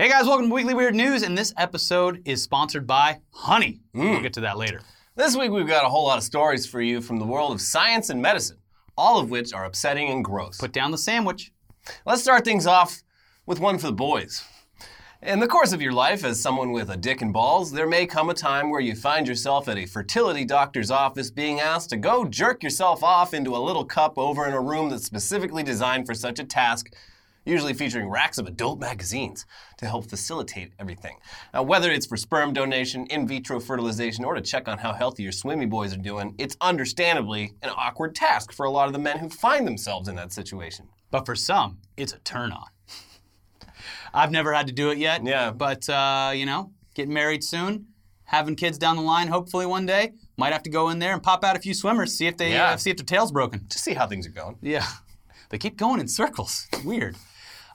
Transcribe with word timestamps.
Hey 0.00 0.08
guys, 0.08 0.24
welcome 0.24 0.48
to 0.48 0.54
Weekly 0.54 0.72
Weird 0.72 0.94
News, 0.94 1.22
and 1.22 1.36
this 1.36 1.52
episode 1.58 2.22
is 2.24 2.42
sponsored 2.42 2.86
by 2.86 3.20
Honey. 3.32 3.82
Hmm. 3.92 4.12
We'll 4.12 4.22
get 4.22 4.32
to 4.32 4.40
that 4.40 4.56
later. 4.56 4.80
This 5.14 5.36
week 5.36 5.50
we've 5.50 5.66
got 5.66 5.84
a 5.84 5.90
whole 5.90 6.06
lot 6.06 6.16
of 6.16 6.24
stories 6.24 6.64
for 6.66 6.80
you 6.80 7.02
from 7.02 7.18
the 7.18 7.26
world 7.26 7.52
of 7.52 7.60
science 7.60 8.08
and 8.08 8.22
medicine, 8.22 8.56
all 8.96 9.20
of 9.20 9.28
which 9.28 9.52
are 9.52 9.66
upsetting 9.66 10.08
and 10.08 10.24
gross. 10.24 10.56
Put 10.56 10.72
down 10.72 10.90
the 10.90 10.96
sandwich. 10.96 11.52
Let's 12.06 12.22
start 12.22 12.46
things 12.46 12.66
off 12.66 13.02
with 13.44 13.60
one 13.60 13.76
for 13.76 13.88
the 13.88 13.92
boys. 13.92 14.42
In 15.20 15.38
the 15.38 15.46
course 15.46 15.74
of 15.74 15.82
your 15.82 15.92
life 15.92 16.24
as 16.24 16.40
someone 16.40 16.72
with 16.72 16.88
a 16.88 16.96
dick 16.96 17.20
and 17.20 17.30
balls, 17.30 17.70
there 17.70 17.86
may 17.86 18.06
come 18.06 18.30
a 18.30 18.34
time 18.34 18.70
where 18.70 18.80
you 18.80 18.94
find 18.94 19.28
yourself 19.28 19.68
at 19.68 19.76
a 19.76 19.84
fertility 19.84 20.46
doctor's 20.46 20.90
office 20.90 21.30
being 21.30 21.60
asked 21.60 21.90
to 21.90 21.98
go 21.98 22.24
jerk 22.24 22.62
yourself 22.62 23.04
off 23.04 23.34
into 23.34 23.54
a 23.54 23.58
little 23.58 23.84
cup 23.84 24.16
over 24.16 24.46
in 24.46 24.54
a 24.54 24.62
room 24.62 24.88
that's 24.88 25.04
specifically 25.04 25.62
designed 25.62 26.06
for 26.06 26.14
such 26.14 26.38
a 26.38 26.44
task, 26.44 26.90
usually 27.50 27.74
featuring 27.74 28.08
racks 28.08 28.38
of 28.38 28.46
adult 28.46 28.78
magazines 28.78 29.44
to 29.78 29.86
help 29.86 30.08
facilitate 30.08 30.72
everything. 30.78 31.16
Now, 31.52 31.62
whether 31.64 31.90
it's 31.90 32.06
for 32.06 32.16
sperm 32.16 32.52
donation, 32.52 33.06
in 33.06 33.26
vitro 33.26 33.58
fertilization, 33.60 34.24
or 34.24 34.34
to 34.34 34.40
check 34.40 34.68
on 34.68 34.78
how 34.78 34.92
healthy 34.92 35.22
your 35.24 35.32
swimmy 35.32 35.66
boys 35.66 35.92
are 35.92 35.98
doing, 35.98 36.34
it's 36.38 36.56
understandably 36.60 37.52
an 37.62 37.70
awkward 37.76 38.14
task 38.14 38.52
for 38.52 38.64
a 38.66 38.70
lot 38.70 38.86
of 38.86 38.92
the 38.92 38.98
men 38.98 39.18
who 39.18 39.28
find 39.28 39.66
themselves 39.66 40.08
in 40.08 40.14
that 40.16 40.32
situation. 40.32 40.88
But 41.10 41.26
for 41.26 41.34
some, 41.34 41.78
it's 41.96 42.12
a 42.12 42.18
turn 42.20 42.52
on. 42.52 42.66
I've 44.14 44.30
never 44.30 44.52
had 44.52 44.66
to 44.68 44.72
do 44.72 44.90
it 44.90 44.98
yet. 44.98 45.24
Yeah. 45.24 45.50
But, 45.50 45.88
uh, 45.88 46.32
you 46.34 46.46
know, 46.46 46.72
getting 46.94 47.14
married 47.14 47.42
soon, 47.44 47.86
having 48.24 48.54
kids 48.56 48.78
down 48.78 48.96
the 48.96 49.02
line, 49.02 49.28
hopefully 49.28 49.66
one 49.66 49.86
day. 49.86 50.12
Might 50.36 50.52
have 50.52 50.62
to 50.64 50.70
go 50.70 50.88
in 50.90 50.98
there 51.00 51.12
and 51.12 51.22
pop 51.22 51.44
out 51.44 51.56
a 51.56 51.60
few 51.60 51.74
swimmers, 51.74 52.14
see 52.16 52.26
if 52.26 52.36
they 52.36 52.52
Yeah. 52.52 52.70
uh, 52.70 52.76
see 52.76 52.90
if 52.90 52.96
their 52.96 53.04
tail's 53.04 53.32
broken. 53.32 53.66
To 53.68 53.78
see 53.78 53.94
how 53.94 54.06
things 54.06 54.26
are 54.26 54.30
going. 54.30 54.56
Yeah. 54.62 54.86
They 55.50 55.58
keep 55.58 55.76
going 55.76 56.00
in 56.00 56.08
circles. 56.08 56.66
It's 56.72 56.84
weird. 56.84 57.16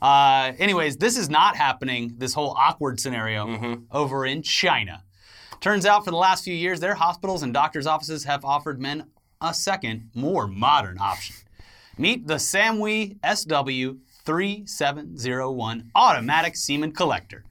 Uh, 0.05 0.53
anyways, 0.59 0.97
this 0.97 1.17
is 1.17 1.31
not 1.31 1.55
happening, 1.55 2.13
this 2.19 2.35
whole 2.35 2.51
awkward 2.51 2.99
scenario, 2.99 3.79
over 3.91 4.27
in 4.27 4.43
China. 4.43 5.03
Turns 5.61 5.83
out 5.83 6.05
for 6.05 6.11
the 6.11 6.17
last 6.17 6.43
few 6.43 6.53
years, 6.53 6.79
their 6.79 6.93
hospitals 6.93 7.41
and 7.41 7.51
doctors' 7.51 7.87
offices 7.87 8.25
have 8.25 8.45
offered 8.45 8.79
men 8.79 9.05
a 9.41 9.51
second, 9.51 10.11
more 10.13 10.45
modern 10.45 10.99
option. 10.99 11.35
Meet 11.97 12.27
the 12.27 12.35
Samui 12.35 13.17
SW3701 13.21 15.89
automatic 15.95 16.55
semen 16.55 16.91
collector. 16.91 17.43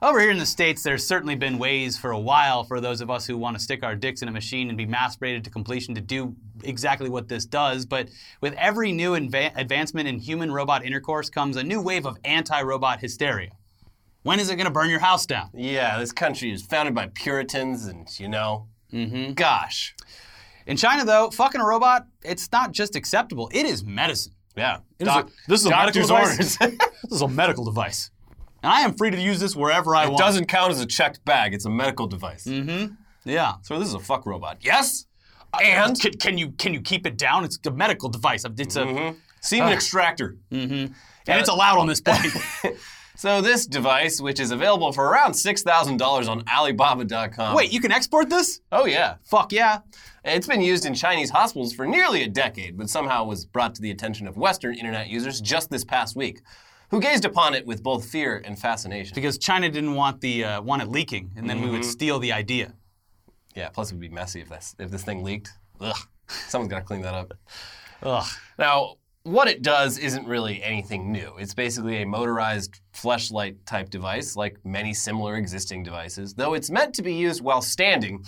Over 0.00 0.20
here 0.20 0.30
in 0.30 0.38
the 0.38 0.46
States, 0.46 0.84
there's 0.84 1.04
certainly 1.04 1.34
been 1.34 1.58
ways 1.58 1.98
for 1.98 2.12
a 2.12 2.18
while 2.18 2.62
for 2.62 2.80
those 2.80 3.00
of 3.00 3.10
us 3.10 3.26
who 3.26 3.36
want 3.36 3.56
to 3.56 3.62
stick 3.62 3.82
our 3.82 3.96
dicks 3.96 4.22
in 4.22 4.28
a 4.28 4.30
machine 4.30 4.68
and 4.68 4.78
be 4.78 4.86
masturbated 4.86 5.42
to 5.44 5.50
completion 5.50 5.92
to 5.96 6.00
do 6.00 6.36
exactly 6.62 7.08
what 7.08 7.26
this 7.26 7.44
does. 7.44 7.84
But 7.84 8.08
with 8.40 8.54
every 8.54 8.92
new 8.92 9.12
inva- 9.16 9.50
advancement 9.56 10.06
in 10.06 10.20
human 10.20 10.52
robot 10.52 10.84
intercourse 10.84 11.28
comes 11.30 11.56
a 11.56 11.64
new 11.64 11.80
wave 11.80 12.06
of 12.06 12.16
anti 12.24 12.62
robot 12.62 13.00
hysteria. 13.00 13.50
When 14.22 14.38
is 14.38 14.50
it 14.50 14.56
going 14.56 14.66
to 14.66 14.72
burn 14.72 14.88
your 14.88 15.00
house 15.00 15.26
down? 15.26 15.50
Yeah, 15.52 15.98
this 15.98 16.12
country 16.12 16.52
is 16.52 16.62
founded 16.62 16.94
by 16.94 17.08
Puritans, 17.14 17.86
and 17.86 18.08
you 18.20 18.28
know, 18.28 18.68
mm-hmm. 18.92 19.32
gosh, 19.32 19.96
In 20.66 20.76
China, 20.76 21.04
though, 21.04 21.30
fucking 21.30 21.60
a 21.60 21.64
robot, 21.66 22.06
it's 22.22 22.50
not 22.52 22.70
just 22.70 22.94
acceptable, 22.94 23.50
it 23.52 23.66
is 23.66 23.84
medicine. 23.84 24.34
yeah. 24.56 24.78
It 25.00 25.08
is 25.08 25.14
a- 25.14 25.26
this 25.48 25.60
is 25.62 25.66
a 25.66 25.70
medical 25.70 26.02
device. 26.02 26.56
This 26.56 27.12
is 27.12 27.20
a 27.22 27.28
medical 27.28 27.64
device. 27.64 28.10
And 28.62 28.72
I 28.72 28.80
am 28.80 28.94
free 28.94 29.10
to 29.10 29.20
use 29.20 29.40
this 29.40 29.54
wherever 29.54 29.94
I 29.94 30.04
it 30.04 30.10
want. 30.10 30.20
It 30.20 30.24
doesn't 30.24 30.46
count 30.46 30.72
as 30.72 30.80
a 30.80 30.86
checked 30.86 31.24
bag; 31.24 31.54
it's 31.54 31.64
a 31.64 31.70
medical 31.70 32.06
device. 32.06 32.44
Mm-hmm. 32.44 32.94
Yeah. 33.24 33.54
So 33.62 33.78
this 33.78 33.88
is 33.88 33.94
a 33.94 34.00
fuck 34.00 34.26
robot. 34.26 34.58
Yes, 34.60 35.06
and 35.62 35.98
Can, 35.98 36.12
can 36.14 36.38
you 36.38 36.50
can 36.52 36.74
you 36.74 36.80
keep 36.80 37.06
it 37.06 37.16
down? 37.16 37.44
It's 37.44 37.58
a 37.66 37.70
medical 37.70 38.08
device. 38.08 38.44
It's 38.44 38.76
a 38.76 39.14
semen 39.40 39.72
extractor. 39.72 40.36
Mm-hmm. 40.50 40.92
And 41.26 41.40
it's 41.40 41.48
allowed 41.48 41.78
on 41.78 41.86
this 41.86 42.00
plane. 42.04 42.32
So 43.16 43.40
this 43.40 43.66
device, 43.66 44.20
which 44.20 44.38
is 44.38 44.52
available 44.52 44.92
for 44.92 45.04
around 45.08 45.34
six 45.34 45.62
thousand 45.62 45.96
dollars 45.96 46.28
on 46.28 46.44
Alibaba.com. 46.48 47.56
Wait, 47.56 47.72
you 47.72 47.80
can 47.80 47.90
export 47.90 48.30
this? 48.30 48.60
Oh 48.70 48.86
yeah. 48.86 49.16
Fuck 49.24 49.52
yeah. 49.52 49.80
It's 50.24 50.46
been 50.46 50.60
used 50.60 50.84
in 50.86 50.94
Chinese 50.94 51.30
hospitals 51.30 51.72
for 51.72 51.86
nearly 51.86 52.22
a 52.22 52.28
decade, 52.28 52.76
but 52.76 52.88
somehow 52.90 53.24
was 53.24 53.44
brought 53.44 53.74
to 53.76 53.82
the 53.82 53.90
attention 53.90 54.28
of 54.28 54.36
Western 54.36 54.74
internet 54.74 55.08
users 55.08 55.40
just 55.40 55.70
this 55.70 55.84
past 55.84 56.14
week, 56.16 56.42
who 56.90 57.00
gazed 57.00 57.24
upon 57.24 57.54
it 57.54 57.66
with 57.66 57.82
both 57.82 58.04
fear 58.04 58.42
and 58.44 58.58
fascination. 58.58 59.14
Because 59.14 59.38
China 59.38 59.70
didn't 59.70 59.94
want 59.94 60.20
the 60.20 60.44
uh, 60.44 60.62
want 60.62 60.82
it 60.82 60.88
leaking, 60.88 61.30
and 61.36 61.48
then 61.48 61.60
we 61.60 61.70
would 61.70 61.84
steal 61.84 62.18
the 62.18 62.32
idea. 62.32 62.74
Yeah, 63.54 63.68
plus 63.70 63.90
it 63.90 63.94
would 63.94 64.00
be 64.00 64.08
messy 64.08 64.40
if 64.40 64.48
this 64.48 64.74
if 64.78 64.90
this 64.90 65.04
thing 65.04 65.22
leaked. 65.22 65.50
Ugh. 65.80 65.96
Someone's 66.28 66.70
got 66.70 66.78
to 66.78 66.84
clean 66.84 67.02
that 67.02 67.14
up. 67.14 67.34
Ugh. 68.02 68.26
Now, 68.58 68.96
what 69.22 69.48
it 69.48 69.62
does 69.62 69.98
isn't 69.98 70.26
really 70.26 70.62
anything 70.62 71.12
new. 71.12 71.34
It's 71.38 71.54
basically 71.54 72.02
a 72.02 72.06
motorized 72.06 72.80
fleshlight 72.94 73.56
type 73.66 73.90
device, 73.90 74.36
like 74.36 74.58
many 74.64 74.94
similar 74.94 75.36
existing 75.36 75.82
devices, 75.82 76.34
though 76.34 76.54
it's 76.54 76.70
meant 76.70 76.94
to 76.94 77.02
be 77.02 77.14
used 77.14 77.42
while 77.42 77.60
standing, 77.60 78.24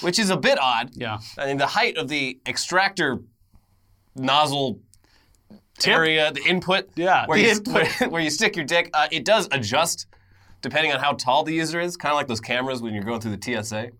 which 0.00 0.18
is 0.18 0.30
a 0.30 0.36
bit 0.36 0.58
odd. 0.60 0.90
Yeah. 0.94 1.18
I 1.38 1.46
mean, 1.46 1.58
the 1.58 1.66
height 1.66 1.96
of 1.96 2.08
the 2.08 2.38
extractor 2.46 3.20
nozzle? 4.14 4.80
Area, 5.84 6.32
the 6.32 6.42
input, 6.44 6.88
Yeah, 6.96 7.26
where, 7.26 7.38
the 7.38 7.44
you, 7.44 7.50
input. 7.50 7.72
Where, 8.00 8.08
where 8.10 8.22
you 8.22 8.30
stick 8.30 8.56
your 8.56 8.64
dick, 8.64 8.90
uh, 8.94 9.08
it 9.10 9.24
does 9.24 9.48
adjust 9.52 10.06
depending 10.60 10.92
on 10.92 11.00
how 11.00 11.12
tall 11.12 11.42
the 11.42 11.52
user 11.52 11.80
is, 11.80 11.96
kind 11.96 12.12
of 12.12 12.16
like 12.16 12.28
those 12.28 12.40
cameras 12.40 12.80
when 12.80 12.94
you're 12.94 13.02
going 13.02 13.20
through 13.20 13.36
the 13.36 13.62
TSA. 13.62 13.90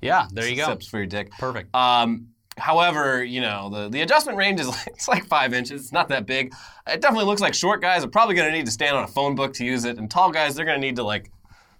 Yeah, 0.00 0.28
there 0.32 0.48
you 0.48 0.56
go. 0.56 0.62
Except 0.62 0.88
for 0.88 0.98
your 0.98 1.06
dick. 1.06 1.30
Perfect. 1.32 1.74
Um, 1.74 2.28
however, 2.56 3.24
you 3.24 3.40
know, 3.40 3.70
the, 3.70 3.88
the 3.88 4.02
adjustment 4.02 4.38
range 4.38 4.60
is 4.60 4.68
like, 4.68 4.86
it's 4.86 5.08
like 5.08 5.26
five 5.26 5.52
inches. 5.52 5.82
It's 5.82 5.92
not 5.92 6.08
that 6.08 6.26
big. 6.26 6.54
It 6.86 7.00
definitely 7.00 7.26
looks 7.26 7.40
like 7.40 7.54
short 7.54 7.80
guys 7.80 8.04
are 8.04 8.08
probably 8.08 8.34
going 8.36 8.50
to 8.50 8.56
need 8.56 8.66
to 8.66 8.72
stand 8.72 8.96
on 8.96 9.04
a 9.04 9.08
phone 9.08 9.34
book 9.34 9.54
to 9.54 9.64
use 9.64 9.84
it, 9.84 9.98
and 9.98 10.10
tall 10.10 10.30
guys, 10.30 10.54
they're 10.54 10.64
going 10.64 10.80
to 10.80 10.86
need 10.86 10.96
to 10.96 11.02
like 11.02 11.30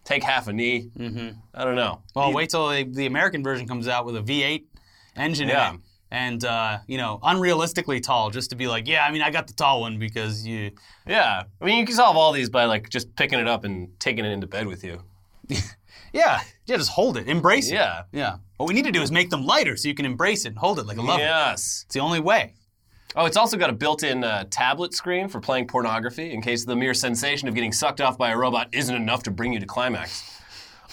take 0.04 0.22
half 0.22 0.48
a 0.48 0.53
knee. 0.53 0.91
Mm-hmm. 0.98 1.38
I 1.54 1.64
don't 1.64 1.76
know. 1.76 2.03
well, 2.14 2.32
wait 2.32 2.50
till 2.50 2.68
the, 2.68 2.84
the 2.84 3.06
American 3.06 3.42
version 3.42 3.66
comes 3.68 3.88
out 3.88 4.06
with 4.06 4.16
a 4.16 4.22
V8 4.22 4.64
engine 5.16 5.48
Yeah. 5.48 5.76
And, 6.10 6.44
uh, 6.44 6.78
you 6.86 6.98
know, 6.98 7.18
unrealistically 7.22 8.02
tall, 8.02 8.30
just 8.30 8.50
to 8.50 8.56
be 8.56 8.68
like, 8.68 8.86
yeah, 8.86 9.04
I 9.04 9.10
mean, 9.10 9.22
I 9.22 9.30
got 9.30 9.48
the 9.48 9.52
tall 9.52 9.80
one 9.80 9.98
because 9.98 10.46
you. 10.46 10.70
Yeah, 11.06 11.42
I 11.60 11.64
mean, 11.64 11.78
you 11.78 11.86
can 11.86 11.96
solve 11.96 12.16
all 12.16 12.32
these 12.32 12.48
by 12.48 12.66
like 12.66 12.88
just 12.90 13.14
picking 13.16 13.40
it 13.40 13.48
up 13.48 13.64
and 13.64 13.98
taking 13.98 14.24
it 14.24 14.30
into 14.30 14.46
bed 14.46 14.68
with 14.68 14.84
you. 14.84 15.02
Yeah, 16.12 16.40
yeah, 16.64 16.76
just 16.76 16.90
hold 16.90 17.18
it, 17.18 17.28
embrace 17.28 17.70
it. 17.70 17.74
Yeah. 17.74 18.02
Yeah. 18.10 18.36
What 18.56 18.68
we 18.68 18.74
need 18.74 18.86
to 18.86 18.92
do 18.92 19.02
is 19.02 19.12
make 19.12 19.28
them 19.28 19.44
lighter 19.44 19.76
so 19.76 19.86
you 19.88 19.94
can 19.94 20.06
embrace 20.06 20.46
it 20.46 20.48
and 20.48 20.58
hold 20.58 20.78
it 20.78 20.86
like 20.86 20.96
a 20.96 21.02
lover. 21.02 21.22
Yes. 21.22 21.82
It's 21.84 21.94
the 21.94 22.00
only 22.00 22.20
way. 22.20 22.54
Oh, 23.14 23.26
it's 23.26 23.36
also 23.36 23.56
got 23.56 23.70
a 23.70 23.74
built-in 23.74 24.24
uh, 24.24 24.44
tablet 24.50 24.94
screen 24.94 25.28
for 25.28 25.40
playing 25.40 25.68
pornography 25.68 26.32
in 26.32 26.40
case 26.40 26.64
the 26.64 26.76
mere 26.76 26.94
sensation 26.94 27.48
of 27.48 27.54
getting 27.54 27.72
sucked 27.72 28.00
off 28.00 28.16
by 28.16 28.30
a 28.30 28.36
robot 28.36 28.68
isn't 28.72 28.94
enough 28.94 29.22
to 29.24 29.30
bring 29.30 29.52
you 29.52 29.60
to 29.60 29.66
climax. 29.66 30.40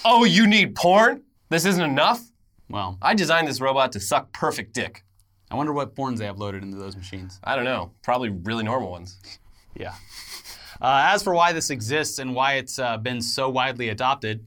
Oh, 0.04 0.26
you 0.26 0.46
need 0.46 0.76
porn? 0.76 1.24
This 1.50 1.66
isn't 1.66 1.84
enough? 1.84 2.22
Well, 2.74 2.98
I 3.04 3.14
designed 3.14 3.48
this 3.48 3.62
robot 3.62 3.92
to 3.92 4.00
suck 4.00 4.34
perfect 4.34 4.74
dick. 4.74 5.04
I 5.52 5.56
wonder 5.56 5.72
what 5.72 5.96
porns 5.96 6.18
they 6.18 6.26
have 6.26 6.40
loaded 6.40 6.64
into 6.64 6.76
those 6.78 6.96
machines. 6.96 7.40
I 7.44 7.56
don't 7.56 7.66
know. 7.66 7.92
Probably 8.02 8.30
really 8.30 8.64
normal 8.64 8.90
ones. 8.90 9.20
Yeah. 9.76 9.94
Uh, 10.82 11.12
as 11.14 11.22
for 11.22 11.36
why 11.36 11.54
this 11.54 11.70
exists 11.70 12.18
and 12.18 12.34
why 12.34 12.54
it's 12.54 12.80
uh, 12.80 12.98
been 12.98 13.22
so 13.22 13.48
widely 13.48 13.90
adopted, 13.90 14.44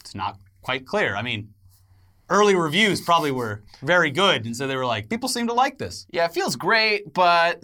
it's 0.00 0.14
not 0.14 0.38
quite 0.62 0.86
clear. 0.86 1.14
I 1.14 1.20
mean, 1.20 1.52
early 2.30 2.56
reviews 2.56 3.02
probably 3.02 3.30
were 3.30 3.62
very 3.82 4.10
good, 4.10 4.46
and 4.46 4.56
so 4.56 4.66
they 4.66 4.76
were 4.76 4.86
like, 4.86 5.10
people 5.10 5.28
seem 5.28 5.46
to 5.48 5.52
like 5.52 5.76
this. 5.76 6.06
Yeah, 6.10 6.24
it 6.24 6.32
feels 6.32 6.56
great, 6.56 7.12
but 7.12 7.62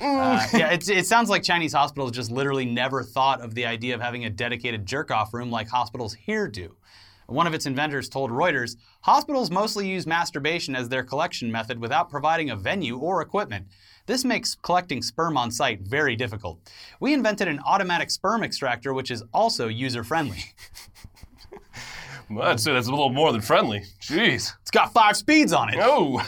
Uh, 0.00 0.46
yeah, 0.52 0.70
it, 0.70 0.88
it 0.88 1.04
sounds 1.04 1.28
like 1.28 1.42
Chinese 1.42 1.72
hospitals 1.72 2.12
just 2.12 2.30
literally 2.30 2.64
never 2.64 3.02
thought 3.02 3.40
of 3.40 3.56
the 3.56 3.66
idea 3.66 3.96
of 3.96 4.00
having 4.00 4.24
a 4.24 4.30
dedicated 4.30 4.86
jerk 4.86 5.10
off 5.10 5.34
room 5.34 5.50
like 5.50 5.68
hospitals 5.68 6.14
here 6.14 6.46
do. 6.46 6.76
One 7.28 7.46
of 7.46 7.52
its 7.52 7.66
inventors 7.66 8.08
told 8.08 8.30
Reuters 8.30 8.76
hospitals 9.02 9.50
mostly 9.50 9.86
use 9.86 10.06
masturbation 10.06 10.74
as 10.74 10.88
their 10.88 11.02
collection 11.02 11.52
method 11.52 11.78
without 11.78 12.08
providing 12.08 12.48
a 12.48 12.56
venue 12.56 12.96
or 12.96 13.20
equipment. 13.20 13.66
This 14.06 14.24
makes 14.24 14.54
collecting 14.54 15.02
sperm 15.02 15.36
on 15.36 15.50
site 15.50 15.82
very 15.82 16.16
difficult. 16.16 16.58
We 17.00 17.12
invented 17.12 17.46
an 17.46 17.60
automatic 17.66 18.10
sperm 18.10 18.42
extractor, 18.42 18.94
which 18.94 19.10
is 19.10 19.22
also 19.34 19.68
user 19.68 20.02
friendly. 20.02 20.42
I'd 22.40 22.60
say 22.60 22.72
that's 22.72 22.88
a 22.88 22.90
little 22.90 23.10
more 23.10 23.30
than 23.30 23.42
friendly. 23.42 23.84
Jeez. 24.00 24.54
It's 24.62 24.70
got 24.70 24.94
five 24.94 25.14
speeds 25.14 25.52
on 25.52 25.68
it. 25.68 25.78
Oh. 25.78 26.26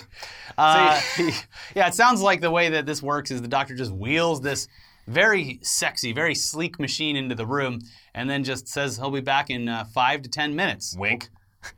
Uh, 0.58 1.00
yeah, 1.74 1.88
it 1.88 1.94
sounds 1.94 2.20
like 2.20 2.42
the 2.42 2.50
way 2.50 2.68
that 2.68 2.84
this 2.84 3.02
works 3.02 3.30
is 3.30 3.40
the 3.40 3.48
doctor 3.48 3.74
just 3.74 3.92
wheels 3.92 4.42
this 4.42 4.68
very 5.10 5.58
sexy, 5.62 6.12
very 6.12 6.34
sleek 6.34 6.78
machine 6.78 7.16
into 7.16 7.34
the 7.34 7.46
room 7.46 7.80
and 8.14 8.30
then 8.30 8.44
just 8.44 8.68
says 8.68 8.96
he'll 8.96 9.10
be 9.10 9.20
back 9.20 9.50
in 9.50 9.68
uh, 9.68 9.84
five 9.84 10.22
to 10.22 10.30
ten 10.30 10.54
minutes. 10.56 10.96
Wink. 10.96 11.28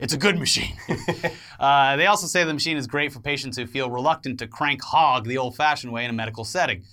It's 0.00 0.14
a 0.14 0.16
good 0.16 0.38
machine. 0.38 0.76
uh, 1.58 1.96
they 1.96 2.06
also 2.06 2.28
say 2.28 2.44
the 2.44 2.54
machine 2.54 2.76
is 2.76 2.86
great 2.86 3.12
for 3.12 3.18
patients 3.18 3.56
who 3.56 3.66
feel 3.66 3.90
reluctant 3.90 4.38
to 4.38 4.46
crank 4.46 4.80
hog 4.80 5.26
the 5.26 5.38
old 5.38 5.56
fashioned 5.56 5.92
way 5.92 6.04
in 6.04 6.10
a 6.10 6.12
medical 6.12 6.44
setting. 6.44 6.84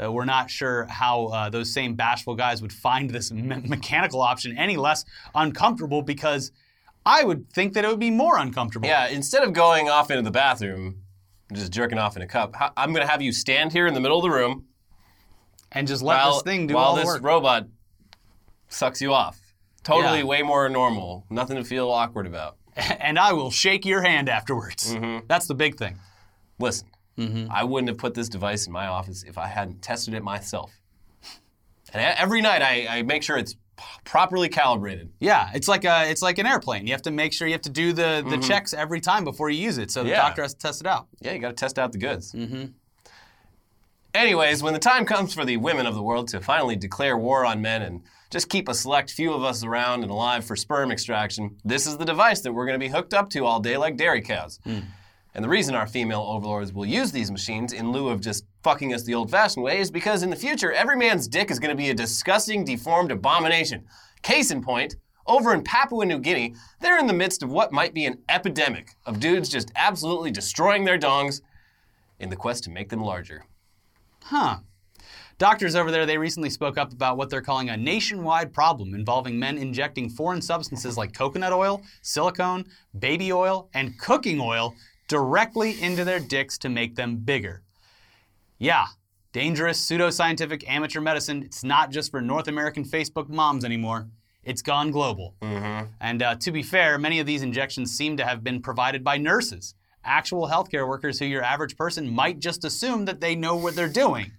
Uh, 0.00 0.12
we're 0.12 0.24
not 0.24 0.48
sure 0.48 0.86
how 0.88 1.26
uh, 1.26 1.50
those 1.50 1.72
same 1.72 1.96
bashful 1.96 2.36
guys 2.36 2.62
would 2.62 2.72
find 2.72 3.10
this 3.10 3.32
me- 3.32 3.62
mechanical 3.66 4.22
option 4.22 4.56
any 4.56 4.76
less 4.76 5.04
uncomfortable 5.34 6.02
because 6.02 6.52
I 7.04 7.24
would 7.24 7.50
think 7.52 7.72
that 7.72 7.84
it 7.84 7.88
would 7.88 7.98
be 7.98 8.12
more 8.12 8.38
uncomfortable. 8.38 8.88
Yeah, 8.88 9.08
instead 9.08 9.42
of 9.42 9.52
going 9.52 9.88
off 9.88 10.12
into 10.12 10.22
the 10.22 10.30
bathroom 10.30 11.02
and 11.48 11.58
just 11.58 11.72
jerking 11.72 11.98
off 11.98 12.14
in 12.14 12.22
a 12.22 12.28
cup, 12.28 12.54
I'm 12.76 12.92
going 12.92 13.04
to 13.04 13.10
have 13.10 13.22
you 13.22 13.32
stand 13.32 13.72
here 13.72 13.88
in 13.88 13.94
the 13.94 14.00
middle 14.00 14.18
of 14.18 14.22
the 14.22 14.30
room 14.30 14.66
And 15.74 15.86
just 15.88 16.02
let 16.02 16.16
while, 16.16 16.34
this 16.34 16.42
thing 16.42 16.66
do 16.66 16.76
all 16.76 16.94
the 16.94 17.00
work. 17.00 17.06
While 17.06 17.14
this 17.14 17.22
robot 17.22 17.66
sucks 18.68 19.00
you 19.00 19.12
off. 19.12 19.38
Totally 19.82 20.18
Yeah. 20.18 20.24
way 20.24 20.42
more 20.42 20.68
normal. 20.68 21.24
Nothing 21.30 21.56
to 21.56 21.64
feel 21.64 21.90
awkward 21.90 22.26
about. 22.26 22.56
and 22.76 23.18
I 23.18 23.32
will 23.32 23.50
shake 23.50 23.84
your 23.84 24.02
hand 24.02 24.28
afterwards. 24.28 24.94
Mm-hmm. 24.94 25.26
That's 25.28 25.46
the 25.46 25.54
big 25.54 25.76
thing. 25.76 25.98
Listen, 26.58 26.88
Mm-hmm. 27.18 27.50
I 27.52 27.62
wouldn't 27.64 27.88
have 27.90 27.98
put 27.98 28.14
this 28.14 28.30
device 28.30 28.66
in 28.66 28.72
my 28.72 28.86
office 28.86 29.22
if 29.22 29.36
I 29.36 29.46
hadn't 29.46 29.82
tested 29.82 30.14
it 30.14 30.22
myself. 30.22 30.72
And 31.92 32.02
every 32.18 32.40
night 32.40 32.62
I, 32.62 32.86
I 32.88 33.02
make 33.02 33.22
sure 33.22 33.36
it's 33.36 33.54
properly 34.04 34.48
calibrated. 34.48 35.10
Yeah, 35.20 35.50
it's 35.52 35.68
like 35.68 35.84
a, 35.84 36.08
it's 36.10 36.22
like 36.22 36.38
an 36.38 36.46
airplane. 36.46 36.86
You 36.86 36.92
have 36.94 37.02
to 37.02 37.10
make 37.10 37.34
sure 37.34 37.46
you 37.46 37.52
have 37.52 37.60
to 37.62 37.70
do 37.70 37.92
the, 37.92 38.24
the 38.26 38.38
checks 38.38 38.72
every 38.72 39.00
time 39.00 39.24
before 39.24 39.50
you 39.50 39.62
use 39.62 39.76
it, 39.76 39.90
so 39.90 40.00
the 40.02 40.04
Mm-hmm. 40.08 40.14
Yeah. 40.14 40.22
doctor 40.22 40.40
has 40.42 40.54
to 40.54 40.60
test 40.60 40.80
it 40.80 40.86
out. 40.86 41.06
Yeah, 41.20 41.32
you 41.32 41.38
got 41.38 41.48
to 41.48 41.54
test 41.54 41.78
out 41.78 41.92
the 41.92 41.98
goods. 41.98 42.32
Mm-hmm. 42.32 42.64
Anyways, 44.14 44.62
when 44.62 44.74
the 44.74 44.78
time 44.78 45.06
comes 45.06 45.32
for 45.32 45.44
the 45.44 45.56
women 45.56 45.86
of 45.86 45.94
the 45.94 46.02
world 46.02 46.28
to 46.28 46.40
finally 46.40 46.76
declare 46.76 47.16
war 47.16 47.46
on 47.46 47.62
men 47.62 47.80
and 47.80 48.02
just 48.30 48.50
keep 48.50 48.68
a 48.68 48.74
select 48.74 49.10
few 49.10 49.32
of 49.32 49.42
us 49.42 49.64
around 49.64 50.02
and 50.02 50.10
alive 50.10 50.44
for 50.44 50.54
sperm 50.54 50.92
extraction, 50.92 51.56
this 51.64 51.86
is 51.86 51.96
the 51.96 52.04
device 52.04 52.40
that 52.40 52.52
we're 52.52 52.66
going 52.66 52.78
to 52.78 52.86
be 52.86 52.92
hooked 52.92 53.14
up 53.14 53.30
to 53.30 53.46
all 53.46 53.58
day 53.58 53.78
like 53.78 53.96
dairy 53.96 54.20
cows. 54.20 54.60
Hmm. 54.64 54.80
And 55.34 55.42
the 55.42 55.48
reason 55.48 55.74
our 55.74 55.86
female 55.86 56.20
overlords 56.20 56.74
will 56.74 56.84
use 56.84 57.10
these 57.10 57.30
machines 57.30 57.72
in 57.72 57.90
lieu 57.90 58.10
of 58.10 58.20
just 58.20 58.44
fucking 58.62 58.92
us 58.92 59.02
the 59.04 59.14
old 59.14 59.30
fashioned 59.30 59.64
way 59.64 59.78
is 59.78 59.90
because 59.90 60.22
in 60.22 60.28
the 60.28 60.36
future, 60.36 60.72
every 60.72 60.96
man's 60.96 61.26
dick 61.26 61.50
is 61.50 61.58
going 61.58 61.74
to 61.74 61.82
be 61.82 61.88
a 61.88 61.94
disgusting, 61.94 62.66
deformed 62.66 63.10
abomination. 63.10 63.86
Case 64.20 64.50
in 64.50 64.62
point, 64.62 64.96
over 65.26 65.54
in 65.54 65.62
Papua 65.62 66.04
New 66.04 66.18
Guinea, 66.18 66.54
they're 66.80 66.98
in 66.98 67.06
the 67.06 67.14
midst 67.14 67.42
of 67.42 67.50
what 67.50 67.72
might 67.72 67.94
be 67.94 68.04
an 68.04 68.18
epidemic 68.28 68.90
of 69.06 69.20
dudes 69.20 69.48
just 69.48 69.72
absolutely 69.74 70.30
destroying 70.30 70.84
their 70.84 70.98
dongs 70.98 71.40
in 72.18 72.28
the 72.28 72.36
quest 72.36 72.64
to 72.64 72.70
make 72.70 72.90
them 72.90 73.02
larger. 73.02 73.46
Huh. 74.24 74.58
Doctors 75.38 75.74
over 75.74 75.90
there, 75.90 76.06
they 76.06 76.18
recently 76.18 76.50
spoke 76.50 76.78
up 76.78 76.92
about 76.92 77.16
what 77.16 77.28
they're 77.28 77.40
calling 77.40 77.68
a 77.68 77.76
nationwide 77.76 78.52
problem 78.52 78.94
involving 78.94 79.38
men 79.38 79.58
injecting 79.58 80.08
foreign 80.08 80.40
substances 80.40 80.96
like 80.96 81.12
coconut 81.12 81.52
oil, 81.52 81.82
silicone, 82.00 82.64
baby 82.98 83.32
oil, 83.32 83.68
and 83.74 83.98
cooking 83.98 84.40
oil 84.40 84.74
directly 85.08 85.82
into 85.82 86.04
their 86.04 86.20
dicks 86.20 86.56
to 86.58 86.68
make 86.68 86.94
them 86.94 87.16
bigger. 87.16 87.62
Yeah, 88.58 88.86
dangerous 89.32 89.84
pseudoscientific 89.84 90.62
amateur 90.68 91.00
medicine. 91.00 91.42
It's 91.42 91.64
not 91.64 91.90
just 91.90 92.10
for 92.10 92.20
North 92.20 92.46
American 92.46 92.84
Facebook 92.84 93.28
moms 93.28 93.64
anymore. 93.64 94.08
It's 94.44 94.62
gone 94.62 94.90
global. 94.90 95.34
And 96.00 96.22
uh, 96.22 96.36
to 96.36 96.52
be 96.52 96.62
fair, 96.62 96.98
many 96.98 97.18
of 97.20 97.26
these 97.26 97.42
injections 97.42 97.96
seem 97.96 98.16
to 98.16 98.24
have 98.24 98.44
been 98.44 98.62
provided 98.62 99.02
by 99.02 99.16
nurses, 99.16 99.74
actual 100.04 100.48
healthcare 100.48 100.86
workers 100.88 101.18
who 101.18 101.24
your 101.24 101.42
average 101.42 101.76
person 101.76 102.08
might 102.10 102.38
just 102.38 102.64
assume 102.64 103.04
that 103.06 103.20
they 103.20 103.34
know 103.34 103.56
what 103.56 103.74
they're 103.74 103.88
doing. 103.88 104.32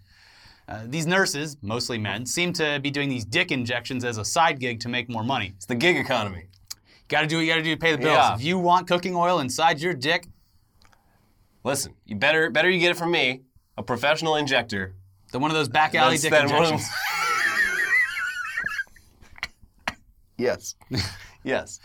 Uh, 0.68 0.84
these 0.86 1.06
nurses, 1.06 1.58
mostly 1.62 1.98
men, 1.98 2.26
seem 2.26 2.54
to 2.54 2.80
be 2.82 2.90
doing 2.90 3.10
these 3.10 3.26
dick 3.26 3.52
injections 3.52 4.06
as 4.06 4.18
a 4.18 4.26
side 4.26 4.60
gig 4.60 4.80
to 4.80 4.90
make 4.90 5.10
more 5.10 5.24
money. 5.24 5.54
It's 5.58 5.66
the 5.66 5.76
gig 5.76 5.98
economy. 5.98 6.46
Got 7.10 7.22
to 7.22 7.28
do 7.28 7.36
what 7.38 7.42
you 7.42 7.48
got 7.52 7.58
to 7.58 7.64
do 7.64 7.76
to 7.76 7.80
pay 7.80 7.92
the 7.92 7.98
bills. 7.98 8.16
Yeah. 8.16 8.36
If 8.36 8.44
you 8.44 8.58
want 8.58 8.88
cooking 8.88 9.16
oil 9.16 9.40
inside 9.40 9.82
your 9.82 9.94
dick, 9.94 10.28
Listen, 11.64 11.94
you 12.06 12.16
better 12.16 12.50
better 12.50 12.70
you 12.70 12.80
get 12.80 12.92
it 12.92 12.98
from 12.98 13.12
me, 13.12 13.44
a 13.78 13.84
professional 13.84 14.36
injector. 14.36 14.96
than 15.32 15.42
one 15.42 15.50
of 15.50 15.56
those 15.56 15.70
back 15.70 15.96
alley 15.96 16.18
dick 16.18 16.34
spend 16.34 16.52
one 16.52 16.64
of 16.64 16.72
injections. 16.72 16.90
Yes. 20.36 20.76
yes. 21.44 21.80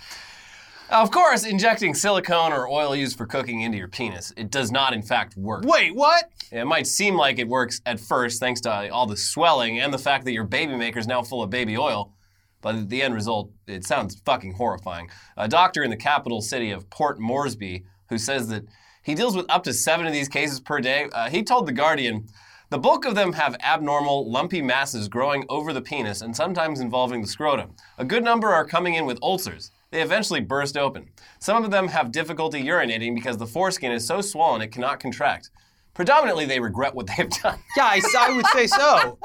Of 0.90 1.10
course, 1.10 1.44
injecting 1.44 1.92
silicone 1.92 2.50
or 2.50 2.66
oil 2.66 2.96
used 2.96 3.18
for 3.18 3.26
cooking 3.26 3.60
into 3.60 3.76
your 3.76 3.88
penis, 3.88 4.32
it 4.38 4.50
does 4.50 4.72
not 4.72 4.94
in 4.94 5.02
fact 5.02 5.36
work. 5.36 5.64
Wait, 5.64 5.94
what? 5.94 6.30
It 6.50 6.64
might 6.64 6.86
seem 6.86 7.14
like 7.14 7.38
it 7.38 7.46
works 7.46 7.82
at 7.84 8.00
first 8.00 8.40
thanks 8.40 8.62
to 8.62 8.88
all 8.90 9.04
the 9.04 9.16
swelling 9.16 9.80
and 9.80 9.92
the 9.92 9.98
fact 9.98 10.24
that 10.24 10.32
your 10.32 10.44
baby 10.44 10.74
maker 10.76 10.98
is 10.98 11.06
now 11.06 11.22
full 11.22 11.42
of 11.42 11.50
baby 11.50 11.76
oil, 11.76 12.14
but 12.62 12.88
the 12.88 13.02
end 13.02 13.12
result, 13.12 13.50
it 13.66 13.84
sounds 13.84 14.18
fucking 14.24 14.54
horrifying. 14.54 15.10
A 15.36 15.46
doctor 15.46 15.82
in 15.82 15.90
the 15.90 15.96
capital 15.96 16.40
city 16.40 16.70
of 16.70 16.88
Port 16.88 17.18
Moresby, 17.18 17.84
who 18.08 18.16
says 18.16 18.48
that 18.48 18.64
he 19.02 19.14
deals 19.14 19.36
with 19.36 19.44
up 19.50 19.64
to 19.64 19.74
seven 19.74 20.06
of 20.06 20.14
these 20.14 20.28
cases 20.28 20.58
per 20.58 20.80
day, 20.80 21.10
uh, 21.12 21.28
he 21.28 21.42
told 21.42 21.66
The 21.66 21.72
Guardian, 21.72 22.28
the 22.70 22.78
bulk 22.78 23.04
of 23.06 23.14
them 23.14 23.32
have 23.32 23.56
abnormal, 23.62 24.30
lumpy 24.30 24.60
masses 24.60 25.08
growing 25.08 25.44
over 25.48 25.72
the 25.72 25.80
penis 25.80 26.20
and 26.20 26.36
sometimes 26.36 26.80
involving 26.80 27.22
the 27.22 27.26
scrotum. 27.28 27.74
A 27.96 28.04
good 28.04 28.22
number 28.24 28.48
are 28.48 28.66
coming 28.66 28.94
in 28.94 29.06
with 29.06 29.18
ulcers. 29.22 29.70
They 29.90 30.02
eventually 30.02 30.40
burst 30.40 30.76
open. 30.76 31.08
Some 31.38 31.64
of 31.64 31.70
them 31.70 31.88
have 31.88 32.12
difficulty 32.12 32.62
urinating 32.62 33.14
because 33.14 33.38
the 33.38 33.46
foreskin 33.46 33.90
is 33.92 34.06
so 34.06 34.20
swollen 34.20 34.60
it 34.60 34.68
cannot 34.72 35.00
contract. 35.00 35.50
Predominantly, 35.94 36.44
they 36.44 36.60
regret 36.60 36.94
what 36.94 37.06
they've 37.16 37.30
done. 37.30 37.58
Yeah, 37.76 37.84
I, 37.84 38.00
I 38.18 38.36
would 38.36 38.46
say 38.48 38.66
so. 38.66 39.18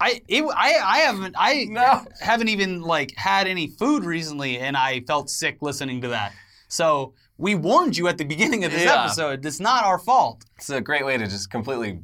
I, 0.00 0.20
it, 0.28 0.42
I 0.44 0.74
I 0.84 0.98
haven't 0.98 1.34
I 1.38 1.66
No. 1.68 2.04
haven't 2.20 2.48
even 2.48 2.82
like 2.82 3.12
had 3.16 3.46
any 3.46 3.68
food 3.68 4.04
recently, 4.04 4.58
and 4.58 4.76
I 4.76 5.00
felt 5.00 5.30
sick 5.30 5.58
listening 5.60 6.00
to 6.02 6.08
that. 6.08 6.32
So 6.68 7.14
we 7.38 7.54
warned 7.54 7.96
you 7.96 8.08
at 8.08 8.18
the 8.18 8.24
beginning 8.24 8.64
of 8.64 8.72
this 8.72 8.84
Yeah. 8.84 9.04
episode. 9.04 9.44
It's 9.44 9.60
not 9.60 9.84
our 9.84 9.98
fault. 9.98 10.44
It's 10.56 10.70
a 10.70 10.80
great 10.80 11.04
way 11.04 11.16
to 11.16 11.26
just 11.26 11.50
completely 11.50 12.00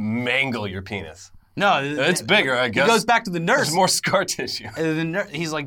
mangle 0.00 0.66
your 0.66 0.82
penis. 0.82 1.30
No, 1.56 1.80
It's 1.82 2.22
bigger, 2.22 2.56
I 2.56 2.66
He 2.66 2.70
guess. 2.72 2.86
goes 2.86 3.04
back 3.04 3.24
to 3.24 3.30
the 3.30 3.40
nurse. 3.40 3.66
There's 3.66 3.74
more 3.74 3.88
scar 3.88 4.24
tissue. 4.24 4.68
And 4.76 4.98
the 4.98 5.04
nur- 5.04 5.24
he's 5.26 5.52
like, 5.52 5.66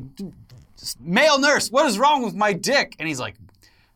male 1.00 1.38
nurse, 1.38 1.70
what 1.70 1.86
is 1.86 1.98
wrong 1.98 2.22
with 2.22 2.34
my 2.34 2.52
dick? 2.52 2.96
And 2.98 3.06
he's 3.06 3.20
like, 3.20 3.36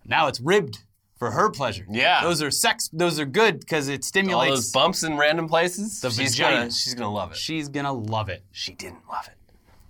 now 0.04 0.28
it's 0.28 0.40
ribbed 0.40 0.78
for 1.18 1.30
her 1.32 1.50
pleasure. 1.50 1.84
Yeah. 1.90 2.22
Those 2.22 2.40
are 2.42 2.50
sex. 2.50 2.88
Those 2.92 3.18
are 3.18 3.24
good 3.26 3.58
because 3.60 3.88
it 3.88 4.04
stimulates 4.04 4.50
All 4.50 4.56
those 4.56 4.70
bumps 4.72 5.02
in 5.02 5.16
random 5.16 5.48
places. 5.48 6.00
The 6.00 6.10
she's 6.10 6.36
vagina. 6.36 6.56
gonna, 6.58 6.70
she's 6.70 6.94
gonna 6.94 7.12
love 7.12 7.32
it. 7.32 7.36
She's 7.36 7.68
gonna 7.68 7.92
love 7.92 8.28
it. 8.28 8.42
She 8.52 8.72
didn't 8.74 9.08
love 9.10 9.26
it. 9.26 9.34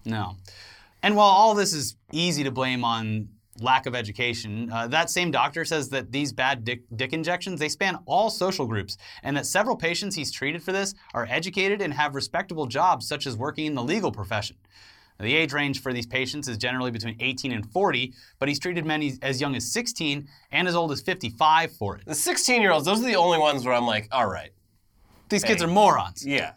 No. 0.09 0.37
And 1.03 1.15
while 1.15 1.29
all 1.29 1.55
this 1.55 1.75
is 1.75 1.97
easy 2.13 2.43
to 2.45 2.51
blame 2.51 2.85
on 2.85 3.29
lack 3.63 3.87
of 3.87 3.95
education, 3.95 4.71
uh, 4.73 4.87
that 4.89 5.11
same 5.11 5.31
doctor 5.31 5.65
says 5.65 5.89
that 5.91 6.13
these 6.13 6.33
bad 6.33 6.65
dick, 6.65 6.83
dick 6.97 7.13
injections 7.13 7.61
they 7.61 7.69
span 7.69 7.99
all 8.07 8.31
social 8.31 8.67
groups, 8.67 8.97
and 9.23 9.37
that 9.37 9.47
several 9.47 9.77
patients 9.77 10.15
he's 10.15 10.31
treated 10.31 10.63
for 10.63 10.73
this 10.73 10.95
are 11.15 11.27
educated 11.31 11.81
and 11.81 11.95
have 11.95 12.15
respectable 12.15 12.67
jobs, 12.67 13.07
such 13.07 13.27
as 13.27 13.37
working 13.37 13.67
in 13.67 13.75
the 13.75 13.83
legal 13.83 14.13
profession. 14.13 14.57
The 15.21 15.35
age 15.35 15.53
range 15.53 15.83
for 15.83 15.93
these 15.93 16.07
patients 16.07 16.47
is 16.47 16.57
generally 16.57 16.93
between 16.93 17.17
18 17.19 17.51
and 17.51 17.69
40, 17.73 18.15
but 18.39 18.49
he's 18.49 18.61
treated 18.61 18.87
many 18.87 19.15
as 19.21 19.41
young 19.41 19.57
as 19.57 19.73
16 19.73 20.29
and 20.53 20.69
as 20.69 20.77
old 20.77 20.93
as 20.93 21.01
55 21.01 21.73
for 21.73 21.97
it. 21.97 22.05
The 22.07 22.15
16 22.15 22.63
year 22.63 22.71
olds, 22.71 22.87
those 22.87 23.01
are 23.01 23.07
the 23.07 23.17
only 23.17 23.39
ones 23.39 23.65
where 23.65 23.75
I'm 23.75 23.87
like, 23.87 24.07
all 24.13 24.29
right, 24.29 24.51
These 25.29 25.43
kids 25.43 25.61
are 25.63 25.67
morons. 25.67 26.25
yeah. 26.25 26.53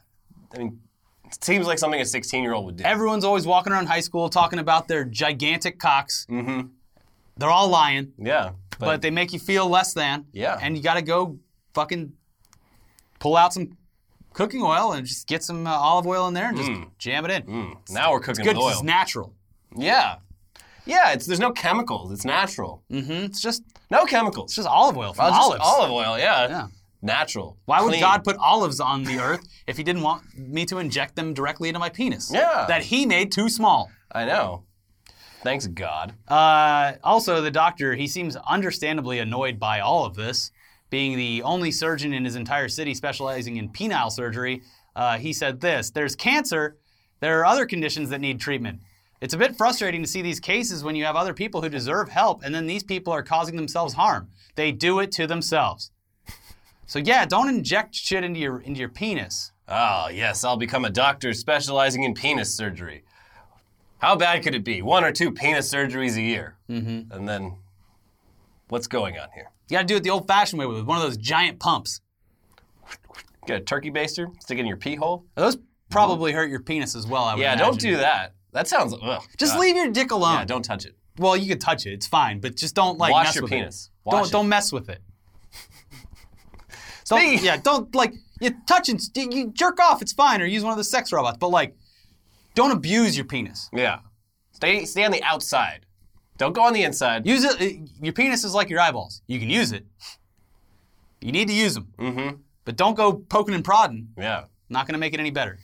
I 0.53 0.57
mean, 0.59 0.79
it 1.25 1.43
seems 1.43 1.65
like 1.65 1.79
something 1.79 2.01
a 2.01 2.05
16 2.05 2.43
year 2.43 2.53
old 2.53 2.65
would 2.65 2.75
do. 2.75 2.83
Everyone's 2.83 3.23
always 3.23 3.47
walking 3.47 3.73
around 3.73 3.87
high 3.87 4.01
school 4.01 4.29
talking 4.29 4.59
about 4.59 4.87
their 4.87 5.05
gigantic 5.05 5.79
cocks. 5.79 6.27
mm-hmm. 6.29 6.67
They're 7.41 7.49
all 7.49 7.67
lying. 7.67 8.13
Yeah. 8.17 8.51
but, 8.79 9.01
they 9.01 9.11
make 9.11 9.33
you 9.33 9.39
feel 9.39 9.67
less 9.69 9.93
than. 9.93 10.25
Yeah. 10.31 10.57
And 10.61 10.77
you 10.77 10.81
got 10.83 10.95
to 10.95 11.01
go 11.01 11.39
fucking 11.73 12.13
pull 13.19 13.35
out 13.37 13.53
some 13.53 13.77
cooking 14.33 14.61
oil 14.63 14.93
and 14.93 15.05
just 15.05 15.27
get 15.27 15.43
some 15.43 15.67
uh, 15.67 15.71
olive 15.71 16.07
oil 16.07 16.27
in 16.27 16.33
there 16.33 16.47
and 16.49 16.57
just 16.57 16.71
jam 16.97 17.25
it 17.25 17.31
in. 17.31 17.43
Mm, 17.43 17.77
now 17.89 18.11
we're 18.11 18.19
cooking 18.21 18.45
Good, 18.45 18.57
oil. 18.57 18.69
it's 18.69 18.83
natural. 18.83 19.33
yeah. 19.75 20.15
Yeah, 20.83 21.11
it's 21.13 21.27
there's 21.27 21.39
no 21.39 21.51
chemicals. 21.51 22.11
It's 22.11 22.25
natural. 22.25 22.81
Mm 22.91 23.05
hmm 23.05 23.11
It's 23.25 23.39
just 23.39 23.61
No 23.91 24.05
chemicals. 24.05 24.49
it's 24.49 24.55
just 24.55 24.67
olive 24.67 24.97
oil 24.97 25.13
from 25.13 25.25
Oh, 25.25 25.31
olives. 25.41 25.61
olive 25.63 25.91
oil, 25.91 26.17
yeah. 26.17 26.47
Yeah. 26.49 26.67
Natural. 27.03 27.55
Why 27.65 27.81
would. 27.83 27.99
God 27.99 28.23
put 28.23 28.35
olives 28.37 28.79
on 28.79 29.03
the 29.03 29.19
earth 29.19 29.41
if 29.67 29.77
He 29.77 29.83
didn't 29.83 30.01
want 30.01 30.23
me 30.35 30.65
to 30.65 30.79
inject 30.79 31.15
them 31.15 31.35
directly 31.35 31.69
into 31.69 31.79
my 31.79 31.89
penis? 31.89 32.31
Yeah. 32.33 32.65
That 32.67 32.81
He 32.83 33.05
made 33.05 33.31
too 33.31 33.47
small. 33.47 33.91
I 34.11 34.25
know. 34.25 34.63
Thanks, 35.43 35.67
God. 35.67 36.13
Uh, 36.27 36.93
also, 37.03 37.41
the 37.41 37.51
doctor, 37.51 37.95
he 37.95 38.07
seems 38.07 38.35
understandably 38.35 39.19
annoyed 39.19 39.59
by 39.59 39.79
all 39.79 40.05
of 40.05 40.15
this. 40.15 40.51
Being 40.89 41.15
the 41.15 41.41
only 41.43 41.71
surgeon 41.71 42.13
in 42.13 42.25
his 42.25 42.35
entire 42.35 42.67
city 42.67 42.93
specializing 42.93 43.57
in 43.57 43.69
penile 43.69 44.11
surgery, 44.11 44.61
uh, 44.95 45.17
he 45.17 45.31
said 45.33 45.61
this 45.61 45.89
There's 45.89 46.15
cancer, 46.15 46.77
there 47.21 47.39
are 47.39 47.45
other 47.45 47.65
conditions 47.65 48.09
that 48.09 48.19
need 48.19 48.39
treatment. 48.39 48.81
It's 49.21 49.35
a 49.35 49.37
bit 49.37 49.55
frustrating 49.55 50.01
to 50.01 50.07
see 50.07 50.23
these 50.23 50.39
cases 50.39 50.83
when 50.83 50.95
you 50.95 51.05
have 51.05 51.15
other 51.15 51.33
people 51.33 51.61
who 51.61 51.69
deserve 51.69 52.09
help 52.09 52.43
and 52.43 52.53
then 52.53 52.65
these 52.65 52.83
people 52.83 53.13
are 53.13 53.21
causing 53.21 53.55
themselves 53.55 53.93
harm. 53.93 54.29
They 54.55 54.71
do 54.71 54.99
it 54.99 55.11
to 55.13 55.27
themselves. 55.27 55.91
So 56.87 56.97
yeah, 56.97 57.25
don't 57.25 57.47
inject 57.47 57.95
shit 57.95 58.23
into 58.23 58.39
your 58.39 58.59
into 58.59 58.79
your 58.79 58.89
penis. 58.89 59.51
Oh, 59.67 60.09
yes, 60.11 60.43
I'll 60.43 60.57
become 60.57 60.83
a 60.83 60.89
doctor 60.89 61.33
specializing 61.33 62.03
in 62.03 62.13
penis 62.13 62.53
surgery. 62.53 63.03
How 64.01 64.15
bad 64.15 64.41
could 64.41 64.55
it 64.55 64.63
be? 64.63 64.81
One 64.81 65.03
or 65.03 65.11
two 65.11 65.31
penis 65.31 65.71
surgeries 65.71 66.17
a 66.17 66.21
year. 66.21 66.55
Mm-hmm. 66.67 67.11
And 67.11 67.29
then, 67.29 67.53
what's 68.67 68.87
going 68.87 69.19
on 69.19 69.27
here? 69.35 69.51
You 69.69 69.75
got 69.77 69.81
to 69.81 69.87
do 69.87 69.95
it 69.95 70.03
the 70.03 70.09
old-fashioned 70.09 70.59
way 70.59 70.65
with 70.65 70.83
one 70.85 70.97
of 70.97 71.03
those 71.03 71.17
giant 71.17 71.59
pumps. 71.59 72.01
Get 73.45 73.61
a 73.61 73.63
turkey 73.63 73.91
baster, 73.91 74.27
stick 74.41 74.57
it 74.57 74.61
in 74.61 74.65
your 74.67 74.77
pee 74.77 74.95
hole? 74.95 75.25
Those 75.35 75.57
probably 75.91 76.31
hurt 76.31 76.49
your 76.49 76.61
penis 76.61 76.95
as 76.95 77.05
well. 77.05 77.25
I 77.25 77.35
would 77.35 77.41
Yeah, 77.41 77.55
don't 77.55 77.79
do 77.79 77.97
that. 77.97 78.33
That 78.53 78.67
sounds. 78.67 78.95
Ugh, 78.99 79.21
Just 79.37 79.53
God. 79.53 79.61
leave 79.61 79.75
your 79.75 79.91
dick 79.91 80.11
alone. 80.11 80.39
Yeah, 80.39 80.45
don't 80.45 80.65
touch 80.65 80.85
it. 80.85 80.95
Well, 81.17 81.37
you 81.37 81.47
can 81.47 81.59
touch 81.59 81.85
it. 81.85 81.93
It's 81.93 82.07
fine, 82.07 82.39
but 82.39 82.55
just 82.55 82.73
don't 82.73 82.97
like 82.97 83.11
Wash 83.11 83.27
mess 83.27 83.35
your 83.35 83.43
with 83.43 83.51
penis. 83.51 83.85
it. 83.85 83.91
Wash 84.09 84.13
don't 84.15 84.27
it. 84.27 84.31
don't 84.31 84.49
mess 84.49 84.71
with 84.71 84.89
it. 84.89 84.99
Don't, 87.07 87.43
yeah, 87.43 87.57
don't 87.57 87.93
like 87.93 88.13
you 88.39 88.51
touch 88.67 88.87
and 88.87 88.97
you 89.15 89.51
jerk 89.51 89.81
off. 89.81 90.01
It's 90.01 90.13
fine, 90.13 90.41
or 90.41 90.45
use 90.45 90.63
one 90.63 90.71
of 90.71 90.77
the 90.77 90.83
sex 90.85 91.11
robots. 91.11 91.37
But 91.37 91.49
like, 91.49 91.75
don't 92.55 92.71
abuse 92.71 93.15
your 93.17 93.25
penis. 93.25 93.69
Yeah. 93.73 93.99
Stay 94.51 94.85
stay 94.85 95.03
on 95.03 95.11
the 95.11 95.23
outside. 95.23 95.85
Don't 96.37 96.53
go 96.53 96.61
on 96.63 96.73
the 96.73 96.83
inside. 96.83 97.25
Use 97.27 97.43
it. 97.43 97.61
uh, 97.61 97.85
Your 98.01 98.13
penis 98.13 98.43
is 98.43 98.53
like 98.53 98.69
your 98.69 98.79
eyeballs. 98.79 99.21
You 99.27 99.39
can 99.39 99.49
use 99.49 99.71
it. 99.71 99.85
You 101.21 101.31
need 101.31 101.47
to 101.47 101.53
use 101.53 101.73
them. 101.75 101.93
Mm-hmm. 101.99 102.35
But 102.65 102.75
don't 102.77 102.95
go 102.95 103.13
poking 103.13 103.53
and 103.55 103.63
prodding. 103.63 104.09
yeah. 104.17 104.45
Not 104.69 104.87
going 104.87 104.93
to 104.93 104.99
make 104.99 105.13
it 105.13 105.19
any 105.19 105.31
better. 105.31 105.59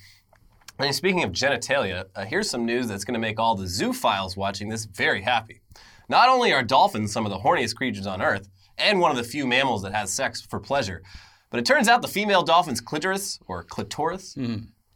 And 0.80 0.94
speaking 0.94 1.24
of 1.24 1.32
genitalia, 1.32 2.06
uh, 2.16 2.26
here's 2.26 2.50
some 2.50 2.66
news 2.66 2.88
that's 2.88 3.06
going 3.06 3.14
to 3.16 3.20
make 3.20 3.40
all 3.40 3.56
the 3.56 3.64
zoophiles 3.66 4.36
watching 4.38 4.70
this 4.70 4.86
very 4.86 5.22
happy. 5.22 5.62
Not 6.10 6.30
only 6.30 6.54
are 6.54 6.62
dolphins 6.62 7.12
some 7.12 7.26
of 7.26 7.32
the 7.32 7.40
horniest 7.40 7.76
creatures 7.76 8.06
on 8.06 8.22
Earth, 8.22 8.48
and 8.78 9.00
one 9.00 9.10
of 9.10 9.18
the 9.18 9.24
few 9.24 9.48
mammals 9.48 9.82
that 9.84 9.94
has 9.94 10.12
sex 10.14 10.42
for 10.42 10.60
pleasure, 10.60 11.02
but 11.50 11.60
it 11.60 11.66
turns 11.66 11.88
out 11.88 12.02
the 12.04 12.08
female 12.08 12.44
dolphin's 12.44 12.80
clitoris, 12.82 13.40
or 13.48 13.64
clitoris, 13.64 14.36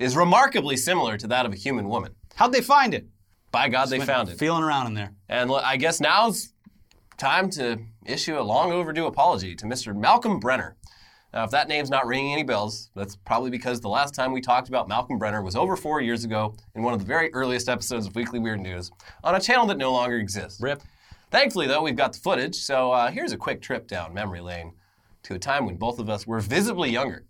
is 0.02 0.16
remarkably 0.16 0.76
similar 0.76 1.18
to 1.18 1.28
that 1.28 1.46
of 1.46 1.54
a 1.54 1.56
human 1.56 1.88
woman. 1.88 2.16
How'd 2.36 2.54
they 2.54 2.62
find 2.62 2.94
it? 2.94 3.08
By 3.52 3.70
God, 3.70 3.90
they 3.90 4.00
found 4.00 4.30
it. 4.30 4.38
Feeling 4.40 4.64
around 4.64 4.88
in 4.88 4.94
there. 4.94 5.14
And 5.28 5.52
I 5.52 5.78
guess 5.78 6.00
now's 6.00 6.54
time 7.18 7.50
to 7.52 7.78
issue 8.06 8.40
a 8.40 8.42
long 8.42 8.72
overdue 8.72 9.06
apology 9.06 9.56
to 9.56 9.66
Mr. 9.66 9.96
Malcolm 9.96 10.40
Brenner. 10.40 10.78
Now, 11.34 11.44
if 11.44 11.52
that 11.52 11.68
name's 11.68 11.90
not 11.90 12.08
ringing 12.08 12.34
any 12.34 12.44
bells, 12.44 12.90
that's 12.96 13.16
probably 13.16 13.50
because 13.50 13.80
the 13.80 13.90
last 13.90 14.14
time 14.14 14.32
we 14.34 14.42
talked 14.42 14.68
about 14.68 14.90
Malcolm 14.90 15.18
Brenner 15.18 15.42
was 15.42 15.56
over 15.56 15.78
four 15.78 16.02
years 16.02 16.26
ago 16.26 16.56
in 16.76 16.84
one 16.84 16.94
of 16.94 17.00
the 17.00 17.06
very 17.06 17.32
earliest 17.34 17.70
episodes 17.70 18.06
of 18.06 18.16
Weekly 18.16 18.40
Weird 18.40 18.60
News 18.60 18.92
on 19.24 19.36
a 19.36 19.40
channel 19.40 19.66
that 19.68 19.78
no 19.78 19.94
longer 19.94 20.18
exists. 20.18 20.60
Rip. 20.60 20.82
Thankfully, 21.30 21.68
though, 21.68 21.84
we've 21.84 21.96
got 21.96 22.12
the 22.12 22.20
footage, 22.20 22.56
so 22.56 22.92
uh, 22.92 23.12
here's 23.12 23.32
a 23.32 23.38
quick 23.38 23.62
trip 23.62 23.88
down 23.88 24.14
memory 24.14 24.42
lane 24.42 24.74
to 25.24 25.36
a 25.36 25.40
time 25.40 25.66
when 25.66 25.78
both 25.78 26.00
of 26.00 26.10
us 26.10 26.28
were 26.28 26.42
visibly 26.42 26.90
younger. 26.90 27.26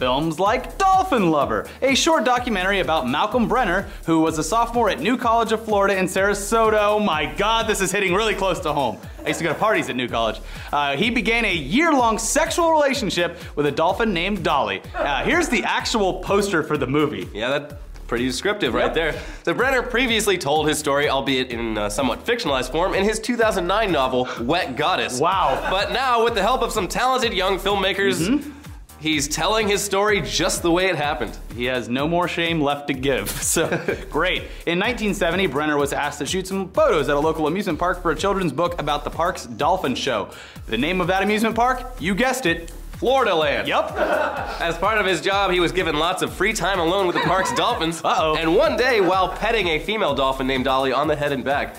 Films 0.00 0.40
like 0.40 0.78
Dolphin 0.78 1.30
Lover, 1.30 1.66
a 1.82 1.94
short 1.94 2.24
documentary 2.24 2.80
about 2.80 3.06
Malcolm 3.06 3.46
Brenner, 3.46 3.86
who 4.06 4.20
was 4.20 4.38
a 4.38 4.42
sophomore 4.42 4.88
at 4.88 4.98
New 4.98 5.18
College 5.18 5.52
of 5.52 5.62
Florida 5.62 5.94
in 5.98 6.06
Sarasota. 6.06 6.78
Oh 6.80 6.98
my 6.98 7.26
God, 7.36 7.66
this 7.66 7.82
is 7.82 7.92
hitting 7.92 8.14
really 8.14 8.34
close 8.34 8.58
to 8.60 8.72
home. 8.72 8.96
I 9.22 9.28
used 9.28 9.40
to 9.40 9.44
go 9.44 9.52
to 9.52 9.58
parties 9.58 9.90
at 9.90 9.96
New 9.96 10.08
College. 10.08 10.40
Uh, 10.72 10.96
he 10.96 11.10
began 11.10 11.44
a 11.44 11.52
year 11.52 11.92
long 11.92 12.16
sexual 12.16 12.72
relationship 12.72 13.36
with 13.56 13.66
a 13.66 13.70
dolphin 13.70 14.14
named 14.14 14.42
Dolly. 14.42 14.80
Uh, 14.94 15.22
here's 15.22 15.50
the 15.50 15.64
actual 15.64 16.20
poster 16.20 16.62
for 16.62 16.78
the 16.78 16.86
movie. 16.86 17.28
Yeah, 17.34 17.58
that's 17.58 17.74
pretty 18.06 18.24
descriptive 18.24 18.72
right 18.72 18.86
Yep. 18.86 18.94
there. 18.94 19.22
So 19.44 19.52
Brenner 19.52 19.82
previously 19.82 20.38
told 20.38 20.66
his 20.66 20.78
story, 20.78 21.10
albeit 21.10 21.50
in 21.50 21.76
a 21.76 21.90
somewhat 21.90 22.24
fictionalized 22.24 22.72
form, 22.72 22.94
in 22.94 23.04
his 23.04 23.20
2009 23.20 23.92
novel 23.92 24.26
Wet 24.40 24.76
Goddess. 24.76 25.20
Wow. 25.20 25.68
But 25.70 25.92
now, 25.92 26.24
with 26.24 26.34
the 26.34 26.42
help 26.42 26.62
of 26.62 26.72
some 26.72 26.88
talented 26.88 27.34
young 27.34 27.58
filmmakers, 27.58 28.26
Mm-hmm. 28.26 28.56
He's 29.00 29.26
telling 29.28 29.68
his 29.68 29.82
story 29.82 30.20
just 30.20 30.62
the 30.62 30.70
way 30.70 30.86
it 30.86 30.96
happened. 30.96 31.36
He 31.54 31.64
has 31.64 31.88
no 31.88 32.06
more 32.06 32.28
shame 32.28 32.60
left 32.60 32.88
to 32.88 32.94
give. 32.94 33.30
So 33.50 33.66
great. 34.10 34.42
In 34.64 34.78
1970, 34.78 35.48
Brenner 35.48 35.76
was 35.76 35.92
asked 35.92 36.20
to 36.20 36.26
shoot 36.26 36.46
some 36.46 36.68
photos 36.70 37.08
at 37.08 37.16
a 37.16 37.18
local 37.18 37.48
amusement 37.48 37.80
park 37.80 38.00
for 38.00 38.12
a 38.12 38.16
children's 38.16 38.52
book 38.52 38.80
about 38.80 39.02
the 39.02 39.10
park's 39.10 39.44
dolphin 39.44 39.96
show. 39.96 40.30
The 40.66 40.78
name 40.78 41.00
of 41.00 41.08
that 41.08 41.24
amusement 41.24 41.56
park? 41.56 41.96
You 41.98 42.14
guessed 42.14 42.46
it. 42.46 42.70
Florida 43.00 43.34
Land. 43.34 43.66
Yep. 43.66 43.92
As 44.60 44.76
part 44.76 44.98
of 44.98 45.06
his 45.06 45.20
job, 45.20 45.50
he 45.50 45.58
was 45.58 45.72
given 45.72 45.98
lots 45.98 46.22
of 46.22 46.32
free 46.32 46.52
time 46.52 46.78
alone 46.78 47.06
with 47.06 47.16
the 47.16 47.22
park's 47.22 47.52
dolphins. 47.54 48.02
Uh-oh. 48.04 48.36
And 48.36 48.54
one 48.54 48.76
day, 48.76 49.00
while 49.00 49.30
petting 49.30 49.68
a 49.68 49.78
female 49.78 50.14
dolphin 50.14 50.46
named 50.46 50.66
Dolly 50.66 50.92
on 50.92 51.08
the 51.08 51.16
head 51.16 51.32
and 51.32 51.42
back, 51.42 51.74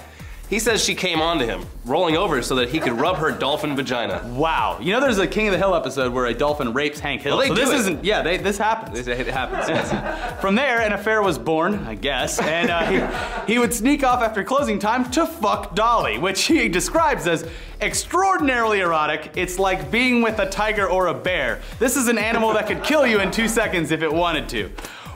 he 0.52 0.60
says 0.60 0.84
she 0.84 0.96
came 0.96 1.22
onto 1.22 1.46
him, 1.46 1.66
rolling 1.86 2.18
over 2.18 2.42
so 2.42 2.56
that 2.56 2.68
he 2.68 2.82
could 2.82 2.92
rub 2.92 3.16
her 3.16 3.32
dolphin 3.32 3.74
vagina. 3.74 4.22
Wow. 4.36 4.80
You 4.82 4.92
know, 4.92 5.00
there's 5.00 5.18
a 5.18 5.26
King 5.26 5.48
of 5.48 5.54
the 5.54 5.58
Hill 5.58 5.74
episode 5.74 6.12
where 6.12 6.26
a 6.26 6.34
dolphin 6.34 6.74
rapes 6.74 7.00
Hank 7.00 7.22
Hill. 7.22 7.38
Well, 7.38 7.48
they 7.48 7.48
so 7.48 7.56
do 7.56 7.62
this 7.62 7.80
isn't. 7.80 8.04
Yeah, 8.04 8.22
they, 8.22 8.36
this 8.36 8.58
happens. 8.58 9.08
It 9.08 9.28
happens. 9.28 9.70
yes. 9.70 10.42
From 10.42 10.56
there, 10.56 10.82
an 10.82 10.92
affair 10.92 11.22
was 11.22 11.40
born, 11.40 11.76
I 11.88 11.96
guess, 11.96 12.38
and 12.38 12.70
uh, 12.70 13.46
he, 13.46 13.54
he 13.54 13.60
would 13.60 13.74
sneak 13.74 14.04
off 14.04 14.22
after 14.22 14.44
closing 14.44 14.78
time 14.78 15.10
to 15.12 15.26
fuck 15.26 15.74
Dolly, 15.74 16.18
which 16.18 16.44
he 16.44 16.68
describes 16.68 17.28
as 17.28 17.50
extraordinarily 17.80 18.82
erotic. 18.82 19.32
It's 19.38 19.58
like 19.58 19.90
being 19.90 20.22
with 20.22 20.38
a 20.40 20.50
tiger 20.50 20.86
or 20.86 21.08
a 21.08 21.14
bear. 21.14 21.62
This 21.80 21.96
is 21.96 22.10
an 22.10 22.18
animal 22.18 22.52
that 22.56 22.68
could 22.68 22.84
kill 22.84 23.08
you 23.08 23.22
in 23.22 23.32
two 23.32 23.48
seconds 23.48 23.92
if 23.92 24.02
it 24.02 24.12
wanted 24.12 24.50
to. 24.50 24.70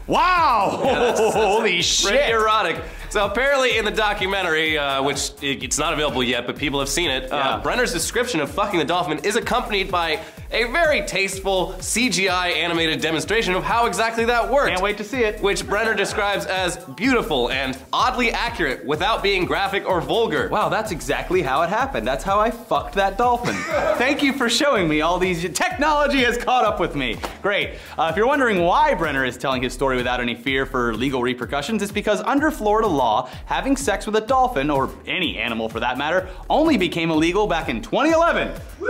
Wow! 0.07 0.79
Holy 1.33 1.81
shit! 1.81 2.11
Pretty 2.11 2.31
erotic. 2.31 2.81
So 3.09 3.25
apparently, 3.25 3.77
in 3.77 3.85
the 3.85 3.91
documentary, 3.91 4.77
uh, 4.77 5.01
which 5.01 5.31
it- 5.41 5.63
it's 5.63 5.77
not 5.77 5.93
available 5.93 6.23
yet, 6.23 6.45
but 6.45 6.57
people 6.57 6.79
have 6.79 6.89
seen 6.89 7.09
it, 7.09 7.29
Yeah. 7.29 7.35
uh, 7.55 7.61
Brenner's 7.63 7.93
description 7.93 8.41
of 8.41 8.51
fucking 8.51 8.77
the 8.79 8.85
dolphin 8.85 9.19
is 9.23 9.35
accompanied 9.35 9.89
by 9.89 10.19
a 10.51 10.65
very 10.65 11.01
tasteful 11.01 11.73
CGI 11.79 12.55
animated 12.55 13.01
demonstration 13.01 13.53
of 13.53 13.63
how 13.63 13.85
exactly 13.85 14.25
that 14.25 14.51
worked. 14.51 14.69
Can't 14.69 14.81
wait 14.81 14.97
to 14.97 15.03
see 15.03 15.23
it. 15.23 15.41
Which 15.41 15.65
Brenner 15.65 15.93
describes 15.93 16.45
as 16.45 16.77
beautiful 16.77 17.49
and 17.49 17.77
oddly 17.91 18.31
accurate 18.31 18.85
without 18.85 19.23
being 19.23 19.45
graphic 19.45 19.87
or 19.87 20.01
vulgar. 20.01 20.49
Wow, 20.49 20.69
that's 20.69 20.91
exactly 20.91 21.41
how 21.41 21.61
it 21.61 21.69
happened. 21.69 22.07
That's 22.07 22.23
how 22.23 22.39
I 22.39 22.51
fucked 22.51 22.95
that 22.95 23.17
dolphin. 23.17 23.55
Thank 23.97 24.23
you 24.23 24.33
for 24.33 24.49
showing 24.49 24.87
me 24.87 25.01
all 25.01 25.17
these. 25.17 25.41
Technology 25.53 26.23
has 26.23 26.37
caught 26.37 26.65
up 26.65 26.79
with 26.79 26.95
me. 26.95 27.17
Great. 27.41 27.75
Uh, 27.97 28.07
if 28.09 28.15
you're 28.15 28.27
wondering 28.27 28.61
why 28.61 28.93
Brenner 28.93 29.25
is 29.25 29.37
telling 29.37 29.61
his 29.61 29.73
story 29.73 29.97
without 29.97 30.19
any 30.19 30.35
fear 30.35 30.65
for 30.65 30.93
legal 30.93 31.21
repercussions, 31.21 31.81
it's 31.81 31.91
because 31.91 32.21
under 32.21 32.51
Florida 32.51 32.87
law, 32.87 33.29
having 33.45 33.75
sex 33.75 34.05
with 34.05 34.15
a 34.15 34.21
dolphin, 34.21 34.69
or 34.69 34.89
any 35.05 35.37
animal 35.37 35.69
for 35.69 35.79
that 35.79 35.97
matter, 35.97 36.29
only 36.49 36.77
became 36.77 37.11
illegal 37.11 37.47
back 37.47 37.69
in 37.69 37.81
2011. 37.81 38.53
Woo! 38.79 38.89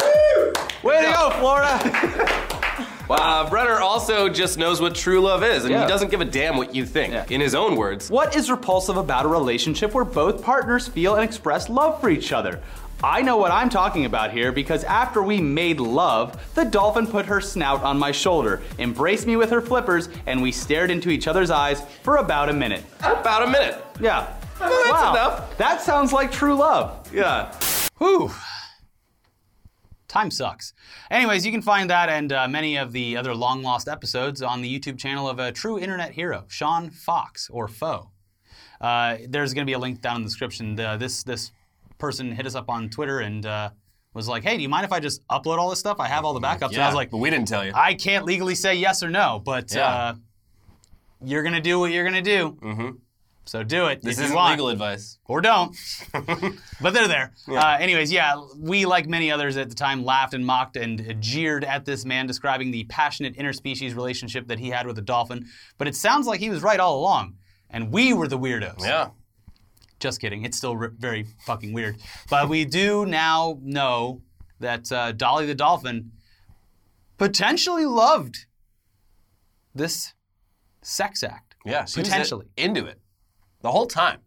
Way 0.84 1.02
to 1.02 1.12
go, 1.12 1.32
Florida! 1.46 1.80
Uh, 3.08 3.48
Brenner 3.52 3.78
also 3.80 4.30
just 4.30 4.58
knows 4.58 4.82
what 4.82 4.96
true 4.96 5.22
love 5.22 5.44
is, 5.44 5.64
and 5.64 5.72
Yeah. 5.72 5.84
he 5.84 5.88
doesn't 5.88 6.10
give 6.10 6.22
a 6.22 6.26
damn 6.26 6.58
what 6.58 6.74
you 6.74 6.88
think. 6.88 7.14
Yeah. 7.14 7.24
In 7.30 7.40
his 7.40 7.54
own 7.54 7.76
words, 7.76 8.10
What 8.10 8.36
is 8.36 8.50
repulsive 8.50 8.98
about 8.98 9.26
a 9.26 9.28
relationship 9.28 9.94
where 9.94 10.04
both 10.04 10.42
partners 10.42 10.88
feel 10.88 11.14
and 11.14 11.24
express 11.24 11.70
love 11.70 12.02
for 12.02 12.10
each 12.10 12.32
other? 12.32 12.62
I 13.04 13.22
know 13.22 13.38
what 13.38 13.52
I'm 13.52 13.70
talking 13.70 14.06
about 14.06 14.32
here 14.32 14.52
because 14.52 14.84
after 14.86 15.22
we 15.22 15.40
made 15.40 15.80
love, 15.80 16.36
the 16.56 16.66
dolphin 16.66 17.06
put 17.06 17.28
her 17.28 17.40
snout 17.42 17.84
on 17.84 18.00
my 18.00 18.12
shoulder, 18.12 18.64
embraced 18.80 19.28
me 19.28 19.36
with 19.36 19.52
her 19.52 19.62
flippers, 19.62 20.10
and 20.26 20.42
we 20.42 20.52
stared 20.52 20.90
into 20.90 21.12
each 21.12 21.28
other's 21.28 21.52
eyes 21.52 21.80
for 22.02 22.18
about 22.18 22.50
a 22.50 22.54
minute. 22.54 22.84
about 23.02 23.44
a 23.44 23.48
minute. 23.52 23.86
Yeah. 24.00 24.26
that's 24.58 24.90
wow. 24.90 25.12
enough. 25.12 25.58
That 25.60 25.80
sounds 25.84 26.12
like 26.12 26.32
true 26.32 26.56
love. 26.56 27.08
Yeah. 27.14 27.54
Whew. 28.00 28.32
Time 30.16 30.32
sucks. 30.32 30.72
Anyways, 31.12 31.46
you 31.46 31.52
can 31.52 31.62
find 31.62 31.90
that 31.90 32.08
and 32.08 32.32
uh, 32.32 32.48
many 32.48 32.78
of 32.78 32.94
the 32.94 33.18
other 33.18 33.36
long 33.36 33.62
lost 33.62 33.90
episodes 33.90 34.42
on 34.42 34.62
the 34.62 34.80
YouTube 34.80 34.98
channel 34.98 35.28
of 35.28 35.40
a 35.40 35.52
true 35.52 35.78
internet 35.78 36.12
hero, 36.12 36.46
Sean 36.48 36.90
Fox 36.90 37.50
or 37.52 37.68
Foe. 37.68 38.12
Uh, 38.80 39.18
there's 39.28 39.54
going 39.54 39.68
to 39.68 39.70
be 39.70 39.74
a 39.74 39.78
link 39.80 40.00
down 40.00 40.16
in 40.16 40.22
the 40.22 40.28
description. 40.30 40.76
The, 40.76 40.96
this 40.96 41.24
this 41.24 41.52
person 41.98 42.32
hit 42.32 42.46
us 42.46 42.56
up 42.56 42.70
on 42.70 42.90
Twitter 42.90 43.20
and 43.20 43.46
uh, 43.46 43.72
was 44.14 44.30
like, 44.30 44.44
"Hey, 44.44 44.56
do 44.56 44.64
you 44.64 44.70
mind 44.70 44.86
if 44.86 44.94
I 44.94 45.02
just 45.02 45.22
upload 45.28 45.58
all 45.58 45.70
this 45.70 45.80
stuff? 45.80 46.00
I 46.00 46.08
have 46.08 46.24
all 46.24 46.34
the 46.34 46.40
backups." 46.40 46.70
and 46.76 46.78
I 46.82 46.86
was 46.88 46.96
like, 46.96 47.10
but 47.10 47.18
we 47.18 47.30
didn't 47.30 47.50
tell 47.50 47.66
you. 47.66 47.74
"I 47.76 47.94
can't 47.94 48.24
legally 48.24 48.56
say 48.56 48.74
yes 48.76 49.04
or 49.04 49.10
no, 49.10 49.42
but 49.44 49.74
Yeah. 49.76 49.86
uh, 49.86 50.14
you're 51.26 51.44
going 51.44 51.56
to 51.56 51.62
do 51.62 51.78
what 51.78 51.92
you're 51.92 52.10
going 52.10 52.24
to 52.24 52.30
do. 52.38 52.58
Mm-hmm. 52.62 52.90
So 53.46 53.62
do 53.62 53.86
it. 53.86 54.02
this 54.02 54.18
if 54.18 54.26
isn't 54.26 54.36
legal 54.50 54.70
advice. 54.70 55.20
or 55.28 55.40
don't. 55.40 55.76
but 56.82 56.94
they're 56.94 57.08
there. 57.08 57.32
Uh, 57.48 57.78
anyways, 57.80 58.12
yeah, 58.12 58.42
we, 58.58 58.86
like 58.86 59.08
many 59.08 59.32
others 59.32 59.56
at 59.56 59.70
the 59.70 59.76
time, 59.76 60.04
laughed 60.04 60.34
and 60.34 60.46
mocked 60.46 60.78
and 60.78 61.16
jeered 61.22 61.64
at 61.64 61.86
this 61.86 62.06
man 62.06 62.26
describing 62.26 62.72
the 62.72 62.86
passionate 62.86 63.36
interspecies 63.38 63.96
relationship 63.96 64.48
that 64.48 64.58
he 64.58 64.70
had 64.70 64.88
with 64.88 64.98
a 64.98 65.02
dolphin. 65.02 65.46
But 65.78 65.88
it 65.88 65.96
sounds 65.96 66.26
like 66.26 66.40
he 66.40 66.50
was 66.50 66.64
right 66.64 66.80
all 66.80 67.00
along, 67.00 67.36
and 67.70 67.92
we 67.92 68.14
were 68.14 68.28
the 68.28 68.40
weirdos. 68.40 68.82
Yeah. 68.82 69.10
Just 70.00 70.20
kidding. 70.20 70.44
It's 70.44 70.58
still 70.58 70.72
r- 70.72 70.92
very 70.98 71.28
fucking 71.46 71.72
weird. 71.72 71.98
But 72.30 72.50
we 72.50 72.66
do 72.66 73.06
now 73.06 73.60
know 73.62 74.22
that 74.60 74.92
uh, 74.92 75.12
Dolly 75.12 75.46
the 75.46 75.56
dolphin 75.56 76.12
potentially 77.18 77.86
loved 77.86 78.46
this 79.74 80.14
sex 80.82 81.24
act. 81.24 81.56
Yeah, 81.64 81.86
she 81.86 82.02
Potentially. 82.02 82.48
into 82.58 82.86
it 82.86 83.00
the 83.66 83.72
whole 83.72 83.88
time. 83.88 84.20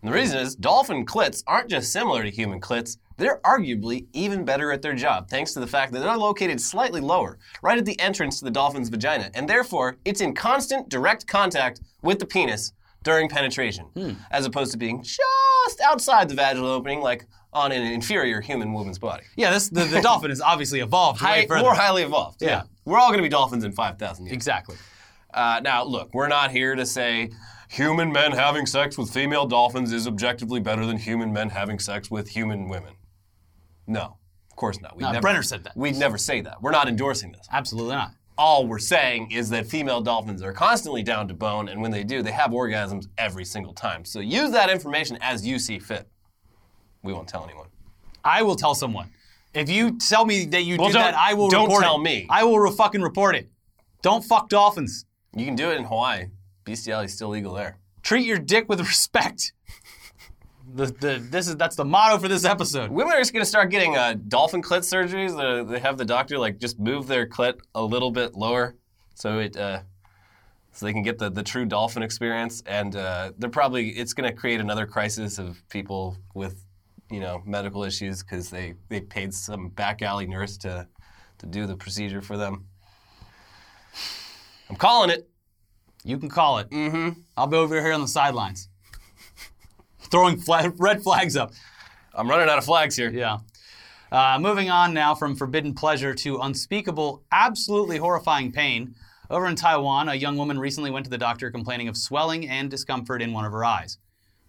And 0.00 0.12
the 0.12 0.14
reason 0.14 0.38
is 0.38 0.54
dolphin 0.54 1.04
clits 1.04 1.42
aren't 1.48 1.68
just 1.68 1.92
similar 1.92 2.22
to 2.22 2.30
human 2.30 2.60
clits, 2.60 2.96
they're 3.16 3.40
arguably 3.44 4.06
even 4.12 4.44
better 4.44 4.70
at 4.70 4.82
their 4.82 4.94
job, 4.94 5.28
thanks 5.28 5.52
to 5.54 5.60
the 5.60 5.66
fact 5.66 5.92
that 5.92 5.98
they're 5.98 6.16
located 6.16 6.60
slightly 6.60 7.00
lower, 7.00 7.38
right 7.60 7.76
at 7.76 7.84
the 7.84 7.98
entrance 7.98 8.38
to 8.38 8.44
the 8.44 8.50
dolphin's 8.52 8.88
vagina, 8.88 9.32
and 9.34 9.48
therefore 9.48 9.96
it's 10.04 10.20
in 10.20 10.32
constant 10.32 10.88
direct 10.88 11.26
contact 11.26 11.80
with 12.02 12.20
the 12.20 12.26
penis 12.26 12.72
during 13.02 13.28
penetration, 13.28 13.86
as 14.30 14.46
opposed 14.46 14.70
to 14.70 14.78
being 14.78 15.02
just 15.02 15.80
outside 15.84 16.28
the 16.28 16.36
vaginal 16.36 16.70
opening, 16.70 17.00
like 17.00 17.26
on 17.52 17.72
an 17.72 17.82
inferior 17.82 18.40
human 18.40 18.72
woman's 18.72 18.98
body. 18.98 19.24
Yeah, 19.34 19.50
this 19.50 19.70
the, 19.70 19.86
the 19.86 20.00
dolphin 20.02 20.30
has 20.30 20.40
obviously 20.40 20.80
evolved 20.80 21.20
High, 21.20 21.46
more 21.48 21.74
highly 21.74 22.02
evolved. 22.02 22.42
Yeah. 22.42 22.62
We're 22.84 22.98
all 22.98 23.08
going 23.08 23.18
to 23.18 23.24
be 23.24 23.28
dolphins 23.28 23.64
in 23.64 23.72
5,000 23.72 24.26
years. 24.26 24.34
Exactly. 24.34 24.76
Uh, 25.34 25.60
now, 25.64 25.82
look, 25.82 26.14
we're 26.14 26.28
not 26.28 26.52
here 26.52 26.76
to 26.76 26.86
say 26.86 27.30
human 27.68 28.12
men 28.12 28.32
having 28.32 28.66
sex 28.66 28.96
with 28.98 29.10
female 29.10 29.46
dolphins 29.46 29.92
is 29.92 30.06
objectively 30.06 30.60
better 30.60 30.84
than 30.86 30.98
human 30.98 31.32
men 31.32 31.50
having 31.50 31.78
sex 31.78 32.10
with 32.10 32.28
human 32.30 32.68
women. 32.68 32.94
No, 33.86 34.16
of 34.50 34.56
course 34.56 34.80
not. 34.80 34.96
We'd 34.96 35.04
No, 35.04 35.12
never, 35.12 35.22
Brenner 35.22 35.42
said 35.42 35.64
that. 35.64 35.76
We'd 35.76 35.96
never 35.96 36.18
say 36.18 36.40
that. 36.42 36.60
We're 36.62 36.70
not 36.72 36.88
endorsing 36.88 37.32
this. 37.32 37.46
Absolutely 37.52 37.94
not. 37.94 38.12
All 38.38 38.66
we're 38.66 38.78
saying 38.78 39.30
is 39.32 39.48
that 39.50 39.66
female 39.66 40.00
dolphins 40.02 40.42
are 40.42 40.52
constantly 40.52 41.02
down 41.02 41.26
to 41.28 41.34
bone, 41.34 41.68
and 41.68 41.80
when 41.80 41.90
they 41.90 42.04
do, 42.04 42.22
they 42.22 42.32
have 42.32 42.50
orgasms 42.50 43.06
every 43.16 43.44
single 43.46 43.72
time. 43.72 44.04
So 44.04 44.20
use 44.20 44.50
that 44.50 44.68
information 44.68 45.16
as 45.22 45.46
you 45.46 45.58
see 45.58 45.78
fit. 45.78 46.06
We 47.02 47.12
won't 47.14 47.28
tell 47.28 47.44
anyone. 47.44 47.68
I 48.24 48.42
will 48.42 48.56
tell 48.56 48.74
someone. 48.74 49.10
If 49.54 49.70
you 49.70 49.96
tell 49.98 50.26
me 50.26 50.44
that 50.46 50.62
you 50.64 50.76
Well, 50.76 50.88
do 50.88 50.94
that, 50.94 51.14
I 51.14 51.32
will 51.32 51.48
don't 51.48 51.64
report 51.68 51.82
tell 51.82 51.96
it. 51.96 52.02
me. 52.02 52.26
I 52.28 52.44
will 52.44 52.58
re- 52.58 52.70
fucking 52.72 53.00
report 53.00 53.36
it. 53.36 53.48
Don't 54.02 54.22
fuck 54.22 54.50
dolphins. 54.50 55.06
You 55.34 55.46
can 55.46 55.54
do 55.54 55.70
it 55.70 55.76
in 55.78 55.84
Hawaii. 55.84 56.26
Bestiality 56.66 57.06
is 57.06 57.14
still 57.14 57.28
legal 57.28 57.54
there. 57.54 57.78
Treat 58.02 58.26
your 58.26 58.38
dick 58.38 58.68
with 58.68 58.80
respect. 58.80 59.52
The, 60.74 60.86
the, 60.86 61.24
this 61.30 61.46
is 61.46 61.56
that's 61.56 61.76
the 61.76 61.84
motto 61.84 62.18
for 62.18 62.26
this 62.26 62.44
episode. 62.44 62.90
Women 62.90 63.14
are 63.14 63.20
just 63.20 63.32
going 63.32 63.42
to 63.42 63.48
start 63.48 63.70
getting 63.70 63.96
uh, 63.96 64.16
dolphin 64.26 64.62
clit 64.62 64.80
surgeries. 64.80 65.38
Uh, 65.38 65.62
they 65.62 65.78
have 65.78 65.96
the 65.96 66.04
doctor 66.04 66.38
like 66.38 66.58
just 66.58 66.78
move 66.78 67.06
their 67.06 67.24
clit 67.26 67.60
a 67.74 67.82
little 67.82 68.10
bit 68.10 68.34
lower, 68.34 68.74
so 69.14 69.38
it 69.38 69.56
uh, 69.56 69.80
so 70.72 70.84
they 70.84 70.92
can 70.92 71.02
get 71.02 71.18
the, 71.18 71.30
the 71.30 71.44
true 71.44 71.66
dolphin 71.66 72.02
experience. 72.02 72.64
And 72.66 72.96
uh, 72.96 73.30
they're 73.38 73.48
probably 73.48 73.90
it's 73.90 74.12
going 74.12 74.28
to 74.28 74.36
create 74.36 74.60
another 74.60 74.86
crisis 74.86 75.38
of 75.38 75.62
people 75.68 76.16
with 76.34 76.64
you 77.10 77.20
know 77.20 77.42
medical 77.46 77.84
issues 77.84 78.24
because 78.24 78.50
they 78.50 78.74
they 78.88 79.00
paid 79.00 79.32
some 79.32 79.68
back 79.68 80.02
alley 80.02 80.26
nurse 80.26 80.56
to 80.58 80.88
to 81.38 81.46
do 81.46 81.66
the 81.66 81.76
procedure 81.76 82.20
for 82.20 82.36
them. 82.36 82.66
I'm 84.68 84.76
calling 84.76 85.10
it. 85.10 85.28
You 86.06 86.18
can 86.18 86.28
call 86.28 86.58
it. 86.58 86.70
Mm-hmm. 86.70 87.20
I'll 87.36 87.48
be 87.48 87.56
over 87.56 87.80
here 87.80 87.92
on 87.92 88.00
the 88.00 88.06
sidelines, 88.08 88.68
throwing 90.10 90.38
fla- 90.38 90.72
red 90.78 91.02
flags 91.02 91.36
up. 91.36 91.52
I'm 92.14 92.28
running 92.30 92.48
out 92.48 92.58
of 92.58 92.64
flags 92.64 92.96
here. 92.96 93.10
Yeah. 93.10 93.38
Uh, 94.12 94.38
moving 94.40 94.70
on 94.70 94.94
now 94.94 95.14
from 95.16 95.34
forbidden 95.34 95.74
pleasure 95.74 96.14
to 96.14 96.38
unspeakable, 96.38 97.24
absolutely 97.32 97.96
horrifying 97.98 98.52
pain. 98.52 98.94
Over 99.28 99.46
in 99.48 99.56
Taiwan, 99.56 100.08
a 100.08 100.14
young 100.14 100.36
woman 100.36 100.60
recently 100.60 100.92
went 100.92 101.04
to 101.06 101.10
the 101.10 101.18
doctor 101.18 101.50
complaining 101.50 101.88
of 101.88 101.96
swelling 101.96 102.48
and 102.48 102.70
discomfort 102.70 103.20
in 103.20 103.32
one 103.32 103.44
of 103.44 103.50
her 103.50 103.64
eyes. 103.64 103.98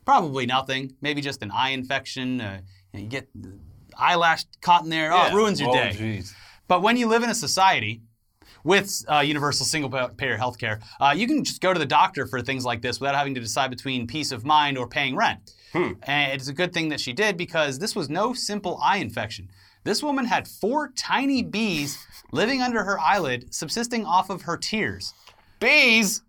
Probably 0.06 0.46
nothing, 0.46 0.94
maybe 1.02 1.22
just 1.22 1.42
an 1.42 1.50
eye 1.52 1.72
infection. 1.72 2.40
Uh, 2.40 2.62
you 2.94 3.08
get 3.08 3.28
eyelash 3.98 4.44
caught 4.62 4.84
in 4.84 4.90
there, 4.90 5.12
oh, 5.12 5.26
it 5.26 5.34
ruins 5.34 5.60
your 5.60 5.72
Oh, 5.72 5.74
day. 5.74 5.92
jeez. 5.96 6.32
But 6.68 6.84
when 6.84 6.96
you 6.98 7.08
live 7.08 7.24
in 7.24 7.30
a 7.32 7.36
society 7.36 8.04
with 8.67 9.05
uh, 9.07 9.19
universal 9.19 9.65
single 9.65 9.89
payer 10.17 10.36
health 10.38 10.57
care, 10.57 10.79
uh, 11.00 11.13
you 11.15 11.25
can 11.25 11.43
just 11.43 11.62
go 11.62 11.74
to 11.74 11.79
the 11.79 11.86
doctor 11.86 12.27
for 12.27 12.41
things 12.41 12.65
like 12.65 12.81
this 12.81 13.00
without 13.00 13.15
having 13.15 13.33
to 13.33 13.39
decide 13.39 13.69
between 13.69 14.05
peace 14.05 14.33
of 14.33 14.43
mind 14.45 14.77
or 14.77 14.88
paying 14.88 15.15
rent. 15.15 15.53
And 15.74 16.31
it's 16.33 16.47
a 16.47 16.53
good 16.53 16.74
thing 16.74 16.89
that 16.89 17.00
she 17.00 17.13
did 17.13 17.38
because 17.38 17.77
this 17.79 17.95
was 17.95 18.09
no 18.09 18.33
simple 18.33 18.79
eye 18.81 18.97
infection. 18.97 19.50
This 19.83 20.01
woman 20.01 20.25
had 20.25 20.47
four 20.47 20.89
tiny 20.97 21.43
bees 21.43 21.97
living 22.31 22.62
under 22.62 22.83
her 22.83 23.00
eyelid, 23.00 23.53
subsisting 23.53 24.03
off 24.05 24.29
of 24.29 24.41
her 24.43 24.57
tears. 24.57 25.13
Bees, 25.59 26.24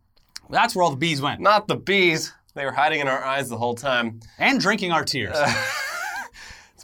That's 0.50 0.76
where 0.76 0.82
all 0.84 0.90
the 0.90 0.96
bees 0.96 1.20
went. 1.22 1.40
not 1.40 1.66
the 1.66 1.76
bees. 1.76 2.32
They 2.54 2.64
were 2.64 2.72
hiding 2.72 3.00
in 3.00 3.08
our 3.08 3.24
eyes 3.24 3.48
the 3.48 3.56
whole 3.58 3.74
time. 3.74 4.20
And 4.38 4.60
drinking 4.60 4.92
our 4.92 5.04
tears. 5.04 5.36
It's 5.38 5.87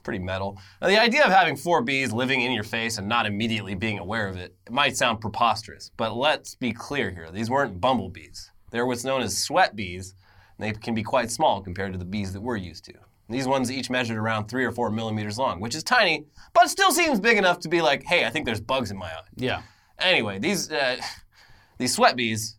pretty 0.04 0.20
metal. 0.20 0.58
Now, 0.80 0.88
the 0.88 1.00
idea 1.00 1.24
of 1.24 1.32
having 1.32 1.56
four 1.56 1.82
bees 1.82 2.12
living 2.12 2.42
in 2.42 2.52
your 2.52 2.62
face 2.64 2.98
and 2.98 3.08
not 3.08 3.26
immediately 3.26 3.74
being 3.74 3.98
aware 3.98 4.28
of 4.28 4.36
it, 4.36 4.54
it 4.66 4.72
might 4.72 4.96
sound 4.96 5.20
preposterous, 5.20 5.90
but 5.96 6.14
let's 6.14 6.54
be 6.54 6.72
clear 6.72 7.10
here. 7.10 7.30
These 7.32 7.50
weren't 7.50 7.80
bumblebees. 7.80 8.50
They're 8.70 8.86
what's 8.86 9.04
known 9.04 9.22
as 9.22 9.36
sweat 9.36 9.74
bees, 9.74 10.14
and 10.58 10.66
they 10.66 10.78
can 10.78 10.94
be 10.94 11.02
quite 11.02 11.30
small 11.30 11.60
compared 11.62 11.92
to 11.92 11.98
the 11.98 12.04
bees 12.04 12.32
that 12.32 12.40
we're 12.40 12.56
used 12.56 12.84
to. 12.84 12.94
These 13.28 13.46
ones 13.46 13.72
each 13.72 13.88
measured 13.88 14.18
around 14.18 14.46
three 14.46 14.64
or 14.64 14.72
four 14.72 14.90
millimeters 14.90 15.38
long, 15.38 15.58
which 15.60 15.74
is 15.74 15.82
tiny, 15.82 16.26
but 16.52 16.68
still 16.68 16.92
seems 16.92 17.20
big 17.20 17.38
enough 17.38 17.58
to 17.60 17.68
be 17.68 17.80
like, 17.80 18.04
hey, 18.04 18.26
I 18.26 18.30
think 18.30 18.44
there's 18.44 18.60
bugs 18.60 18.90
in 18.90 18.98
my 18.98 19.06
eye. 19.06 19.22
yeah. 19.36 19.62
Anyway, 19.98 20.38
these 20.38 20.70
uh, 20.70 20.96
these 21.78 21.94
sweat 21.94 22.16
bees, 22.16 22.56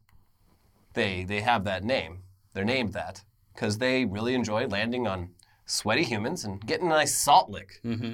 they 0.93 1.23
they 1.25 1.41
have 1.41 1.65
that 1.65 1.83
name. 1.83 2.19
They're 2.53 2.63
named 2.63 2.93
that 2.93 3.23
because 3.53 3.77
they 3.77 4.05
really 4.05 4.33
enjoy 4.33 4.67
landing 4.67 5.05
on 5.05 5.29
sweaty 5.65 6.03
humans 6.03 6.43
and 6.45 6.65
getting 6.65 6.87
a 6.87 6.89
nice 6.89 7.15
salt 7.15 7.49
lick. 7.49 7.79
Mm-hmm. 7.83 8.13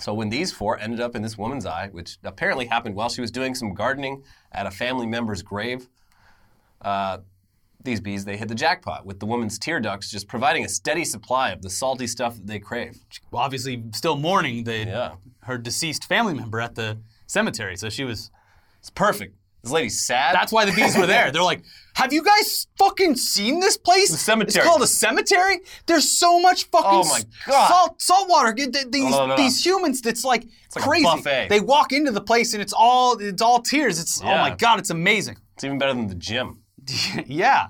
So 0.00 0.12
when 0.12 0.28
these 0.28 0.52
four 0.52 0.78
ended 0.78 1.00
up 1.00 1.14
in 1.14 1.22
this 1.22 1.38
woman's 1.38 1.66
eye, 1.66 1.88
which 1.92 2.18
apparently 2.24 2.66
happened 2.66 2.94
while 2.96 3.08
she 3.08 3.20
was 3.20 3.30
doing 3.30 3.54
some 3.54 3.74
gardening 3.74 4.24
at 4.52 4.66
a 4.66 4.70
family 4.70 5.06
member's 5.06 5.42
grave, 5.42 5.88
uh, 6.82 7.18
these 7.82 8.00
bees 8.00 8.24
they 8.24 8.36
hit 8.36 8.48
the 8.48 8.54
jackpot 8.54 9.04
with 9.06 9.20
the 9.20 9.26
woman's 9.26 9.58
tear 9.58 9.78
ducts 9.78 10.10
just 10.10 10.26
providing 10.26 10.64
a 10.64 10.68
steady 10.68 11.04
supply 11.04 11.50
of 11.50 11.62
the 11.62 11.70
salty 11.70 12.06
stuff 12.06 12.34
that 12.36 12.46
they 12.46 12.58
crave. 12.58 12.96
Well, 13.30 13.42
obviously, 13.42 13.84
still 13.94 14.16
mourning 14.16 14.64
the, 14.64 14.78
Yeah. 14.78 15.12
her 15.42 15.58
deceased 15.58 16.04
family 16.04 16.34
member 16.34 16.60
at 16.60 16.74
the 16.74 16.98
cemetery. 17.26 17.76
So 17.76 17.88
she 17.90 18.04
was 18.04 18.30
It's 18.80 18.90
perfect. 18.90 19.36
This 19.64 19.72
lady's 19.72 20.06
sad. 20.06 20.34
That's 20.34 20.52
why 20.52 20.66
the 20.66 20.72
bees 20.72 20.96
were 20.96 21.06
there. 21.06 21.32
They're 21.32 21.42
like, 21.42 21.62
have 21.94 22.12
you 22.12 22.22
guys 22.22 22.66
fucking 22.76 23.16
seen 23.16 23.60
this 23.60 23.76
place? 23.76 24.10
The 24.10 24.16
cemetery. 24.18 24.60
It's 24.60 24.68
called 24.68 24.82
a 24.82 24.86
cemetery. 24.86 25.60
There's 25.86 26.08
so 26.10 26.38
much 26.38 26.64
fucking 26.64 26.90
Oh 26.90 27.04
my 27.04 27.22
God. 27.46 27.68
salt 27.68 28.02
salt 28.02 28.28
water. 28.28 28.52
These 28.54 28.92
no, 28.92 29.26
no. 29.26 29.36
these 29.36 29.64
humans, 29.64 30.04
it's 30.04 30.22
like 30.24 30.44
like 30.76 30.84
a 30.84 30.88
crazy. 30.88 31.04
buffet. 31.04 31.46
They 31.48 31.60
walk 31.60 31.92
into 31.92 32.10
the 32.10 32.20
place 32.20 32.52
and 32.52 32.62
it's 32.62 32.72
all 32.72 33.18
it's 33.18 33.40
all 33.40 33.62
tears. 33.62 33.98
It's 33.98 34.20
oh 34.20 34.26
my 34.26 34.54
god, 34.54 34.80
it's 34.80 34.90
amazing. 34.90 35.36
it's 35.54 35.64
even 35.64 35.78
better 35.78 35.94
than 35.94 36.08
the 36.08 36.14
gym. 36.14 36.62
yeah. 37.26 37.68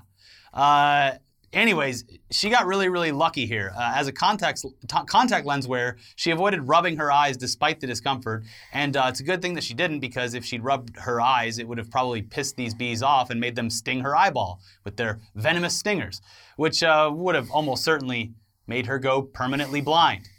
Uh, 0.53 1.11
anyways, 1.55 2.05
she 2.29 2.49
got 2.49 2.67
really, 2.67 2.89
really 2.89 3.11
lucky 3.11 3.45
here. 3.47 3.73
Uh, 3.75 3.93
as 3.95 4.07
a 4.07 4.11
contact 4.11 4.61
t- 4.61 4.97
contact 5.07 5.45
lens 5.47 5.67
wearer, 5.67 5.97
she 6.15 6.29
avoided 6.31 6.67
rubbing 6.67 6.97
her 6.97 7.11
eyes 7.11 7.37
despite 7.37 7.79
the 7.79 7.87
discomfort, 7.87 8.43
and 8.73 8.95
uh, 8.95 9.05
it's 9.07 9.21
a 9.21 9.23
good 9.23 9.41
thing 9.41 9.55
that 9.55 9.63
she 9.63 9.73
didn't 9.73 9.99
because 10.01 10.33
if 10.35 10.45
she'd 10.45 10.63
rubbed 10.63 10.95
her 10.97 11.19
eyes, 11.19 11.57
it 11.57 11.67
would 11.67 11.77
have 11.79 11.89
probably 11.89 12.21
pissed 12.21 12.55
these 12.57 12.73
bees 12.75 13.01
off 13.01 13.29
and 13.31 13.39
made 13.39 13.55
them 13.55 13.69
sting 13.69 14.01
her 14.01 14.15
eyeball 14.15 14.59
with 14.83 14.97
their 14.97 15.19
venomous 15.33 15.75
stingers, 15.75 16.21
which 16.57 16.83
uh, 16.83 17.09
would 17.13 17.33
have 17.35 17.49
almost 17.49 17.83
certainly 17.83 18.33
made 18.67 18.85
her 18.85 18.99
go 18.99 19.21
permanently 19.23 19.81
blind. 19.81 20.29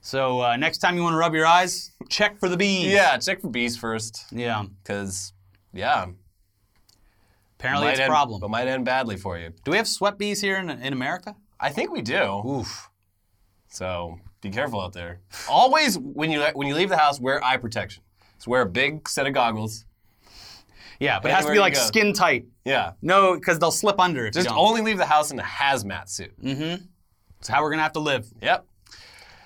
So 0.00 0.40
uh, 0.42 0.56
next 0.56 0.78
time 0.78 0.96
you 0.96 1.02
want 1.02 1.14
to 1.14 1.18
rub 1.18 1.34
your 1.34 1.46
eyes, 1.46 1.92
check 2.10 2.38
for 2.38 2.48
the 2.48 2.56
bees. 2.56 2.86
Yeah, 2.92 3.16
check 3.18 3.40
for 3.40 3.48
bees 3.48 3.76
first, 3.76 4.24
Yeah. 4.32 4.64
because 4.82 5.32
yeah, 5.72 6.06
Apparently, 7.64 7.86
might 7.86 7.90
it's 7.92 8.00
a 8.00 8.02
end, 8.04 8.10
problem. 8.10 8.40
but 8.40 8.50
might 8.50 8.68
end 8.68 8.84
badly 8.84 9.16
for 9.16 9.38
you. 9.38 9.50
Do 9.64 9.70
we 9.70 9.78
have 9.78 9.88
sweat 9.88 10.18
bees 10.18 10.42
here 10.42 10.58
in, 10.58 10.68
in 10.68 10.92
America? 10.92 11.34
I 11.58 11.70
think 11.70 11.90
we 11.90 12.02
do. 12.02 12.42
Oof. 12.46 12.90
So 13.68 14.18
be 14.42 14.50
careful 14.50 14.80
out 14.80 14.92
there. 14.92 15.20
Always 15.48 15.98
when 15.98 16.30
you 16.30 16.42
when 16.52 16.68
you 16.68 16.74
leave 16.74 16.90
the 16.90 16.98
house, 16.98 17.18
wear 17.18 17.42
eye 17.42 17.56
protection. 17.56 18.02
So 18.36 18.50
wear 18.50 18.60
a 18.60 18.66
big 18.66 19.08
set 19.08 19.26
of 19.26 19.32
goggles. 19.32 19.86
Yeah, 21.00 21.18
but 21.20 21.30
it 21.30 21.34
has 21.34 21.46
to 21.46 21.52
be 21.52 21.58
like 21.58 21.74
skin 21.74 22.12
tight. 22.12 22.44
Yeah. 22.66 22.92
No, 23.00 23.34
because 23.34 23.58
they'll 23.58 23.70
slip 23.70 23.98
under 23.98 24.26
if 24.26 24.34
Just 24.34 24.50
only 24.50 24.82
leave 24.82 24.98
the 24.98 25.06
house 25.06 25.30
in 25.30 25.38
a 25.40 25.42
hazmat 25.42 26.10
suit. 26.10 26.38
Mm-hmm. 26.40 26.84
It's 27.40 27.48
how 27.48 27.62
we're 27.62 27.70
gonna 27.70 27.82
have 27.82 27.94
to 27.94 28.00
live. 28.00 28.26
Yep. 28.42 28.66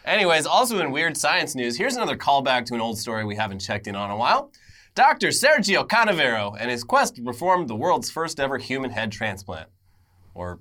Anyways, 0.05 0.45
also 0.45 0.81
in 0.81 0.91
weird 0.91 1.17
science 1.17 1.55
news, 1.55 1.77
here's 1.77 1.95
another 1.95 2.17
callback 2.17 2.65
to 2.67 2.75
an 2.75 2.81
old 2.81 2.99
story 2.99 3.25
we 3.25 3.37
haven't 3.37 3.61
checked 3.61 3.87
in 3.87 3.95
on 3.95 4.11
a 4.11 4.17
while. 4.17 4.51
Dr. 4.99 5.29
Sergio 5.29 5.87
Canavero 5.87 6.57
and 6.59 6.69
his 6.69 6.83
quest 6.83 7.15
to 7.15 7.23
perform 7.23 7.69
the 7.69 7.77
world's 7.77 8.11
first 8.11 8.41
ever 8.41 8.59
human 8.59 8.91
head 8.91 9.13
transplant. 9.13 9.69
Or 10.35 10.59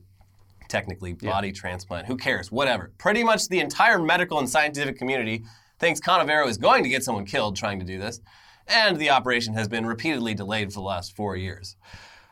technically 0.70 1.14
body 1.14 1.52
transplant. 1.52 2.06
Who 2.06 2.18
cares? 2.18 2.52
Whatever. 2.52 2.92
Pretty 3.00 3.24
much 3.24 3.48
the 3.48 3.60
entire 3.60 3.98
medical 3.98 4.38
and 4.38 4.48
scientific 4.48 5.00
community 5.00 5.44
thinks 5.80 6.00
Canavero 6.00 6.48
is 6.48 6.60
going 6.60 6.84
to 6.84 6.90
get 6.90 7.04
someone 7.04 7.26
killed 7.26 7.56
trying 7.56 7.80
to 7.80 7.86
do 7.86 7.98
this, 7.98 8.22
and 8.68 9.00
the 9.00 9.10
operation 9.10 9.56
has 9.56 9.68
been 9.68 9.88
repeatedly 9.88 10.36
delayed 10.36 10.72
for 10.72 10.82
the 10.82 10.86
last 10.86 11.16
four 11.16 11.36
years. 11.36 11.76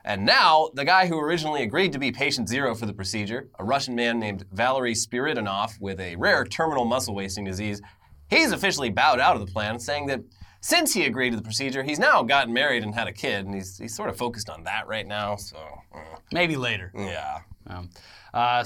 And 0.04 0.28
now, 0.28 0.70
the 0.76 0.86
guy 0.86 1.08
who 1.08 1.20
originally 1.20 1.63
agreed 1.63 1.91
to 1.94 1.98
be 1.98 2.12
patient 2.12 2.48
zero 2.48 2.76
for 2.76 2.86
the 2.86 2.94
procedure, 2.94 3.50
a 3.58 3.63
Russian 3.63 3.96
man 3.96 4.20
named 4.20 4.46
Valery 4.52 4.94
Spiridonov 4.94 5.82
with 5.82 6.00
a 6.00 6.15
rare 6.18 6.46
terminal 6.46 6.86
muscle 6.86 7.15
wasting 7.15 7.46
disease, 7.46 7.82
he's 8.30 8.52
officially 8.52 8.91
bowed 8.91 9.20
out 9.20 9.36
of 9.36 9.44
the 9.44 9.52
plan, 9.52 9.80
saying 9.80 10.06
that 10.06 10.22
since 10.65 10.95
he 10.95 11.06
agreed 11.06 11.30
to 11.30 11.36
the 11.36 11.43
procedure, 11.43 11.84
he's 11.84 11.99
now 11.99 12.23
gotten 12.23 12.51
married 12.51 12.82
and 12.82 12.95
had 12.95 13.08
a 13.08 13.12
kid, 13.13 13.45
and 13.45 13.54
he's, 13.54 13.78
he's 13.78 13.95
sort 13.95 14.10
of 14.10 14.17
focused 14.17 14.49
on 14.49 14.63
that 14.63 14.88
right 14.88 15.06
now, 15.06 15.36
so, 15.36 15.58
uh, 15.93 15.99
Maybe 16.34 16.56
later. 16.56 16.91
yeah. 16.95 17.41
Um, 17.67 17.91
uh, 18.34 18.63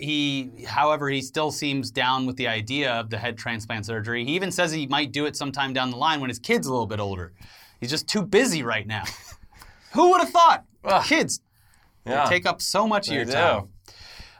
he, 0.00 0.50
however, 0.66 1.10
he 1.10 1.20
still 1.20 1.50
seems 1.50 1.90
down 1.90 2.24
with 2.24 2.36
the 2.36 2.48
idea 2.48 2.92
of 2.94 3.10
the 3.10 3.18
head 3.18 3.36
transplant 3.36 3.84
surgery. 3.84 4.24
He 4.24 4.36
even 4.36 4.50
says 4.50 4.72
he 4.72 4.86
might 4.86 5.12
do 5.12 5.26
it 5.26 5.36
sometime 5.36 5.74
down 5.74 5.90
the 5.90 5.98
line 5.98 6.20
when 6.22 6.30
his 6.30 6.38
kid's 6.38 6.66
a 6.66 6.70
little 6.70 6.86
bit 6.86 6.98
older. 6.98 7.34
He's 7.78 7.90
just 7.90 8.08
too 8.08 8.22
busy 8.22 8.62
right 8.62 8.86
now. 8.86 9.04
Who 9.92 10.10
would 10.10 10.20
have 10.22 10.30
thought? 10.30 10.64
Kids 11.04 11.40
Yeah. 12.06 12.24
take 12.24 12.46
up 12.46 12.62
so 12.62 12.88
much 12.88 13.06
of 13.08 13.10
They 13.10 13.16
your 13.16 13.24
do. 13.26 13.32
time. 13.32 13.68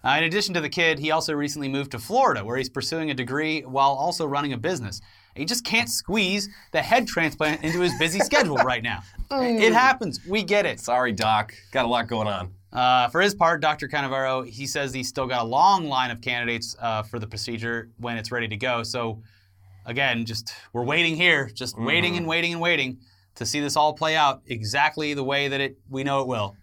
Uh, 0.02 0.14
in 0.18 0.24
addition 0.24 0.54
to 0.54 0.60
the 0.62 0.70
kid, 0.70 0.98
he 1.00 1.10
also 1.10 1.34
recently 1.34 1.68
moved 1.68 1.90
to 1.90 1.98
Florida, 1.98 2.42
where 2.46 2.56
he's 2.56 2.70
pursuing 2.70 3.10
a 3.10 3.14
degree 3.14 3.60
while 3.60 3.90
also 3.90 4.24
running 4.24 4.54
a 4.54 4.58
business. 4.58 5.02
He 5.38 5.44
just 5.44 5.64
can't 5.64 5.88
squeeze 5.88 6.48
the 6.72 6.82
head 6.82 7.06
transplant 7.06 7.62
into 7.62 7.80
his 7.80 7.96
busy 7.98 8.18
schedule 8.20 8.56
right 8.56 8.82
now. 8.82 9.02
It 9.30 9.74
happens. 9.74 10.20
We 10.26 10.42
get 10.42 10.64
it. 10.64 10.80
Sorry, 10.80 11.12
Doc. 11.12 11.52
Got 11.70 11.84
a 11.84 11.88
lot 11.88 12.08
going 12.08 12.28
on. 12.28 12.50
Uh, 12.72 13.08
for 13.08 13.20
his 13.20 13.34
part, 13.34 13.60
Dr. 13.60 13.86
Canavero, 13.86 14.48
he 14.48 14.66
says 14.66 14.94
he's 14.94 15.08
still 15.08 15.26
got 15.26 15.42
a 15.42 15.46
long 15.46 15.86
line 15.86 16.10
of 16.10 16.22
candidates 16.22 16.74
uh, 16.80 17.02
for 17.02 17.18
the 17.18 17.26
procedure 17.26 17.90
when 17.98 18.16
it's 18.16 18.32
ready 18.32 18.48
to 18.48 18.56
go. 18.56 18.82
So, 18.82 19.22
again, 19.84 20.24
just 20.24 20.54
we're 20.72 20.82
waiting 20.84 21.14
here, 21.14 21.50
just 21.52 21.78
waiting 21.78 22.16
and 22.16 22.26
waiting 22.26 22.52
and 22.52 22.60
waiting 22.62 23.00
to 23.34 23.44
see 23.44 23.60
this 23.60 23.76
all 23.76 23.92
play 23.92 24.16
out 24.16 24.40
exactly 24.46 25.12
the 25.12 25.24
way 25.24 25.48
that 25.48 25.60
it 25.60 25.76
we 25.90 26.04
know 26.04 26.22
it 26.22 26.26
will. 26.26 26.56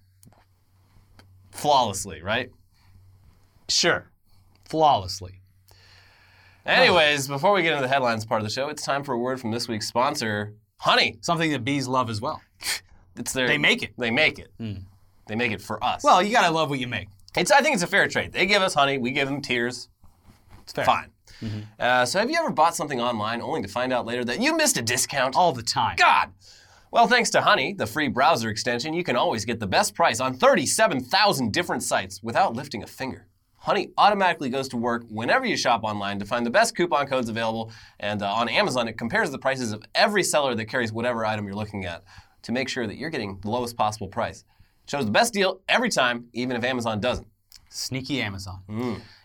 Flawlessly, 1.52 2.24
right? 2.24 2.50
Sure. 3.70 4.10
Flawlessly. 4.68 5.42
Anyways, 6.66 7.28
before 7.28 7.54
we 7.54 7.62
get 7.62 7.74
into 7.74 7.84
the 7.84 7.88
headlines 7.94 8.26
part 8.26 8.42
of 8.42 8.48
the 8.48 8.52
show, 8.54 8.70
it's 8.70 8.84
time 8.84 9.04
for 9.04 9.14
a 9.14 9.18
word 9.20 9.40
from 9.40 9.52
this 9.52 9.68
week's 9.68 9.88
sponsor, 9.88 10.56
Honey. 10.80 11.18
Something 11.22 11.52
that 11.52 11.64
bees 11.64 11.88
love 11.88 12.10
as 12.10 12.22
well. 12.22 12.42
It's 13.18 13.32
their 13.32 13.48
They 13.48 13.58
make 13.58 13.82
it. 13.82 13.94
They 13.98 14.12
make 14.12 14.40
it. 14.40 14.52
They 15.28 15.36
make 15.36 15.54
it 15.54 15.62
for 15.62 15.82
us. 15.82 16.04
Well, 16.04 16.22
you 16.22 16.34
gotta 16.34 16.54
love 16.54 16.70
what 16.70 16.80
you 16.80 16.88
make. 16.88 17.08
it's 17.38 17.50
I 17.50 17.62
think 17.62 17.76
it's 17.76 17.84
a 17.84 17.88
fair 17.88 18.10
trade. 18.10 18.34
They 18.34 18.46
give 18.46 18.62
us 18.62 18.74
honey, 18.74 18.98
we 18.98 19.12
give 19.12 19.30
them 19.30 19.42
tears. 19.42 19.88
It's 20.64 20.74
fair. 20.74 20.84
Fine. 20.84 21.12
Uh, 21.80 22.06
so 22.06 22.20
have 22.20 22.30
you 22.30 22.38
ever 22.38 22.50
bought 22.50 22.76
something 22.76 23.00
online 23.00 23.42
only 23.42 23.62
to 23.62 23.70
find 23.70 23.94
out 23.94 24.06
later 24.06 24.26
that 24.26 24.42
you 24.42 24.58
missed 24.58 24.76
a 24.78 24.82
discount? 24.82 25.34
All 25.36 25.54
the 25.54 25.64
time. 25.64 25.96
God! 25.96 26.34
Well, 26.92 27.08
thanks 27.08 27.30
to 27.32 27.42
Honey, 27.42 27.72
the 27.74 27.86
free 27.86 28.10
browser 28.10 28.50
extension, 28.50 28.94
you 28.94 29.04
can 29.04 29.16
always 29.16 29.46
get 29.46 29.62
the 29.62 29.68
best 29.68 29.96
price 29.96 30.20
on 30.20 30.34
37,000 30.38 31.54
different 31.54 31.84
sites 31.84 32.22
without 32.24 32.54
lifting 32.54 32.84
a 32.84 32.88
finger. 32.88 33.28
Honey 33.66 33.90
automatically 33.98 34.50
goes 34.50 34.68
to 34.70 34.78
work 34.78 35.06
whenever 35.10 35.44
you 35.44 35.58
shop 35.58 35.84
online 35.84 36.20
to 36.20 36.26
find 36.26 36.46
the 36.46 36.52
best 36.52 36.78
coupon 36.78 37.08
codes 37.08 37.30
available, 37.30 37.72
and 38.00 38.22
uh, 38.22 38.32
on 38.32 38.48
Amazon, 38.48 38.88
it 38.88 38.96
compares 38.96 39.32
the 39.32 39.40
prices 39.40 39.72
of 39.72 39.84
every 39.96 40.22
seller 40.22 40.54
that 40.54 40.66
carries 40.66 40.94
whatever 40.94 41.26
item 41.26 41.48
you're 41.48 41.56
looking 41.56 41.84
at 41.84 42.04
to 42.44 42.52
make 42.52 42.70
sure 42.70 42.86
that 42.86 42.98
you're 42.98 43.10
getting 43.10 43.40
the 43.42 43.50
lowest 43.50 43.76
possible 43.76 44.08
price. 44.08 44.44
It 44.84 44.92
shows 44.92 45.06
the 45.06 45.12
best 45.12 45.34
deal 45.34 45.62
every 45.68 45.90
time, 45.90 46.28
even 46.34 46.56
if 46.56 46.64
Amazon 46.64 47.00
doesn't. 47.00 47.26
Sneaky 47.70 48.22
Amazon. 48.22 48.62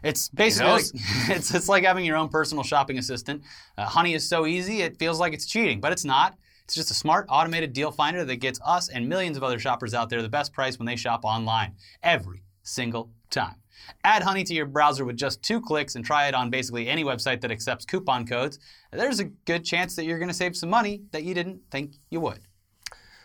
It's 0.03 0.31
basically 0.31 0.69
knows? 0.69 0.93
it's 1.29 1.55
it's 1.55 1.69
like 1.69 1.85
having 1.85 2.07
your 2.07 2.17
own 2.17 2.31
personal 2.31 2.65
shopping 2.65 2.97
assistant. 2.97 3.43
Uh, 3.77 3.85
Honey 3.85 4.15
is 4.15 4.27
so 4.27 4.47
easy, 4.47 4.81
it 4.81 4.99
feels 4.99 5.21
like 5.21 5.35
it's 5.35 5.45
cheating, 5.45 5.83
but 5.83 5.93
it's 5.93 6.07
not. 6.07 6.39
It's 6.65 6.75
just 6.75 6.91
a 6.91 6.95
smart 6.95 7.27
automated 7.29 7.75
deal 7.75 7.91
finder 7.91 8.25
that 8.25 8.37
gets 8.37 8.59
us 8.65 8.89
and 8.89 9.07
millions 9.07 9.37
of 9.37 9.43
other 9.43 9.59
shoppers 9.59 9.93
out 9.93 10.09
there 10.09 10.23
the 10.23 10.31
best 10.31 10.55
price 10.55 10.79
when 10.79 10.87
they 10.87 10.97
shop 10.97 11.27
online 11.27 11.75
every 12.03 12.43
single 12.63 13.11
time. 13.31 13.57
Add 14.05 14.23
Honey 14.23 14.45
to 14.45 14.55
your 14.55 14.67
browser 14.67 15.05
with 15.05 15.17
just 15.17 15.43
two 15.43 15.61
clicks 15.61 15.95
and 15.95 16.05
try 16.05 16.29
it 16.29 16.35
on 16.35 16.51
basically 16.51 16.89
any 16.89 17.05
website 17.05 17.41
that 17.41 17.51
accepts 17.51 17.85
coupon 17.85 18.27
codes. 18.27 18.59
There's 18.93 19.21
a 19.21 19.25
good 19.25 19.65
chance 19.65 19.97
that 19.97 20.05
you're 20.05 20.19
going 20.19 20.29
to 20.29 20.35
save 20.35 20.57
some 20.57 20.71
money 20.71 21.03
that 21.13 21.25
you 21.25 21.35
didn't 21.35 21.61
think 21.71 21.95
you 22.11 22.21
would. 22.21 22.41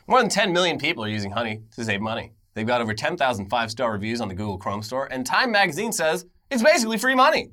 More 0.08 0.20
than 0.20 0.30
10 0.30 0.54
million 0.54 0.78
people 0.78 1.04
are 1.04 1.10
using 1.10 1.32
Honey 1.32 1.62
to 1.76 1.84
save 1.84 2.02
money. 2.02 2.32
They've 2.54 2.66
got 2.66 2.82
over 2.82 2.94
10,000 2.94 3.50
five 3.50 3.72
star 3.72 3.92
reviews 3.92 4.22
on 4.22 4.28
the 4.28 4.36
Google 4.36 4.58
Chrome 4.58 4.82
store, 4.82 5.08
and 5.12 5.26
Time 5.26 5.52
Magazine 5.52 5.92
says 5.92 6.26
it's 6.50 6.64
basically 6.64 6.98
free 6.98 7.16
money. 7.16 7.52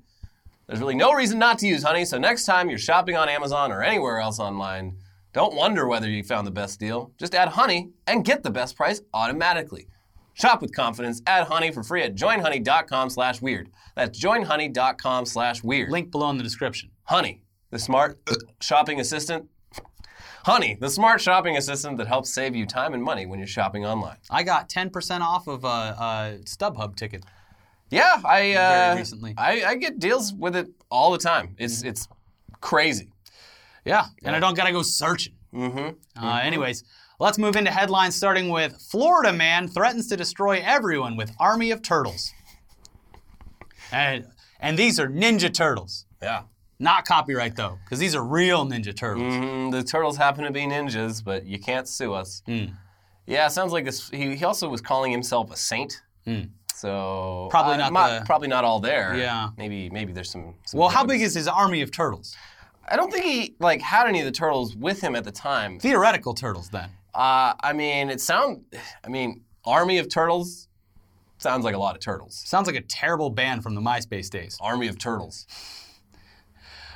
There's 0.66 0.80
really 0.80 0.94
no 0.94 1.12
reason 1.12 1.38
not 1.38 1.58
to 1.58 1.66
use 1.66 1.82
Honey, 1.82 2.04
so 2.04 2.18
next 2.18 2.44
time 2.44 2.68
you're 2.68 2.78
shopping 2.78 3.16
on 3.16 3.28
Amazon 3.28 3.72
or 3.72 3.82
anywhere 3.82 4.20
else 4.20 4.38
online, 4.38 4.96
don't 5.32 5.56
wonder 5.56 5.88
whether 5.88 6.08
you 6.08 6.22
found 6.22 6.46
the 6.46 6.52
best 6.52 6.78
deal. 6.78 7.12
Just 7.18 7.34
add 7.34 7.48
Honey 7.48 7.90
and 8.06 8.24
get 8.24 8.42
the 8.42 8.50
best 8.50 8.76
price 8.76 9.00
automatically. 9.12 9.88
Shop 10.34 10.62
with 10.62 10.74
confidence. 10.74 11.22
Add 11.26 11.46
Honey 11.46 11.70
for 11.70 11.82
free 11.82 12.02
at 12.02 12.14
joinhoney.com 12.14 13.10
slash 13.10 13.42
weird. 13.42 13.70
That's 13.94 14.18
joinhoney.com 14.18 15.26
slash 15.26 15.62
weird. 15.62 15.90
Link 15.90 16.10
below 16.10 16.30
in 16.30 16.38
the 16.38 16.42
description. 16.42 16.90
Honey, 17.04 17.42
the 17.70 17.78
smart 17.78 18.18
shopping 18.60 19.00
assistant. 19.00 19.48
Honey, 20.44 20.76
the 20.80 20.90
smart 20.90 21.20
shopping 21.20 21.56
assistant 21.56 21.98
that 21.98 22.08
helps 22.08 22.34
save 22.34 22.56
you 22.56 22.66
time 22.66 22.94
and 22.94 23.02
money 23.02 23.26
when 23.26 23.38
you're 23.38 23.46
shopping 23.46 23.86
online. 23.86 24.16
I 24.28 24.42
got 24.42 24.68
10% 24.68 25.20
off 25.20 25.46
of 25.46 25.64
a, 25.64 25.68
a 25.68 26.38
StubHub 26.44 26.96
ticket. 26.96 27.24
Yeah, 27.90 28.20
I 28.24 28.54
uh, 28.54 28.68
Very 28.86 28.98
recently. 28.98 29.34
I, 29.36 29.62
I 29.64 29.74
get 29.76 29.98
deals 29.98 30.32
with 30.32 30.56
it 30.56 30.68
all 30.90 31.12
the 31.12 31.18
time. 31.18 31.54
It's 31.58 31.82
it's 31.82 32.08
crazy. 32.60 33.10
Yeah, 33.84 34.06
and 34.24 34.34
I 34.34 34.40
don't 34.40 34.56
gotta 34.56 34.72
go 34.72 34.80
searching. 34.82 35.34
Mm-hmm. 35.54 36.24
Uh, 36.24 36.36
anyways, 36.38 36.84
let's 37.18 37.38
move 37.38 37.56
into 37.56 37.70
headlines 37.70 38.14
starting 38.14 38.48
with 38.48 38.80
Florida 38.90 39.32
man 39.32 39.68
threatens 39.68 40.06
to 40.08 40.16
destroy 40.16 40.62
everyone 40.64 41.16
with 41.16 41.32
army 41.38 41.70
of 41.70 41.82
turtles. 41.82 42.32
And 43.90 44.26
and 44.60 44.78
these 44.78 44.98
are 45.00 45.08
Ninja 45.08 45.52
Turtles. 45.52 46.06
Yeah. 46.22 46.42
Not 46.78 47.04
copyright 47.04 47.54
though, 47.56 47.78
because 47.84 47.98
these 47.98 48.14
are 48.14 48.24
real 48.24 48.64
Ninja 48.66 48.94
Turtles. 48.96 49.34
Mm, 49.34 49.70
the 49.70 49.82
turtles 49.82 50.16
happen 50.16 50.44
to 50.44 50.50
be 50.50 50.60
ninjas, 50.62 51.22
but 51.22 51.44
you 51.46 51.58
can't 51.58 51.86
sue 51.86 52.12
us. 52.12 52.42
Hmm. 52.46 52.64
Yeah, 53.26 53.46
sounds 53.48 53.72
like 53.72 53.84
this. 53.84 54.08
He, 54.10 54.34
he 54.34 54.44
also 54.44 54.68
was 54.68 54.80
calling 54.80 55.12
himself 55.12 55.52
a 55.52 55.56
saint. 55.56 56.00
So 56.74 57.44
Hmm. 57.44 57.50
Probably 57.50 57.74
uh, 57.74 57.90
not 57.90 58.20
the- 58.20 58.24
probably 58.26 58.48
not 58.48 58.64
all 58.64 58.80
there. 58.80 59.14
Yeah. 59.16 59.50
Maybe 59.56 59.90
maybe 59.90 60.12
there's 60.12 60.30
some. 60.30 60.54
some 60.64 60.80
Well, 60.80 60.88
how 60.88 61.04
big 61.04 61.20
is 61.20 61.34
his 61.34 61.46
army 61.46 61.82
of 61.82 61.90
turtles? 61.92 62.34
I 62.88 62.96
don't 62.96 63.12
think 63.12 63.24
he 63.24 63.54
like 63.58 63.80
had 63.80 64.06
any 64.06 64.20
of 64.20 64.24
the 64.24 64.32
turtles 64.32 64.76
with 64.76 65.00
him 65.00 65.14
at 65.14 65.24
the 65.24 65.32
time. 65.32 65.78
Theoretical 65.78 66.34
turtles 66.34 66.68
then. 66.68 66.90
Uh, 67.14 67.54
I 67.60 67.72
mean, 67.72 68.10
it 68.10 68.20
sound. 68.20 68.64
I 69.04 69.08
mean, 69.08 69.42
army 69.64 69.98
of 69.98 70.08
turtles 70.08 70.68
sounds 71.38 71.64
like 71.64 71.74
a 71.74 71.78
lot 71.78 71.94
of 71.94 72.00
turtles. 72.00 72.42
Sounds 72.46 72.66
like 72.66 72.76
a 72.76 72.82
terrible 72.82 73.30
band 73.30 73.62
from 73.62 73.74
the 73.74 73.80
MySpace 73.80 74.30
days. 74.30 74.56
Army 74.60 74.88
of 74.88 74.98
turtles. 74.98 75.46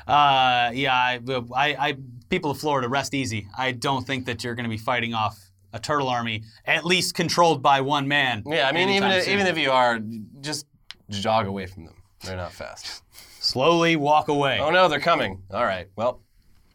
Uh, 0.06 0.70
yeah, 0.72 0.94
I, 0.94 1.20
I, 1.54 1.88
I, 1.88 1.96
people 2.30 2.52
of 2.52 2.58
Florida, 2.58 2.88
rest 2.88 3.12
easy. 3.12 3.48
I 3.58 3.72
don't 3.72 4.06
think 4.06 4.26
that 4.26 4.44
you're 4.44 4.54
going 4.54 4.64
to 4.64 4.70
be 4.70 4.78
fighting 4.78 5.14
off 5.14 5.50
a 5.72 5.80
turtle 5.80 6.08
army, 6.08 6.44
at 6.64 6.84
least 6.84 7.14
controlled 7.14 7.60
by 7.60 7.80
one 7.80 8.06
man. 8.06 8.44
Yeah, 8.46 8.68
I 8.68 8.72
mean, 8.72 8.88
even 8.90 9.10
if, 9.10 9.26
even 9.26 9.46
if 9.48 9.58
you 9.58 9.72
are, 9.72 10.00
just 10.40 10.66
jog 11.10 11.46
away 11.46 11.66
from 11.66 11.86
them. 11.86 11.94
They're 12.24 12.36
not 12.36 12.52
fast. 12.52 13.02
slowly 13.46 13.96
walk 13.96 14.28
away. 14.28 14.58
Oh 14.60 14.70
no, 14.70 14.88
they're 14.88 15.00
coming. 15.00 15.42
All 15.52 15.64
right. 15.64 15.88
Well, 15.96 16.20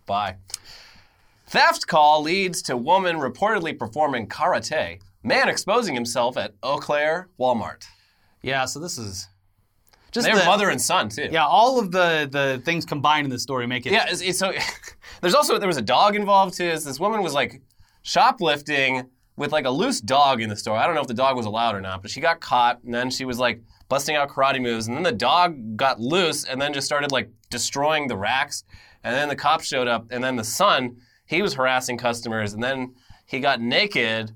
bye. 0.05 0.35
Theft 1.47 1.85
call 1.87 2.21
leads 2.21 2.61
to 2.63 2.77
woman 2.77 3.17
reportedly 3.17 3.77
performing 3.77 4.27
karate. 4.27 4.99
Man 5.23 5.49
exposing 5.49 5.93
himself 5.95 6.37
at 6.37 6.53
Eau 6.63 6.77
Claire 6.77 7.27
Walmart. 7.39 7.83
Yeah, 8.41 8.65
so 8.65 8.79
this 8.79 8.97
is 8.97 9.27
just 10.11 10.25
They're 10.25 10.37
the- 10.39 10.45
mother 10.45 10.69
and 10.69 10.81
son 10.81 11.09
too. 11.09 11.27
Yeah, 11.31 11.45
all 11.45 11.77
of 11.79 11.91
the 11.91 12.27
the 12.31 12.61
things 12.63 12.85
combined 12.85 13.25
in 13.25 13.31
this 13.31 13.43
story 13.43 13.67
make 13.67 13.85
it. 13.85 13.91
Yeah, 13.91 14.05
it's, 14.09 14.21
it's 14.21 14.39
so 14.39 14.53
there's 15.21 15.35
also 15.35 15.59
there 15.59 15.67
was 15.67 15.77
a 15.77 15.81
dog 15.81 16.15
involved 16.15 16.55
too. 16.55 16.69
This 16.71 16.99
woman 16.99 17.21
was 17.21 17.33
like 17.33 17.61
shoplifting 18.01 19.09
with 19.35 19.51
like 19.51 19.65
a 19.65 19.69
loose 19.69 20.01
dog 20.01 20.41
in 20.41 20.49
the 20.49 20.55
store. 20.55 20.77
I 20.77 20.85
don't 20.85 20.95
know 20.95 21.01
if 21.01 21.07
the 21.07 21.13
dog 21.13 21.35
was 21.35 21.45
allowed 21.45 21.75
or 21.75 21.81
not, 21.81 22.01
but 22.01 22.11
she 22.11 22.21
got 22.21 22.39
caught 22.39 22.81
and 22.83 22.93
then 22.93 23.09
she 23.09 23.25
was 23.25 23.39
like 23.39 23.61
busting 23.91 24.15
out 24.15 24.29
karate 24.29 24.61
moves 24.61 24.87
and 24.87 24.95
then 24.95 25.03
the 25.03 25.11
dog 25.11 25.75
got 25.75 25.99
loose 25.99 26.45
and 26.45 26.61
then 26.61 26.71
just 26.71 26.87
started 26.87 27.11
like 27.11 27.29
destroying 27.49 28.07
the 28.07 28.15
racks 28.15 28.63
and 29.03 29.13
then 29.13 29.27
the 29.27 29.35
cops 29.35 29.67
showed 29.67 29.85
up 29.89 30.05
and 30.11 30.23
then 30.23 30.37
the 30.37 30.45
son 30.45 30.95
he 31.25 31.41
was 31.41 31.53
harassing 31.55 31.97
customers 31.97 32.53
and 32.53 32.63
then 32.63 32.93
he 33.25 33.41
got 33.41 33.59
naked 33.59 34.31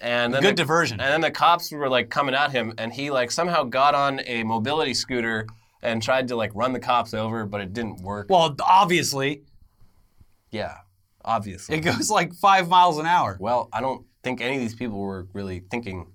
and 0.00 0.32
then 0.32 0.40
Good 0.40 0.56
the, 0.56 0.62
diversion. 0.62 0.98
And 0.98 1.10
then 1.12 1.20
the 1.20 1.30
cops 1.30 1.70
were 1.72 1.90
like 1.90 2.08
coming 2.08 2.34
at 2.34 2.52
him 2.52 2.72
and 2.78 2.90
he 2.90 3.10
like 3.10 3.30
somehow 3.30 3.64
got 3.64 3.94
on 3.94 4.20
a 4.26 4.42
mobility 4.44 4.94
scooter 4.94 5.46
and 5.82 6.02
tried 6.02 6.28
to 6.28 6.36
like 6.36 6.52
run 6.54 6.72
the 6.72 6.80
cops 6.80 7.12
over, 7.12 7.44
but 7.44 7.60
it 7.60 7.74
didn't 7.74 8.02
work. 8.02 8.28
Well, 8.30 8.56
obviously, 8.62 9.42
Yeah, 10.50 10.74
obviously. 11.22 11.76
it 11.76 11.80
goes 11.80 12.08
like 12.10 12.32
five 12.34 12.66
miles 12.68 12.96
an 12.98 13.04
hour. 13.06 13.36
well, 13.40 13.68
I 13.74 13.80
don't 13.82 14.06
think 14.22 14.40
any 14.40 14.56
of 14.56 14.60
these 14.62 14.74
people 14.74 14.98
were 14.98 15.28
really 15.34 15.64
thinking 15.70 16.12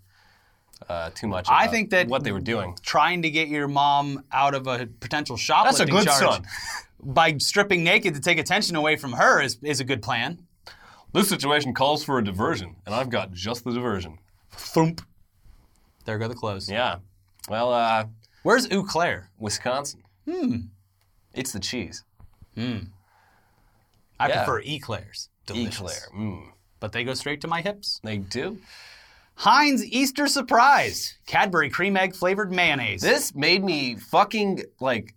uh, 0.89 1.09
too 1.13 1.27
much. 1.27 1.47
I 1.49 1.67
think 1.67 1.89
that- 1.91 2.07
what 2.07 2.23
they 2.23 2.31
were 2.31 2.39
doing. 2.39 2.77
Trying 2.81 3.21
to 3.23 3.29
get 3.29 3.47
your 3.47 3.67
mom 3.67 4.23
out 4.31 4.53
of 4.55 4.67
a 4.67 4.87
potential 4.99 5.37
shoplifting 5.37 5.87
good 5.87 6.05
charge 6.05 6.19
son. 6.19 6.45
by 7.03 7.37
stripping 7.37 7.83
naked 7.83 8.13
to 8.15 8.21
take 8.21 8.37
attention 8.37 8.75
away 8.75 8.95
from 8.95 9.13
her 9.13 9.41
is, 9.41 9.57
is 9.63 9.79
a 9.79 9.83
good 9.83 10.01
plan. 10.01 10.39
This 11.13 11.27
situation 11.29 11.73
calls 11.73 12.03
for 12.03 12.17
a 12.19 12.23
diversion, 12.23 12.75
and 12.85 12.95
I've 12.95 13.09
got 13.09 13.33
just 13.33 13.63
the 13.65 13.71
diversion. 13.73 14.19
Thump. 14.51 15.01
There 16.05 16.17
go 16.17 16.27
the 16.27 16.35
clothes. 16.35 16.69
Yeah. 16.69 16.97
Well, 17.49 17.73
uh, 17.73 18.05
Where's 18.43 18.67
Eau 18.71 18.83
Claire? 18.83 19.29
Wisconsin. 19.37 20.03
Hmm. 20.29 20.57
It's 21.33 21.51
the 21.51 21.59
cheese. 21.59 22.03
Hmm. 22.55 22.77
I 24.19 24.27
Yeah. 24.29 24.43
prefer 24.43 24.61
eclairs. 24.61 25.29
Delicious. 25.45 25.75
Eclair. 25.79 25.99
Mm. 26.15 26.51
But 26.79 26.91
they 26.91 27.03
go 27.03 27.13
straight 27.13 27.41
to 27.41 27.47
my 27.47 27.61
hips. 27.61 27.99
They 28.03 28.17
do. 28.17 28.59
Heinz 29.41 29.83
Easter 29.83 30.27
Surprise. 30.27 31.17
Cadbury 31.25 31.71
cream 31.71 31.97
egg 31.97 32.15
flavored 32.15 32.51
mayonnaise. 32.51 33.01
This 33.01 33.33
made 33.33 33.63
me 33.63 33.95
fucking 33.95 34.61
like. 34.79 35.15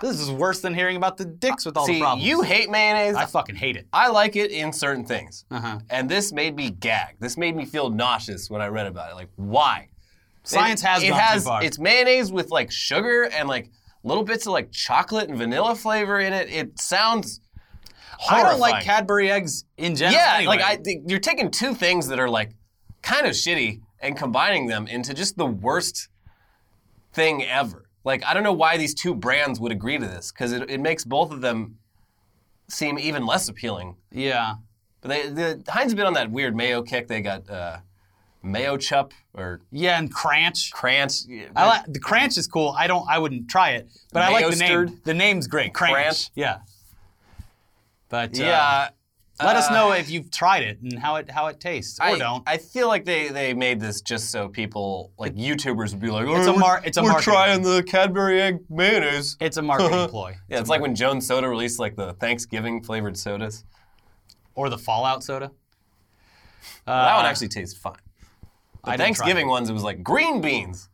This 0.00 0.18
is 0.18 0.30
worse 0.30 0.60
than 0.60 0.72
hearing 0.72 0.96
about 0.96 1.18
the 1.18 1.26
dicks 1.26 1.66
with 1.66 1.76
all 1.76 1.86
the 1.86 1.94
See, 1.94 2.00
problems. 2.00 2.26
you 2.26 2.40
hate 2.40 2.70
mayonnaise. 2.70 3.16
I 3.16 3.26
fucking 3.26 3.56
hate 3.56 3.76
it. 3.76 3.86
I 3.92 4.08
like 4.08 4.34
it 4.34 4.50
in 4.50 4.72
certain 4.72 5.04
things. 5.04 5.44
Uh-huh. 5.50 5.80
And 5.90 6.08
this 6.08 6.32
made 6.32 6.56
me 6.56 6.70
gag. 6.70 7.16
This 7.20 7.36
made 7.36 7.54
me 7.54 7.66
feel 7.66 7.90
nauseous 7.90 8.48
when 8.48 8.62
I 8.62 8.68
read 8.68 8.86
about 8.86 9.10
it. 9.10 9.14
Like, 9.14 9.28
why? 9.36 9.90
Science 10.42 10.82
it, 10.82 10.86
has 10.86 11.02
it 11.02 11.08
gone 11.08 11.18
has, 11.18 11.42
too 11.42 11.48
far. 11.48 11.62
It's 11.62 11.78
mayonnaise 11.78 12.32
with 12.32 12.50
like 12.50 12.70
sugar 12.70 13.24
and 13.24 13.46
like 13.46 13.70
little 14.04 14.24
bits 14.24 14.46
of 14.46 14.54
like 14.54 14.72
chocolate 14.72 15.28
and 15.28 15.36
vanilla 15.36 15.74
flavor 15.74 16.18
in 16.18 16.32
it. 16.32 16.48
It 16.48 16.80
sounds 16.80 17.42
horrifying. 18.18 18.46
I 18.46 18.50
don't 18.50 18.60
like 18.60 18.84
Cadbury 18.84 19.30
eggs 19.30 19.66
in 19.76 19.96
general. 19.96 20.18
Yeah, 20.18 20.36
anyway. 20.36 20.56
like 20.56 20.62
I 20.62 20.78
you're 21.06 21.20
taking 21.20 21.50
two 21.50 21.74
things 21.74 22.08
that 22.08 22.18
are 22.18 22.30
like 22.30 22.52
kind 23.06 23.26
of 23.26 23.32
shitty 23.32 23.80
and 24.00 24.16
combining 24.16 24.66
them 24.66 24.86
into 24.88 25.14
just 25.14 25.36
the 25.38 25.46
worst 25.46 26.08
thing 27.12 27.44
ever. 27.44 27.88
Like 28.04 28.24
I 28.24 28.34
don't 28.34 28.42
know 28.42 28.52
why 28.52 28.76
these 28.76 28.94
two 28.94 29.14
brands 29.14 29.58
would 29.60 29.72
agree 29.72 29.96
to 29.98 30.04
this 30.06 30.32
because 30.32 30.52
it, 30.52 30.68
it 30.68 30.80
makes 30.80 31.04
both 31.04 31.30
of 31.32 31.40
them 31.40 31.78
seem 32.68 32.98
even 32.98 33.24
less 33.24 33.48
appealing. 33.48 33.96
Yeah. 34.10 34.54
But 35.00 35.08
they, 35.08 35.28
the 35.28 35.62
Heinz 35.68 35.92
have 35.92 35.96
been 35.96 36.06
on 36.06 36.14
that 36.14 36.30
weird 36.30 36.56
mayo 36.56 36.82
kick. 36.82 37.06
They 37.06 37.20
got 37.22 37.48
uh, 37.48 37.78
Mayochup 38.44 39.12
or 39.34 39.60
Yeah, 39.70 39.98
and 39.98 40.12
Kranch. 40.12 40.72
crance. 40.72 41.28
I 41.54 41.66
like 41.66 41.84
the 41.86 42.00
Kranch 42.00 42.36
is 42.38 42.46
cool. 42.48 42.74
I 42.76 42.86
don't. 42.86 43.06
I 43.08 43.18
wouldn't 43.18 43.48
try 43.48 43.70
it, 43.72 43.88
but 44.12 44.22
I 44.22 44.30
like 44.30 44.50
the 44.50 44.56
name. 44.56 45.00
The 45.04 45.14
name's 45.14 45.46
great. 45.46 45.72
Kranch. 45.74 45.94
Kranch? 45.94 46.30
Yeah. 46.34 46.58
But 48.08 48.38
uh, 48.40 48.88
let 49.42 49.56
us 49.56 49.68
uh, 49.68 49.74
know 49.74 49.92
if 49.92 50.08
you've 50.10 50.30
tried 50.30 50.62
it 50.62 50.80
and 50.80 50.98
how 50.98 51.16
it 51.16 51.30
how 51.30 51.46
it 51.48 51.60
tastes, 51.60 51.98
or 52.00 52.04
I, 52.04 52.18
don't. 52.18 52.42
I 52.46 52.56
feel 52.56 52.88
like 52.88 53.04
they, 53.04 53.28
they 53.28 53.52
made 53.54 53.80
this 53.80 54.00
just 54.00 54.30
so 54.30 54.48
people 54.48 55.12
like 55.18 55.34
YouTubers 55.34 55.90
would 55.92 56.00
be 56.00 56.10
like, 56.10 56.26
oh, 56.26 56.36
It's 56.36 56.46
a 56.46 56.50
we're- 56.52 56.58
mar- 56.60 56.82
it's 56.84 56.96
a 56.96 57.02
we're 57.02 57.10
marketing 57.10 57.32
trying 57.34 57.62
the 57.62 57.82
Cadbury 57.82 58.40
egg 58.40 58.60
mayonnaise. 58.70 59.36
it's 59.40 59.56
a 59.58 59.62
marketing 59.62 60.08
ploy. 60.10 60.36
Yeah, 60.48 60.60
it's 60.60 60.68
like 60.70 60.80
when 60.80 60.94
Jones 60.94 61.26
Soda 61.26 61.48
released 61.48 61.78
like 61.78 61.96
the 61.96 62.14
Thanksgiving 62.14 62.82
flavored 62.82 63.16
sodas. 63.18 63.64
Or 64.54 64.70
the 64.70 64.78
Fallout 64.78 65.22
soda. 65.22 65.50
that 66.86 67.16
one 67.16 67.24
Uh, 67.24 67.28
actually 67.28 67.48
tastes 67.48 67.78
fine. 67.78 67.94
The 68.84 68.92
I 68.92 68.96
Thanksgiving 68.96 69.48
ones, 69.48 69.68
it 69.68 69.72
was 69.74 69.82
like 69.82 70.02
green 70.02 70.40
beans, 70.40 70.88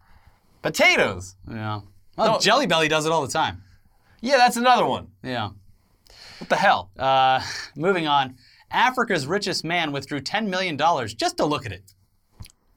potatoes. 0.62 1.36
Yeah. 1.48 1.80
Well, 2.16 2.32
No. 2.34 2.38
Jelly 2.40 2.66
Belly 2.66 2.88
does 2.88 3.06
it 3.06 3.12
all 3.12 3.22
the 3.24 3.32
time. 3.32 3.62
Yeah, 4.20 4.36
that's 4.36 4.56
another 4.56 4.84
one. 4.86 5.08
Yeah. 5.22 5.50
What 6.38 6.48
the 6.48 6.56
hell? 6.56 6.90
Uh, 6.98 7.40
moving 7.76 8.06
on. 8.06 8.36
Africa's 8.70 9.26
richest 9.26 9.64
man 9.64 9.92
withdrew 9.92 10.20
$10 10.20 10.48
million 10.48 10.78
just 11.16 11.36
to 11.36 11.44
look 11.44 11.66
at 11.66 11.72
it. 11.72 11.92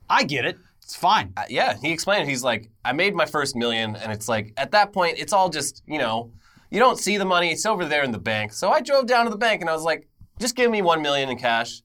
I 0.10 0.24
get 0.24 0.46
it. 0.46 0.58
It's 0.86 0.96
fine. 0.96 1.34
Uh, 1.36 1.46
yeah, 1.50 1.76
he 1.82 1.92
explained. 1.92 2.30
He's 2.30 2.44
like, 2.44 2.70
I 2.84 2.94
made 2.94 3.16
my 3.16 3.26
first 3.26 3.56
million, 3.56 3.96
and 3.96 4.12
it's 4.12 4.30
like 4.30 4.54
at 4.56 4.72
that 4.72 4.94
point, 4.94 5.18
it's 5.18 5.34
all 5.34 5.50
just 5.50 5.82
you 5.88 5.98
know, 5.98 6.32
you 6.70 6.78
don't 6.78 7.00
see 7.00 7.18
the 7.18 7.26
money. 7.26 7.52
It's 7.52 7.66
over 7.66 7.86
there 7.86 8.04
in 8.04 8.12
the 8.12 8.20
bank. 8.20 8.54
So 8.54 8.70
I 8.70 8.82
drove 8.82 9.08
down 9.08 9.26
to 9.26 9.32
the 9.32 9.38
bank, 9.38 9.62
and 9.62 9.70
I 9.70 9.74
was 9.74 9.82
like, 9.82 10.08
just 10.40 10.56
give 10.56 10.70
me 10.70 10.84
one 10.84 11.02
million 11.02 11.30
in 11.30 11.40
cash. 11.40 11.82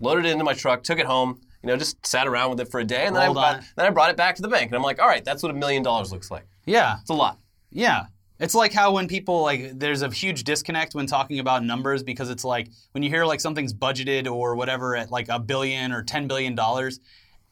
Loaded 0.00 0.24
it 0.24 0.30
into 0.30 0.44
my 0.44 0.54
truck, 0.54 0.82
took 0.82 0.98
it 0.98 1.04
home. 1.04 1.42
You 1.62 1.66
know, 1.66 1.76
just 1.76 2.06
sat 2.06 2.26
around 2.26 2.50
with 2.50 2.60
it 2.60 2.70
for 2.70 2.80
a 2.80 2.84
day, 2.84 3.04
and 3.04 3.14
then 3.14 3.22
I, 3.22 3.26
Rolled 3.26 3.36
brought, 3.36 3.64
then 3.76 3.84
I 3.84 3.90
brought 3.90 4.10
it 4.10 4.16
back 4.16 4.36
to 4.36 4.42
the 4.42 4.48
bank, 4.48 4.70
and 4.70 4.76
I'm 4.76 4.82
like, 4.82 4.98
all 4.98 5.08
right, 5.08 5.24
that's 5.24 5.42
what 5.42 5.50
a 5.50 5.54
million 5.54 5.82
dollars 5.82 6.10
looks 6.10 6.30
like. 6.30 6.46
Yeah. 6.64 6.96
It's 7.02 7.10
a 7.10 7.14
lot. 7.14 7.38
Yeah. 7.70 8.06
It's 8.40 8.54
like 8.54 8.72
how 8.72 8.92
when 8.92 9.08
people 9.08 9.42
like 9.42 9.78
there's 9.78 10.02
a 10.02 10.10
huge 10.10 10.44
disconnect 10.44 10.94
when 10.94 11.06
talking 11.06 11.38
about 11.40 11.64
numbers 11.64 12.02
because 12.02 12.30
it's 12.30 12.44
like 12.44 12.68
when 12.92 13.02
you 13.02 13.10
hear 13.10 13.24
like 13.24 13.40
something's 13.40 13.74
budgeted 13.74 14.30
or 14.32 14.54
whatever 14.54 14.94
at 14.96 15.10
like 15.10 15.28
a 15.28 15.40
billion 15.40 15.90
or 15.92 16.02
10 16.02 16.28
billion 16.28 16.54
dollars, 16.54 17.00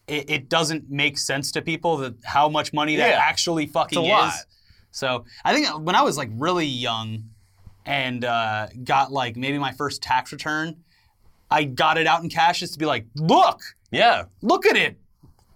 it, 0.06 0.30
it 0.30 0.48
doesn't 0.48 0.88
make 0.88 1.18
sense 1.18 1.50
to 1.52 1.62
people 1.62 1.96
that 1.96 2.14
how 2.24 2.48
much 2.48 2.72
money 2.72 2.94
that 2.96 3.08
Yeah. 3.10 3.18
actually 3.20 3.66
fucking 3.66 3.98
It's 3.98 4.08
a 4.08 4.10
lot. 4.12 4.34
is. 4.34 4.46
So 4.92 5.24
I 5.44 5.52
think 5.52 5.66
when 5.84 5.96
I 5.96 6.02
was 6.02 6.16
like 6.16 6.30
really 6.34 6.66
young 6.66 7.24
and 7.84 8.24
uh, 8.24 8.68
got 8.84 9.10
like 9.12 9.36
maybe 9.36 9.58
my 9.58 9.72
first 9.72 10.02
tax 10.02 10.30
return, 10.32 10.76
I 11.50 11.64
got 11.64 11.98
it 11.98 12.06
out 12.06 12.22
in 12.22 12.28
cash 12.28 12.60
just 12.60 12.74
to 12.74 12.78
be 12.78 12.86
like, 12.86 13.06
look, 13.16 13.60
Yeah, 13.90 14.24
look 14.42 14.66
at 14.66 14.76
it. 14.76 14.98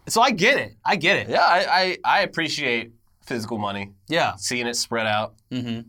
So 0.09 0.21
I 0.21 0.33
get 0.33 0.59
it. 0.59 0.75
I 0.85 0.97
get 0.97 1.19
it. 1.19 1.29
yeah. 1.29 1.41
I 1.45 1.67
I, 2.05 2.19
I 2.19 2.21
appreciate 2.23 2.93
physical 3.31 3.57
money, 3.59 3.93
Yeah. 4.09 4.35
seeing 4.37 4.67
it 4.67 4.75
spread 4.77 5.07
out. 5.07 5.35
Mm-hmm. 5.51 5.89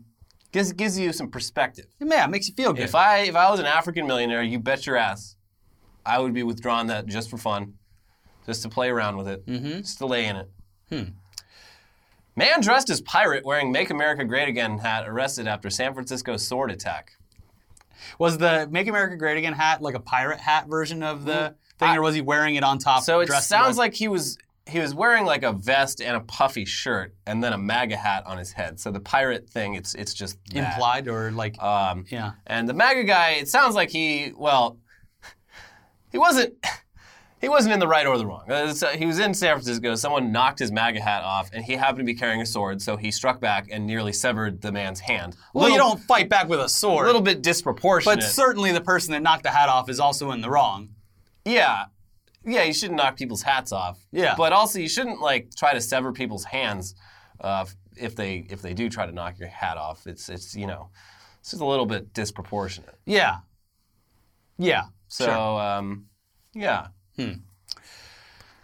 Gives 0.52 0.72
gives 0.72 0.98
you 0.98 1.12
some 1.12 1.30
perspective. 1.30 1.86
Yeah, 2.00 2.24
it 2.24 2.30
makes 2.30 2.48
you 2.48 2.54
feel 2.54 2.72
good. 2.72 2.84
If 2.84 2.94
I 2.94 3.18
if 3.20 3.34
I 3.36 3.50
was 3.50 3.58
an 3.60 3.66
African 3.66 4.06
millionaire, 4.06 4.42
you 4.42 4.58
bet 4.58 4.86
your 4.86 4.96
ass, 4.96 5.36
I 6.06 6.18
would 6.18 6.32
be 6.34 6.42
withdrawing 6.42 6.86
that 6.88 7.06
just 7.06 7.30
for 7.30 7.38
fun, 7.38 7.74
just 8.46 8.62
to 8.62 8.68
play 8.68 8.88
around 8.90 9.16
with 9.16 9.28
it, 9.28 9.46
Mm-hmm. 9.46 9.78
just 9.80 9.98
to 9.98 10.06
lay 10.06 10.26
in 10.26 10.36
it. 10.36 10.50
Hmm. 10.90 11.04
Man 12.36 12.60
dressed 12.60 12.90
as 12.90 13.00
pirate 13.02 13.44
wearing 13.44 13.72
"Make 13.72 13.90
America 13.90 14.24
Great 14.24 14.48
Again" 14.48 14.78
hat 14.78 15.08
arrested 15.08 15.46
after 15.46 15.68
San 15.70 15.92
Francisco 15.94 16.36
sword 16.36 16.70
attack. 16.70 17.12
Was 18.18 18.38
the 18.38 18.68
Make 18.70 18.88
America 18.88 19.16
Great 19.16 19.36
Again 19.38 19.52
hat 19.52 19.80
like 19.82 19.94
a 19.94 20.00
pirate 20.00 20.40
hat 20.40 20.66
version 20.68 21.02
of 21.02 21.24
the 21.24 21.54
thing, 21.78 21.88
I- 21.90 21.96
or 21.96 22.02
was 22.02 22.14
he 22.14 22.20
wearing 22.20 22.54
it 22.56 22.64
on 22.64 22.78
top? 22.78 23.02
So 23.04 23.20
it 23.20 23.28
sounds 23.30 23.76
like 23.78 23.94
he 23.94 24.08
was 24.08 24.38
he 24.68 24.78
was 24.78 24.94
wearing 24.94 25.24
like 25.24 25.42
a 25.42 25.52
vest 25.52 26.00
and 26.00 26.16
a 26.16 26.20
puffy 26.20 26.64
shirt 26.64 27.14
and 27.26 27.42
then 27.42 27.52
a 27.52 27.58
MAGA 27.58 27.96
hat 27.96 28.24
on 28.26 28.38
his 28.38 28.52
head. 28.52 28.78
So 28.78 28.90
the 28.90 29.00
pirate 29.00 29.48
thing, 29.48 29.74
it's 29.74 29.94
it's 29.94 30.14
just 30.14 30.38
that. 30.52 30.74
implied 30.74 31.08
or 31.08 31.30
like 31.32 31.60
Um, 31.62 32.04
yeah. 32.08 32.32
And 32.46 32.68
the 32.68 32.74
MAGA 32.74 33.04
guy, 33.04 33.30
it 33.30 33.48
sounds 33.48 33.74
like 33.74 33.90
he, 33.90 34.32
well, 34.36 34.78
he 36.10 36.18
wasn't, 36.18 36.54
he 37.40 37.48
wasn't 37.48 37.74
in 37.74 37.80
the 37.80 37.88
right 37.88 38.06
or 38.06 38.16
the 38.18 38.26
wrong. 38.26 38.48
Uh, 38.48 38.72
so 38.72 38.88
he 38.88 39.04
was 39.04 39.18
in 39.18 39.34
San 39.34 39.54
Francisco. 39.56 39.94
Someone 39.96 40.30
knocked 40.30 40.60
his 40.60 40.70
MAGA 40.70 41.00
hat 41.00 41.24
off, 41.24 41.50
and 41.52 41.64
he 41.64 41.72
happened 41.72 41.98
to 41.98 42.04
be 42.04 42.14
carrying 42.14 42.40
a 42.40 42.46
sword, 42.46 42.80
so 42.80 42.96
he 42.96 43.10
struck 43.10 43.40
back 43.40 43.66
and 43.70 43.84
nearly 43.84 44.12
severed 44.12 44.60
the 44.60 44.70
man's 44.70 45.00
hand. 45.00 45.34
Well, 45.54 45.70
you 45.70 45.76
don't 45.76 46.00
fight 46.00 46.28
back 46.28 46.48
with 46.48 46.60
a 46.60 46.68
sword. 46.68 47.04
A 47.04 47.06
little 47.06 47.20
bit 47.22 47.42
disproportionate. 47.42 48.20
but 48.20 48.24
certainly 48.24 48.70
the 48.70 48.80
person 48.80 49.12
that 49.12 49.22
knocked 49.22 49.42
the 49.42 49.50
hat 49.50 49.68
off 49.68 49.88
is 49.88 49.98
also 49.98 50.30
in 50.30 50.40
the 50.40 50.50
wrong. 50.50 50.90
yeah, 51.44 51.86
yeah, 52.44 52.62
you 52.62 52.72
shouldn't 52.72 52.96
knock 52.96 53.16
people's 53.16 53.42
hats 53.42 53.72
off. 53.72 54.04
Yeah. 54.12 54.34
But 54.36 54.52
also, 54.52 54.78
you 54.78 54.88
shouldn't 54.88 55.20
like 55.20 55.54
try 55.56 55.74
to 55.74 55.80
sever 55.80 56.12
people's 56.12 56.44
hands 56.44 56.94
uh, 57.40 57.66
if 57.96 58.16
they 58.16 58.46
if 58.50 58.62
they 58.62 58.74
do 58.74 58.88
try 58.88 59.06
to 59.06 59.12
knock 59.12 59.38
your 59.38 59.48
hat 59.48 59.76
off. 59.76 60.06
It's 60.06 60.28
it's 60.28 60.54
you 60.54 60.66
know, 60.66 60.88
it's 61.40 61.50
just 61.50 61.62
a 61.62 61.66
little 61.66 61.86
bit 61.86 62.12
disproportionate. 62.12 62.96
Yeah. 63.06 63.38
Yeah. 64.58 64.84
So 65.08 65.26
sure. 65.26 65.34
um, 65.34 66.06
yeah. 66.54 66.88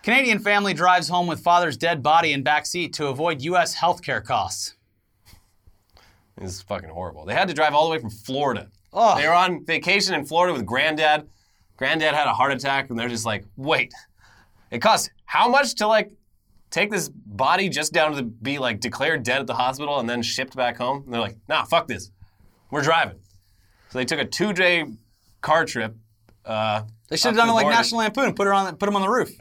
Canadian 0.02 0.38
family 0.38 0.72
drives 0.72 1.08
home 1.08 1.26
with 1.26 1.40
father's 1.40 1.76
dead 1.76 2.02
body 2.02 2.32
in 2.32 2.42
backseat 2.42 2.92
to 2.94 3.08
avoid 3.08 3.42
U.S. 3.42 3.76
healthcare 3.76 4.24
costs. 4.24 4.74
This 6.38 6.52
is 6.54 6.62
fucking 6.62 6.88
horrible. 6.88 7.24
They 7.24 7.34
had 7.34 7.48
to 7.48 7.54
drive 7.54 7.74
all 7.74 7.84
the 7.84 7.90
way 7.90 7.98
from 7.98 8.10
Florida. 8.10 8.70
Ugh. 8.92 9.18
They 9.18 9.26
were 9.26 9.34
on 9.34 9.64
vacation 9.66 10.14
in 10.14 10.24
Florida 10.24 10.52
with 10.54 10.64
granddad. 10.64 11.28
Granddad 11.78 12.14
had 12.14 12.26
a 12.26 12.34
heart 12.34 12.52
attack, 12.52 12.90
and 12.90 12.98
they're 12.98 13.08
just 13.08 13.24
like, 13.24 13.44
wait, 13.56 13.92
it 14.70 14.80
costs 14.80 15.08
how 15.24 15.48
much 15.48 15.74
to 15.76 15.86
like 15.86 16.12
take 16.70 16.90
this 16.90 17.08
body 17.08 17.68
just 17.70 17.92
down 17.92 18.14
to 18.16 18.22
be 18.22 18.58
like 18.58 18.80
declared 18.80 19.22
dead 19.22 19.40
at 19.40 19.46
the 19.46 19.54
hospital 19.54 19.98
and 20.00 20.08
then 20.10 20.20
shipped 20.22 20.54
back 20.56 20.76
home? 20.76 21.02
And 21.04 21.12
they're 21.14 21.20
like, 21.20 21.36
nah, 21.48 21.64
fuck 21.64 21.86
this. 21.88 22.10
We're 22.70 22.82
driving. 22.82 23.18
So 23.90 23.98
they 23.98 24.04
took 24.04 24.18
a 24.20 24.24
two 24.26 24.52
day 24.52 24.84
car 25.40 25.64
trip. 25.64 25.96
Uh, 26.44 26.82
They 27.08 27.16
should 27.16 27.28
have 27.28 27.36
done 27.36 27.48
it 27.48 27.52
like. 27.52 27.66
National 27.68 28.00
Lampoon 28.00 28.34
put 28.34 28.46
her 28.46 28.52
on 28.52 28.66
the, 28.66 28.72
put 28.74 28.88
him 28.88 28.96
on 28.96 29.02
the 29.02 29.08
roof. 29.08 29.30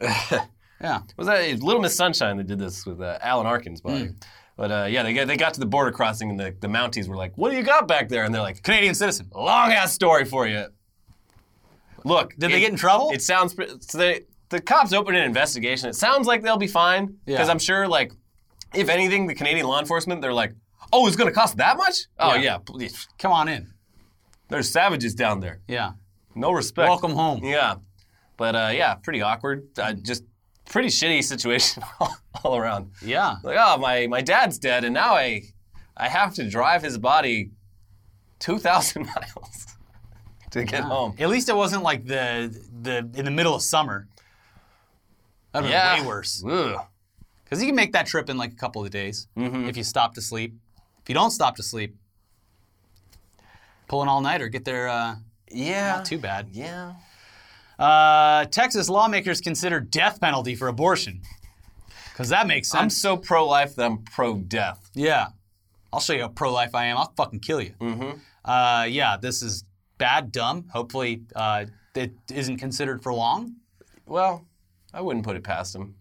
yeah. 0.80 1.00
Was 1.16 1.26
that 1.26 1.60
Little 1.62 1.82
Miss 1.82 1.94
Sunshine 1.96 2.36
that 2.38 2.46
did 2.46 2.58
this 2.58 2.86
with 2.86 3.00
uh, 3.00 3.18
Alan 3.20 3.46
Arkin's 3.46 3.80
body? 3.80 4.06
Hmm. 4.06 4.12
But 4.56 4.70
uh, 4.72 4.86
yeah, 4.88 5.02
they 5.02 5.12
got, 5.12 5.26
they 5.28 5.36
got 5.36 5.54
to 5.54 5.60
the 5.60 5.66
border 5.66 5.92
crossing 5.92 6.30
and 6.30 6.38
the, 6.40 6.54
the 6.60 6.66
Mounties 6.66 7.08
were 7.08 7.16
like, 7.16 7.32
what 7.36 7.50
do 7.50 7.56
you 7.56 7.62
got 7.62 7.86
back 7.86 8.08
there? 8.08 8.24
And 8.24 8.34
they're 8.34 8.42
like, 8.42 8.62
Canadian 8.62 8.94
citizen. 8.94 9.30
long 9.34 9.70
ass 9.70 9.92
story 9.92 10.24
for 10.24 10.46
you. 10.48 10.66
Look, 12.08 12.34
Did 12.36 12.50
they 12.50 12.60
get 12.60 12.70
in 12.70 12.76
trouble? 12.76 13.10
It 13.12 13.22
sounds 13.22 13.54
so 13.80 13.98
they 13.98 14.22
the 14.50 14.60
cops 14.60 14.92
opened 14.92 15.16
an 15.16 15.24
investigation. 15.24 15.88
It 15.90 15.94
sounds 15.94 16.26
like 16.26 16.42
they'll 16.42 16.56
be 16.56 16.66
fine 16.66 17.18
because 17.26 17.46
Yeah. 17.48 17.52
I'm 17.52 17.58
sure, 17.58 17.86
like, 17.86 18.12
if 18.74 18.88
anything, 18.88 19.26
the 19.26 19.34
Canadian 19.34 19.66
law 19.66 19.78
enforcement 19.78 20.22
they're 20.22 20.32
like, 20.32 20.54
oh, 20.92 21.06
it's 21.06 21.16
going 21.16 21.28
to 21.28 21.34
cost 21.34 21.56
that 21.58 21.76
much? 21.76 21.96
Oh 22.18 22.34
Yeah. 22.34 22.40
yeah, 22.42 22.58
please. 22.58 23.06
Come 23.18 23.32
on 23.32 23.48
in. 23.48 23.72
there's 24.48 24.70
savages 24.70 25.14
down 25.14 25.40
there. 25.40 25.60
Yeah. 25.68 25.92
No 26.34 26.52
respect. 26.52 26.88
Welcome 26.88 27.12
home. 27.12 27.44
Yeah, 27.44 27.76
but 28.36 28.54
uh, 28.54 28.70
yeah, 28.72 28.94
pretty 28.94 29.20
awkward. 29.20 29.68
Uh, 29.76 29.92
just 29.92 30.24
pretty 30.64 30.88
shitty 30.88 31.22
situation 31.34 31.82
all, 32.00 32.16
all 32.42 32.56
around. 32.56 32.92
Yeah. 33.02 33.36
Like, 33.42 33.58
oh, 33.60 33.76
my 33.76 34.06
my 34.06 34.22
dad's 34.22 34.58
dead, 34.58 34.84
and 34.84 34.94
now 34.94 35.14
I 35.14 35.42
I 35.96 36.08
have 36.08 36.32
to 36.34 36.48
drive 36.48 36.82
his 36.82 36.96
body 36.96 37.50
two 38.38 38.58
thousand 38.58 39.06
miles 39.14 39.66
to 40.52 40.64
get 40.64 40.82
home. 40.84 41.14
At 41.18 41.28
least 41.28 41.48
it 41.48 41.56
wasn't 41.56 41.82
like 41.82 42.06
the 42.06 42.54
the 42.82 42.98
in 43.14 43.24
the 43.24 43.30
middle 43.30 43.54
of 43.54 43.62
summer. 43.62 44.06
That'd 45.52 45.68
be 45.68 45.72
Yeah, 45.72 46.00
way 46.00 46.06
worse. 46.06 46.42
Because 46.42 47.60
you 47.62 47.66
can 47.66 47.74
make 47.76 47.92
that 47.92 48.06
trip 48.06 48.28
in 48.28 48.36
like 48.36 48.52
a 48.52 48.56
couple 48.56 48.84
of 48.84 48.90
days 48.90 49.28
Mm-hmm. 49.36 49.68
if 49.68 49.76
you 49.76 49.82
stop 49.84 50.14
to 50.14 50.20
sleep. 50.22 50.54
If 51.02 51.08
you 51.08 51.14
don't 51.14 51.30
stop 51.30 51.56
to 51.56 51.62
sleep, 51.62 51.96
pull 53.88 54.02
an 54.02 54.08
all 54.08 54.20
nighter, 54.20 54.48
get 54.48 54.64
there. 54.64 54.88
Uh, 54.88 55.16
Yeah. 55.50 55.96
not 55.96 56.04
too 56.04 56.18
bad. 56.18 56.48
Yeah. 56.52 56.92
Uh, 57.78 58.44
Texas 58.46 58.88
lawmakers 58.88 59.40
consider 59.40 59.80
death 59.80 60.20
penalty 60.20 60.54
for 60.54 60.68
abortion. 60.68 61.22
Because 62.12 62.28
that 62.30 62.46
makes 62.46 62.68
sense. 62.68 62.82
I'm 62.82 62.90
so 62.90 63.16
pro 63.16 63.46
life 63.46 63.76
that 63.76 63.86
I'm 63.86 63.98
pro 63.98 64.36
death. 64.38 64.90
yeah. 64.94 65.28
I'll 65.90 66.00
show 66.00 66.12
you 66.12 66.20
how 66.20 66.28
pro 66.28 66.52
life 66.52 66.74
I 66.74 66.84
am. 66.86 66.98
I'll 66.98 67.14
fucking 67.16 67.40
kill 67.40 67.62
you. 67.62 67.72
Mm-hmm. 67.80 68.18
Uh, 68.44 68.84
yeah, 68.90 69.16
this 69.16 69.42
is 69.42 69.64
bad, 69.98 70.32
dumb. 70.32 70.64
Hopefully, 70.72 71.22
uh, 71.34 71.66
it 71.94 72.12
isn't 72.32 72.56
considered 72.58 73.02
for 73.02 73.12
long. 73.12 73.56
Well, 74.06 74.46
I 74.94 75.00
wouldn't 75.00 75.24
put 75.24 75.36
it 75.36 75.44
past 75.44 75.74
him. 75.74 75.96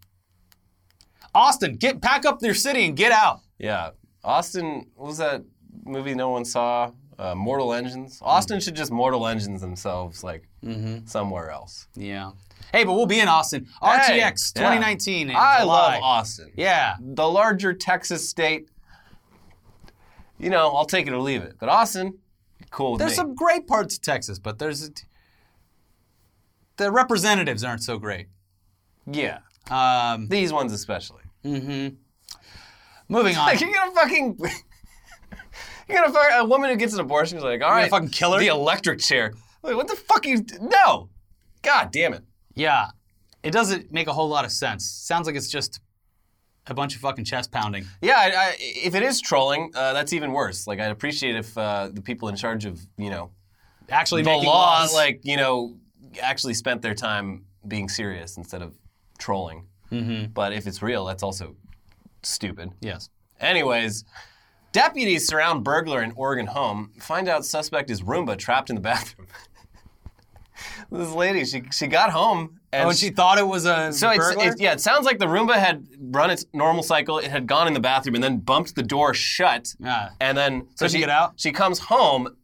Austin, 1.36 1.75
get 1.75 2.01
pack 2.01 2.25
up 2.25 2.41
your 2.41 2.53
city 2.53 2.86
and 2.86 2.95
get 2.95 3.12
out. 3.12 3.41
Yeah. 3.60 3.91
Austin, 4.23 4.88
what 4.95 5.07
was 5.07 5.17
that 5.17 5.43
movie 5.83 6.15
no 6.15 6.29
one 6.29 6.45
saw? 6.45 6.91
Uh, 7.19 7.33
Mortal 7.33 7.73
Engines. 7.73 8.19
Austin 8.21 8.60
should 8.60 8.75
just 8.75 8.91
Mortal 8.91 9.27
Engines 9.27 9.60
themselves, 9.62 10.23
like 10.23 10.47
somewhere 11.05 11.49
else. 11.49 11.88
Yeah. 11.95 12.31
Hey, 12.71 12.83
but 12.83 12.93
we'll 12.93 13.05
be 13.07 13.19
in 13.19 13.27
Austin. 13.27 13.65
Hey, 13.81 13.88
RTX 13.97 14.53
yeah. 14.55 14.62
2019. 14.62 15.29
in 15.29 15.36
I 15.36 15.62
July. 15.62 15.93
love 15.93 16.03
Austin. 16.03 16.51
Yeah. 16.55 16.95
The 16.99 17.27
larger 17.27 17.73
Texas 17.73 18.29
state, 18.29 18.69
you 20.38 20.49
know, 20.49 20.75
I'll 20.75 20.86
take 20.86 21.07
it 21.07 21.13
or 21.13 21.19
leave 21.19 21.41
it. 21.41 21.55
But 21.60 21.69
Austin, 21.69 22.19
cool 22.71 22.97
There's 22.97 23.12
me. 23.12 23.15
some 23.15 23.36
great 23.36 23.67
parts 23.67 23.95
of 23.95 24.01
Texas, 24.01 24.39
but 24.39 24.60
there's 24.60 24.89
the 26.77 26.91
representatives 26.91 27.63
aren't 27.63 27.84
so 27.84 27.97
great. 27.97 28.27
Yeah. 29.10 29.39
Um, 29.71 30.27
These 30.27 30.53
ones 30.53 30.71
especially. 30.73 31.21
moving 31.43 31.97
on. 33.10 33.45
Like 33.45 33.60
you're 33.62 33.73
gonna 33.73 33.91
fucking 33.93 34.38
You're 35.89 35.97
gonna 36.01 36.12
fuck 36.13 36.27
a 36.34 36.45
woman 36.45 36.69
who 36.69 36.75
gets 36.75 36.93
an 36.93 36.99
abortion 36.99 37.38
is 37.38 37.43
like, 37.43 37.62
all 37.63 37.71
right, 37.71 37.89
fucking 37.89 38.10
kill 38.10 38.34
her? 38.34 38.39
The 38.39 38.47
electric 38.47 38.99
chair. 38.99 39.34
Like, 39.63 39.75
what 39.75 39.88
the 39.88 39.95
fuck 39.95 40.25
you 40.25 40.45
No. 40.62 41.10
God 41.62 41.91
damn 41.91 42.13
it. 42.13 42.23
yeah, 42.56 42.89
it 43.43 43.51
doesn't 43.51 43.91
make 43.91 44.08
a 44.08 44.13
whole 44.13 44.30
lot 44.30 44.45
of 44.45 44.51
sense. 44.51 44.86
Sounds 44.86 45.25
like 45.27 45.36
it's 45.36 45.49
just 45.49 45.80
a 46.69 46.73
bunch 46.73 46.95
of 46.95 47.01
fucking 47.01 47.25
chest 47.25 47.51
pounding. 47.51 47.86
Yeah, 48.01 48.15
I, 48.17 48.25
I, 48.27 48.56
if 48.60 48.95
it 48.95 49.03
is 49.03 49.21
trolling, 49.21 49.71
uh, 49.75 49.93
that's 49.93 50.13
even 50.13 50.32
worse. 50.34 50.67
Like, 50.67 50.80
I'd 50.80 50.91
appreciate 50.91 51.36
if 51.36 51.58
uh, 51.58 51.89
the 51.91 52.01
people 52.01 52.27
in 52.30 52.36
charge 52.36 52.65
of, 52.65 52.80
you 52.97 53.10
know, 53.10 53.32
Actually, 53.89 54.21
the 54.23 54.30
making 54.32 54.47
law, 54.47 54.80
laws. 54.82 54.93
like, 54.93 55.21
you 55.23 55.38
know, 55.38 55.75
actually 56.21 56.53
spent 56.53 56.82
their 56.82 56.93
time 56.95 57.45
being 57.67 57.88
serious 57.89 58.38
instead 58.38 58.62
of 58.62 58.75
trolling. 59.17 59.65
Mm-hmm. 59.91 60.32
But 60.34 60.51
if 60.53 60.67
it's 60.67 60.82
real, 60.82 61.06
that's 61.06 61.23
also 61.23 61.56
stupid. 62.23 62.71
yes. 62.82 63.10
Anyways, 63.39 64.03
deputies 64.71 65.27
surround 65.27 65.63
burglar 65.63 66.01
in 66.01 66.12
Oregon 66.15 66.47
home, 66.47 66.91
find 66.99 67.30
out 67.30 67.45
suspect 67.45 67.89
is 67.91 68.01
Roomba 68.01 68.38
trapped 68.38 68.69
in 68.69 68.75
the 68.75 68.82
bathroom. 68.82 69.27
this 70.91 71.12
lady, 71.12 71.46
she, 71.46 71.63
she 71.72 71.88
got 71.88 72.12
home 72.12 72.60
and 72.72 72.86
Oh, 72.86 72.89
and 72.89 72.98
she 72.98 73.10
thought 73.10 73.38
it 73.38 73.48
was 73.48 73.65
a 73.65 73.93
so 73.93 74.10
it's, 74.12 74.60
yeah, 74.60 74.74
it 74.74 74.82
sounds 74.82 75.06
like 75.06 75.20
the 75.20 75.26
Roomba 75.26 75.56
had 75.56 75.88
run 76.00 76.30
its 76.30 76.46
normal 76.54 76.84
cycle. 76.84 77.17
It 77.17 77.32
had 77.32 77.48
gone 77.48 77.67
in 77.67 77.74
the 77.74 77.80
bathroom 77.80 78.15
and 78.15 78.24
then 78.24 78.38
bumped 78.39 78.76
the 78.76 78.84
door 78.84 79.13
shut. 79.13 79.74
Yeah. 79.80 80.10
And 80.20 80.38
then 80.38 80.67
so 80.76 80.86
Couldn't 80.86 80.91
she 80.91 81.00
get 81.00 81.10
out? 81.10 81.34
She 81.38 81.52
comes 81.52 81.80
home, 81.80 82.36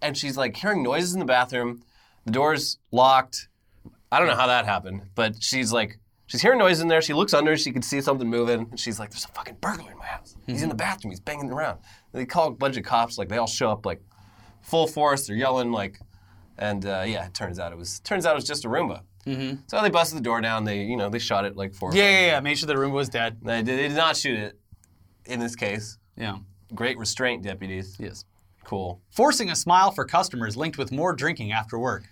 and 0.00 0.16
she's 0.16 0.36
like 0.36 0.56
hearing 0.56 0.82
noises 0.82 1.12
in 1.12 1.20
the 1.20 1.26
bathroom. 1.26 1.82
The 2.24 2.32
door's 2.32 2.78
locked. 2.90 3.48
I 4.10 4.18
don't 4.18 4.28
know 4.28 4.36
how 4.36 4.46
that 4.46 4.64
happened, 4.64 5.02
but 5.14 5.42
she's 5.42 5.72
like 5.72 5.98
she's 6.26 6.40
hearing 6.40 6.58
noises 6.58 6.80
in 6.80 6.88
there. 6.88 7.02
She 7.02 7.12
looks 7.12 7.34
under. 7.34 7.56
She 7.56 7.70
can 7.70 7.82
see 7.82 8.00
something 8.00 8.28
moving, 8.28 8.66
and 8.70 8.80
she's 8.80 8.98
like, 8.98 9.10
"There's 9.10 9.24
a 9.24 9.28
fucking 9.28 9.58
burglar 9.60 9.92
in 9.92 9.98
my 9.98 10.06
house. 10.06 10.36
He's 10.46 10.58
hmm. 10.58 10.64
in 10.64 10.68
the 10.70 10.74
bathroom. 10.74 11.12
He's 11.12 11.20
banging 11.20 11.50
around." 11.50 11.78
And 12.12 12.22
they 12.22 12.26
call 12.26 12.48
a 12.48 12.50
bunch 12.52 12.76
of 12.76 12.84
cops. 12.84 13.18
Like 13.18 13.28
they 13.28 13.36
all 13.36 13.46
show 13.46 13.70
up 13.70 13.84
like 13.84 14.00
full 14.62 14.86
force. 14.86 15.26
They're 15.26 15.36
yelling 15.36 15.70
like, 15.70 16.00
and 16.60 16.86
uh, 16.86 17.02
yeah, 17.06 17.26
it 17.26 17.34
turns 17.34 17.58
out 17.58 17.72
it 17.72 17.78
was 17.78 17.98
turns 18.00 18.24
out 18.26 18.32
it 18.32 18.36
was 18.36 18.44
just 18.44 18.64
a 18.64 18.68
Roomba. 18.68 19.00
Mm-hmm. 19.26 19.56
So 19.66 19.82
they 19.82 19.90
busted 19.90 20.16
the 20.18 20.22
door 20.22 20.40
down. 20.40 20.64
They 20.64 20.82
you 20.82 20.96
know 20.96 21.08
they 21.10 21.18
shot 21.18 21.44
it 21.44 21.56
like 21.56 21.74
four. 21.74 21.92
yeah, 21.94 22.08
yeah, 22.08 22.26
yeah. 22.26 22.40
Made 22.40 22.56
sure 22.58 22.66
the 22.68 22.78
room 22.78 22.92
was 22.92 23.08
dead. 23.08 23.38
They 23.42 23.62
did, 23.62 23.78
they 23.78 23.88
did 23.88 23.96
not 23.96 24.16
shoot 24.16 24.38
it. 24.38 24.58
In 25.26 25.40
this 25.40 25.54
case, 25.56 25.98
Yeah. 26.16 26.38
great 26.74 26.96
restraint 26.98 27.42
deputies. 27.42 27.96
Yes. 27.98 28.24
Cool. 28.64 29.00
Forcing 29.10 29.50
a 29.50 29.56
smile 29.56 29.90
for 29.90 30.04
customers 30.04 30.56
linked 30.56 30.78
with 30.78 30.92
more 30.92 31.12
drinking 31.12 31.52
after 31.52 31.78
work. 31.78 32.04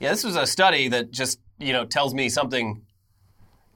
Yeah, 0.00 0.10
this 0.10 0.24
was 0.24 0.36
a 0.36 0.46
study 0.46 0.88
that 0.88 1.10
just 1.10 1.38
you 1.58 1.72
know 1.72 1.84
tells 1.84 2.12
me 2.14 2.28
something. 2.28 2.82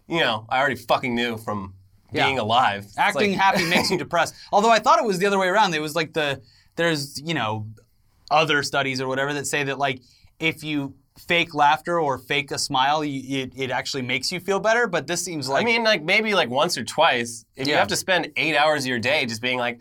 You 0.08 0.20
know, 0.20 0.46
I 0.50 0.58
already 0.60 0.76
fucking 0.76 1.14
knew 1.14 1.38
from 1.38 1.74
Yeah. 2.12 2.26
being 2.26 2.38
alive. 2.38 2.86
Acting 2.98 3.30
like- 3.32 3.40
happy 3.40 3.64
makes 3.68 3.90
you 3.90 3.96
depressed. 4.06 4.34
Although 4.52 4.70
I 4.70 4.78
thought 4.78 4.98
it 4.98 5.04
was 5.06 5.18
the 5.18 5.26
other 5.26 5.38
way 5.38 5.48
around. 5.48 5.74
It 5.74 5.80
was 5.80 5.94
like 5.94 6.12
the 6.12 6.42
there's 6.76 7.20
you 7.22 7.32
know 7.34 7.66
other 8.34 8.62
studies 8.62 9.00
or 9.00 9.06
whatever 9.08 9.32
that 9.34 9.46
say 9.46 9.62
that 9.64 9.78
like 9.78 10.00
if 10.40 10.62
you 10.64 10.94
fake 11.28 11.54
laughter 11.54 12.00
or 12.00 12.18
fake 12.18 12.50
a 12.50 12.58
smile, 12.58 13.04
you, 13.04 13.42
it, 13.42 13.52
it 13.56 13.70
actually 13.70 14.02
makes 14.02 14.32
you 14.32 14.40
feel 14.40 14.58
better. 14.58 14.88
But 14.88 15.06
this 15.06 15.24
seems 15.24 15.48
like 15.48 15.62
I 15.62 15.64
mean, 15.64 15.84
like 15.84 16.02
maybe 16.02 16.34
like 16.34 16.50
once 16.50 16.76
or 16.76 16.84
twice. 16.84 17.44
If 17.56 17.68
you 17.68 17.74
have 17.74 17.88
to 17.88 17.96
spend 17.96 18.32
eight 18.36 18.56
hours 18.56 18.84
of 18.84 18.88
your 18.88 18.98
day 18.98 19.24
just 19.26 19.40
being 19.40 19.58
like, 19.58 19.78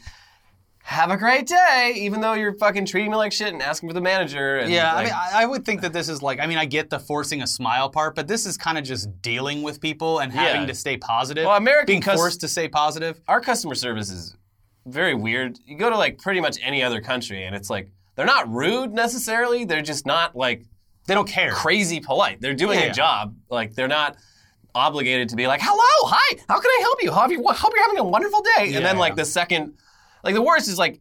"Have 0.84 1.10
a 1.10 1.18
great 1.18 1.48
day," 1.48 1.94
even 1.98 2.22
though 2.22 2.34
you're 2.34 2.54
fucking 2.58 2.86
treating 2.86 3.10
me 3.10 3.18
like 3.18 3.32
shit 3.32 3.52
and 3.54 3.62
asking 3.64 3.90
for 3.90 3.94
the 3.94 4.02
manager. 4.02 4.58
And 4.58 4.72
Yeah, 4.72 4.94
I 4.94 5.04
mean, 5.06 5.14
I, 5.14 5.30
I 5.42 5.46
would 5.48 5.66
think 5.66 5.82
that 5.82 5.92
this 5.94 6.08
is 6.08 6.22
like, 6.22 6.40
I 6.40 6.46
mean, 6.46 6.60
I 6.60 6.66
get 6.66 6.90
the 6.92 7.00
forcing 7.00 7.42
a 7.42 7.48
smile 7.48 7.90
part, 7.90 8.14
but 8.16 8.28
this 8.28 8.46
is 8.46 8.56
kind 8.58 8.78
of 8.78 8.84
just 8.84 9.06
dealing 9.22 9.64
with 9.64 9.82
people 9.82 10.20
and 10.20 10.32
having 10.32 10.62
Yeah. 10.62 10.68
to 10.68 10.76
stay 10.76 10.98
positive. 10.98 11.46
Well, 11.46 11.56
American 11.58 11.86
being 11.88 12.02
cus- 12.02 12.16
forced 12.20 12.42
to 12.42 12.48
stay 12.48 12.68
positive. 12.68 13.20
our 13.28 13.42
customer 13.42 13.76
service 13.76 14.12
is 14.12 14.36
very 14.86 15.16
weird. 15.16 15.58
You 15.66 15.78
go 15.78 15.90
to 15.90 15.98
like 15.98 16.20
pretty 16.20 16.42
much 16.42 16.58
any 16.62 16.84
other 16.84 17.02
country, 17.02 17.46
and 17.46 17.56
it's 17.56 17.70
like 17.72 17.90
they're 18.16 18.26
not 18.26 18.50
rude 18.52 18.94
necessarily. 18.94 19.66
They're 19.66 19.82
just 19.82 20.06
not 20.06 20.36
like 20.36 20.64
They 21.08 21.14
don't 21.14 21.28
care. 21.28 21.52
crazy 21.52 22.00
polite. 22.00 22.40
They're 22.42 22.54
doing 22.54 22.80
Yeah. 22.80 22.86
a 22.86 22.94
job. 22.94 23.36
Like 23.50 23.74
they're 23.76 23.88
not 23.88 24.16
obligated 24.76 25.30
to 25.30 25.36
be 25.36 25.46
like, 25.48 25.62
"Hello, 25.64 26.10
hi, 26.10 26.38
how 26.50 26.60
can 26.60 26.70
I 26.72 26.80
help 26.82 27.04
you? 27.04 27.12
Hope 27.12 27.32
you 27.32 27.44
hope 27.48 27.74
you're 27.76 27.84
having 27.84 28.00
a 28.00 28.04
wonderful 28.04 28.42
day." 28.58 28.74
and 28.76 28.86
then 28.86 28.96
Yeah. 28.96 29.02
like 29.02 29.16
the 29.16 29.26
second, 29.26 29.74
like 30.24 30.34
the 30.36 30.42
worst 30.42 30.68
is 30.68 30.78
like. 30.80 31.00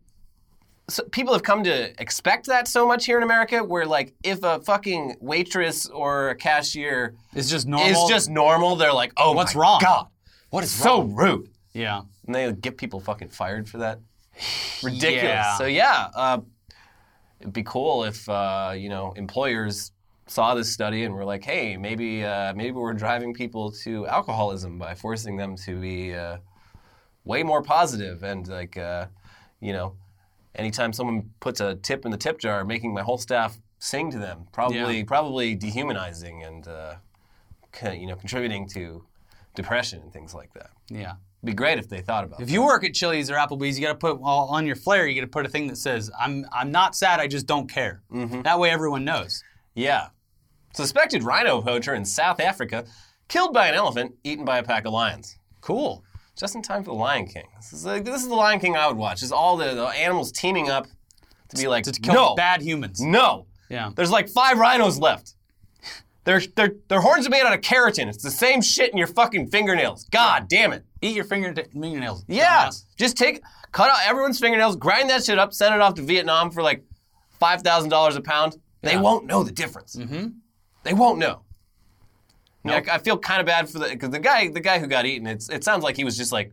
So 0.91 1.05
people 1.05 1.33
have 1.33 1.45
come 1.45 1.63
to 1.65 2.03
expect 2.03 2.47
that 2.47 2.67
so 2.67 2.87
much 2.87 3.07
here 3.07 3.17
in 3.17 3.23
America, 3.23 3.63
where 3.63 3.87
like 3.87 4.15
if 4.25 4.43
a 4.43 4.59
fucking 4.61 5.17
waitress 5.21 5.87
or 5.87 6.31
a 6.31 6.35
cashier 6.35 7.15
It's 7.35 7.49
just 7.49 7.67
normal. 7.69 7.89
is 8.05 8.11
just 8.11 8.29
normal, 8.29 8.75
they're 8.77 8.93
like, 8.93 9.13
"Oh, 9.17 9.33
What's 9.33 9.55
wrong? 9.55 9.79
God, 9.81 10.09
what 10.51 10.65
is 10.65 10.73
so 10.73 11.03
wrong? 11.03 11.15
rude." 11.15 11.49
Yeah. 11.73 12.03
and 12.27 12.35
they 12.35 12.53
get 12.53 12.77
people 12.79 13.01
fucking 13.01 13.29
fired 13.31 13.69
for 13.69 13.79
that. 13.79 14.01
Ridiculous. 14.83 15.23
Yeah. 15.23 15.57
So 15.57 15.65
yeah, 15.67 16.09
uh, 16.15 16.39
it'd 17.43 17.53
be 17.53 17.63
cool 17.65 18.05
if 18.05 18.29
uh, 18.29 18.73
you 18.77 18.89
know 18.89 19.13
employers 19.17 19.93
saw 20.27 20.55
this 20.55 20.73
study 20.73 21.03
and 21.05 21.15
were 21.15 21.25
like, 21.25 21.45
hey, 21.45 21.77
maybe 21.77 22.25
uh, 22.25 22.55
maybe 22.55 22.73
we're 22.73 22.95
driving 22.95 23.35
people 23.35 23.71
to 23.85 24.07
alcoholism 24.07 24.79
by 24.79 24.95
forcing 24.95 25.37
them 25.37 25.57
to 25.57 25.79
be 25.81 26.15
uh, 26.15 26.39
way 27.25 27.43
more 27.43 27.63
positive 27.63 28.23
and 28.23 28.49
like 28.49 28.77
uh, 28.77 29.07
you 29.61 29.73
know, 29.73 29.95
anytime 30.55 30.93
someone 30.93 31.31
puts 31.41 31.61
a 31.61 31.75
tip 31.77 32.05
in 32.05 32.11
the 32.11 32.17
tip 32.17 32.39
jar, 32.39 32.65
making 32.65 32.95
my 32.95 33.03
whole 33.03 33.19
staff 33.19 33.59
sing 33.79 34.11
to 34.13 34.19
them, 34.19 34.47
probably 34.53 34.99
Yeah. 34.99 35.05
probably 35.05 35.55
dehumanizing 35.57 36.43
and 36.45 36.69
uh, 36.69 36.95
you 37.93 38.07
know 38.07 38.17
contributing 38.17 38.69
to 38.71 39.05
depression 39.55 40.01
and 40.03 40.13
things 40.13 40.35
like 40.35 40.53
that. 40.55 40.71
Yeah. 40.89 41.15
Be 41.45 41.53
great 41.53 41.79
if 41.79 41.89
they 41.89 42.01
thought 42.01 42.25
about 42.25 42.39
it. 42.39 42.43
If 42.45 42.49
that. 42.49 42.55
you 42.55 42.63
work 42.65 42.85
at 42.85 42.95
Chili's 42.95 43.31
or 43.31 43.35
Applebee's, 43.35 43.79
you 43.79 43.85
got 43.85 43.93
to 43.93 43.99
put 43.99 44.21
well, 44.21 44.47
on 44.51 44.65
your 44.65 44.77
flair. 44.77 45.07
You 45.09 45.21
got 45.21 45.27
to 45.27 45.31
put 45.31 45.45
a 45.45 45.49
thing 45.49 45.67
that 45.69 45.77
says, 45.77 46.11
"I'm 46.19 46.47
I'm 46.53 46.71
not 46.71 46.95
sad. 46.95 47.19
I 47.19 47.27
just 47.27 47.47
don't 47.47 47.69
care." 47.69 48.03
Mm-hmm. 48.13 48.43
That 48.43 48.59
way, 48.59 48.71
everyone 48.71 49.05
knows. 49.05 49.43
Yeah. 49.75 50.09
Suspected 50.75 51.23
rhino 51.23 51.61
poacher 51.61 51.95
in 51.95 52.05
South 52.05 52.41
Africa 52.41 52.85
killed 53.29 53.53
by 53.53 53.69
an 53.69 53.75
elephant, 53.75 54.15
eaten 54.25 54.45
by 54.45 54.59
a 54.59 54.63
pack 54.63 54.85
of 54.85 54.93
lions. 54.93 55.37
Cool. 55.61 56.05
Just 56.37 56.55
in 56.55 56.63
time 56.63 56.83
for 56.83 56.91
the 56.91 56.97
Lion 56.97 57.27
King. 57.27 57.45
This 57.57 57.73
is, 57.73 57.85
like, 57.85 58.05
this 58.05 58.23
is 58.23 58.29
the 58.29 58.35
Lion 58.35 58.59
King 58.59 58.77
I 58.77 58.87
would 58.87 58.97
watch. 58.97 59.23
Is 59.23 59.33
all 59.33 59.57
the, 59.57 59.75
the 59.75 59.87
animals 59.87 60.33
teaming 60.33 60.71
up 60.71 60.87
to 61.49 61.57
be 61.57 61.69
like, 61.69 61.85
To 61.85 61.93
kill 61.93 62.15
no, 62.15 62.35
bad 62.35 62.63
humans. 62.63 63.01
no. 63.01 63.47
Yeah. 63.69 63.91
There's 63.95 64.11
like 64.11 64.29
five 64.29 64.59
rhinos 64.59 64.99
left. 64.99 65.35
Their, 66.25 66.41
their, 66.57 66.75
their 66.89 67.01
horns 67.01 67.27
are 67.27 67.31
made 67.31 67.43
out 67.43 67.53
of 67.53 67.61
keratin. 67.63 68.07
It's 68.09 68.23
the 68.23 68.31
same 68.31 68.61
shit 68.61 68.93
in 68.93 68.99
your 68.99 69.07
fucking 69.07 69.49
fingernails. 69.49 70.05
God 70.05 70.47
damn 70.49 70.73
it. 70.73 70.85
Eat 71.03 71.15
your 71.17 71.25
finger 71.25 71.53
fingernails. 71.73 72.25
Yeah. 72.29 72.67
dumbass. 72.69 72.85
Just 72.97 73.17
take, 73.17 73.43
cut 73.73 73.91
out 73.91 73.99
everyone's 74.07 74.39
fingernails, 74.39 74.77
grind 74.77 75.11
that 75.11 75.25
shit 75.25 75.39
up, 75.39 75.53
send 75.53 75.75
it 75.75 75.81
off 75.81 75.95
to 75.95 76.03
Vietnam 76.03 76.51
for 76.51 76.63
like 76.63 76.85
$5,000 77.41 78.17
a 78.17 78.21
pound. 78.23 78.57
They 78.83 78.93
Yeah. 78.93 79.01
won't 79.01 79.27
know 79.27 79.43
the 79.43 79.51
difference. 79.53 79.97
Mm-hmm. 79.97 80.29
They 80.85 80.95
won't 80.95 81.19
know. 81.19 81.43
I, 82.65 82.69
mean, 82.69 82.85
I, 82.89 82.95
I 82.95 82.99
feel 82.99 83.19
kind 83.19 83.41
of 83.41 83.47
bad 83.47 83.69
for 83.69 83.81
the 83.81 83.89
because 83.89 84.11
the 84.11 84.21
guy 84.21 84.49
the 84.49 84.61
guy 84.61 84.79
who 84.79 84.87
got 84.87 85.05
eaten. 85.05 85.27
It's 85.27 85.49
it 85.49 85.65
sounds 85.65 85.83
like 85.83 85.97
he 85.97 86.05
was 86.05 86.17
just 86.17 86.31
like 86.31 86.53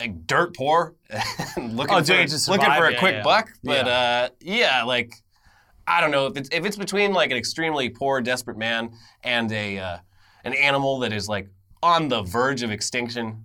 like 0.00 0.26
dirt 0.26 0.56
poor, 0.56 0.94
looking 1.56 1.94
Oh, 1.94 2.02
for 2.02 2.50
looking 2.50 2.72
for 2.74 2.86
a 2.86 2.92
yeah, 2.92 2.98
quick 2.98 3.14
yeah. 3.16 3.22
buck. 3.22 3.50
But 3.62 3.86
Yeah. 3.86 3.92
uh, 3.92 4.28
yeah, 4.40 4.82
like 4.84 5.12
I 5.86 6.00
don't 6.00 6.10
know 6.10 6.26
if 6.26 6.36
it's 6.36 6.48
if 6.50 6.64
it's 6.64 6.76
between 6.76 7.12
like 7.12 7.30
an 7.30 7.36
extremely 7.36 7.88
poor, 7.90 8.20
desperate 8.20 8.56
man 8.58 8.90
and 9.22 9.50
a 9.52 9.78
uh, 9.78 9.98
an 10.44 10.54
animal 10.54 10.98
that 11.00 11.12
is 11.12 11.28
like 11.28 11.48
on 11.82 12.08
the 12.08 12.22
verge 12.22 12.62
of 12.62 12.70
extinction. 12.70 13.44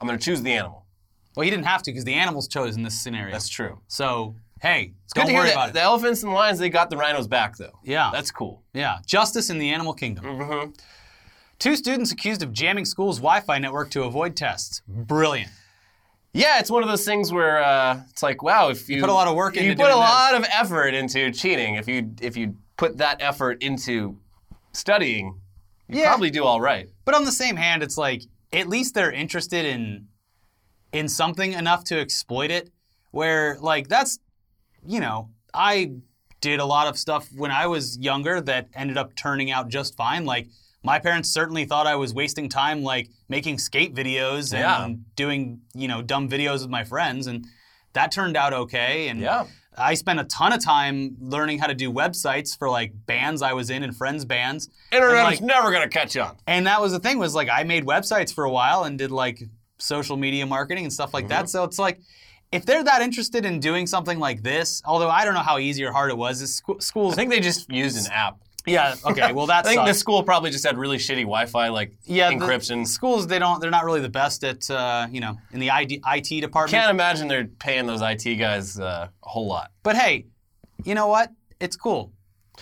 I'm 0.00 0.06
gonna 0.06 0.18
choose 0.18 0.42
the 0.42 0.52
animal. 0.52 0.84
Well, 1.34 1.44
he 1.44 1.50
didn't 1.50 1.66
have 1.66 1.82
to 1.82 1.90
because 1.90 2.04
the 2.04 2.14
animals 2.14 2.48
chose 2.48 2.76
in 2.76 2.82
this 2.82 2.98
scenario. 3.00 3.32
That's 3.32 3.48
true. 3.48 3.80
so 3.88 4.36
hey, 4.62 4.94
Good 5.14 5.20
don't 5.20 5.26
to 5.26 5.32
hear 5.32 5.42
that 5.44 5.52
about 5.52 5.72
the 5.74 5.80
it. 5.80 5.84
elephants 5.84 6.22
and 6.22 6.32
the 6.32 6.34
lions 6.34 6.58
they 6.58 6.70
got 6.70 6.90
the 6.90 6.96
rhinos 6.96 7.26
back 7.28 7.56
though. 7.56 7.78
Yeah. 7.84 8.10
that's 8.12 8.30
cool. 8.30 8.62
Yeah, 8.72 8.98
justice 9.06 9.50
in 9.50 9.58
the 9.58 9.70
animal 9.70 9.92
kingdom. 9.92 10.24
Mm-hmm. 10.24 10.70
Two 11.58 11.76
students 11.76 12.12
accused 12.12 12.42
of 12.42 12.52
jamming 12.52 12.84
school's 12.84 13.18
Wi-Fi 13.18 13.58
network 13.58 13.90
to 13.90 14.04
avoid 14.04 14.36
tests. 14.36 14.82
Brilliant. 14.86 15.50
Yeah, 16.34 16.58
it's 16.58 16.70
one 16.70 16.82
of 16.82 16.88
those 16.90 17.04
things 17.06 17.32
where 17.32 17.64
uh, 17.64 18.02
it's 18.10 18.22
like, 18.22 18.42
wow, 18.42 18.68
if 18.68 18.90
you, 18.90 19.00
put 19.00 19.08
a 19.08 19.14
lot 19.14 19.26
of 19.26 19.34
work 19.34 19.56
into 19.56 19.70
you 19.70 19.74
put 19.74 19.86
a 19.86 19.88
doing 19.88 19.96
lot 19.96 20.34
of 20.34 20.44
effort 20.52 20.92
into 20.92 21.30
cheating. 21.30 21.76
If 21.76 21.88
you 21.88 22.12
if 22.20 22.36
you 22.36 22.56
put 22.76 22.98
that 22.98 23.22
effort 23.22 23.62
into 23.62 24.18
studying, 24.72 25.40
you 25.88 26.00
Yeah. 26.00 26.08
probably 26.08 26.30
do 26.30 26.44
all 26.44 26.60
right. 26.60 26.88
But 27.04 27.14
on 27.14 27.24
the 27.24 27.32
same 27.32 27.56
hand, 27.56 27.82
it's 27.82 27.96
like 27.98 28.22
at 28.52 28.68
least 28.68 28.94
they're 28.94 29.12
interested 29.12 29.64
in 29.64 30.08
in 30.92 31.08
something 31.08 31.52
enough 31.52 31.84
to 31.84 31.98
exploit 32.00 32.50
it. 32.50 32.70
Where 33.10 33.58
like 33.60 33.88
that's 33.88 34.18
you 34.86 35.00
know 35.00 35.30
I 35.54 35.92
did 36.40 36.60
a 36.60 36.64
lot 36.66 36.86
of 36.86 36.98
stuff 36.98 37.28
when 37.34 37.50
I 37.50 37.66
was 37.66 37.98
younger 37.98 38.40
that 38.42 38.68
ended 38.74 38.98
up 38.98 39.14
turning 39.16 39.50
out 39.50 39.68
just 39.68 39.96
fine. 39.96 40.24
Like 40.24 40.48
my 40.82 40.98
parents 40.98 41.30
certainly 41.30 41.64
thought 41.64 41.86
I 41.86 41.96
was 41.96 42.12
wasting 42.14 42.48
time 42.48 42.82
like 42.82 43.08
making 43.28 43.58
skate 43.58 43.94
videos 43.94 44.52
and 44.52 44.60
Yeah. 44.60 44.88
doing 45.16 45.60
you 45.74 45.88
know 45.88 46.02
dumb 46.02 46.28
videos 46.28 46.60
with 46.60 46.70
my 46.70 46.84
friends 46.84 47.26
and 47.26 47.46
that 47.94 48.12
turned 48.12 48.36
out 48.36 48.52
okay 48.52 49.08
and 49.08 49.20
Yeah. 49.20 49.46
I 49.78 49.94
spent 49.94 50.20
a 50.20 50.24
ton 50.24 50.52
of 50.52 50.64
time 50.64 51.16
learning 51.20 51.58
how 51.58 51.66
to 51.66 51.74
do 51.74 51.92
websites 51.92 52.56
for 52.56 52.68
like 52.70 52.92
bands 53.06 53.42
I 53.42 53.52
was 53.52 53.70
in 53.70 53.82
and 53.82 53.94
friends' 53.96 54.24
bands. 54.24 54.68
Internet 54.92 55.16
and, 55.16 55.24
like, 55.24 55.34
is 55.34 55.40
never 55.40 55.70
gonna 55.72 55.88
catch 55.88 56.16
on. 56.16 56.36
and 56.46 56.66
that 56.66 56.80
was 56.80 56.92
the 56.92 56.98
thing 57.00 57.18
was 57.18 57.34
like 57.34 57.48
I 57.52 57.64
made 57.64 57.84
websites 57.84 58.32
for 58.34 58.44
a 58.44 58.50
while 58.50 58.84
and 58.84 58.98
did 58.98 59.10
like 59.10 59.42
social 59.78 60.16
media 60.16 60.46
marketing 60.46 60.84
and 60.84 60.92
stuff 60.92 61.12
like 61.12 61.24
Mm-hmm. 61.24 61.28
that. 61.30 61.48
So 61.50 61.64
it's 61.64 61.78
like 61.78 62.00
if 62.52 62.64
they're 62.64 62.84
that 62.84 63.02
interested 63.02 63.44
in 63.44 63.60
doing 63.60 63.86
something 63.86 64.18
like 64.18 64.42
this, 64.42 64.80
although 64.84 65.10
I 65.10 65.24
don't 65.24 65.34
know 65.34 65.40
how 65.40 65.58
easy 65.58 65.84
or 65.84 65.92
hard 65.92 66.10
it 66.10 66.16
was, 66.16 66.40
is 66.40 66.56
scho- 66.56 66.78
schools. 66.78 67.12
I 67.14 67.16
think 67.16 67.30
they 67.30 67.40
just 67.40 67.70
used 67.70 67.98
an 68.06 68.10
app. 68.12 68.38
Yeah. 68.66 68.94
Okay. 69.04 69.32
Well, 69.32 69.46
that's. 69.46 69.68
I 69.68 69.74
think 69.74 69.86
the 69.86 69.94
school 69.94 70.22
probably 70.22 70.50
just 70.50 70.66
had 70.66 70.76
really 70.76 70.98
shitty 70.98 71.22
Wi-Fi, 71.22 71.68
like 71.68 71.92
yeah, 72.04 72.28
the 72.28 72.36
encryption. 72.36 72.86
schools 72.86 73.26
they 73.26 73.38
don't 73.38 73.60
they're 73.60 73.70
not 73.70 73.84
really 73.84 74.00
the 74.00 74.08
best 74.08 74.44
at 74.44 74.68
uh, 74.70 75.06
you 75.10 75.20
know 75.20 75.36
in 75.52 75.60
the 75.60 75.70
ID, 75.70 76.02
IT 76.06 76.40
department. 76.40 76.70
Can't 76.70 76.90
imagine 76.90 77.28
they're 77.28 77.46
paying 77.46 77.86
those 77.86 78.02
IT 78.02 78.36
guys 78.36 78.78
uh, 78.78 79.08
a 79.22 79.28
whole 79.28 79.46
lot. 79.46 79.70
But 79.82 79.96
hey, 79.96 80.26
you 80.84 80.94
know 80.94 81.06
what? 81.06 81.30
It's 81.60 81.76
cool. 81.76 82.12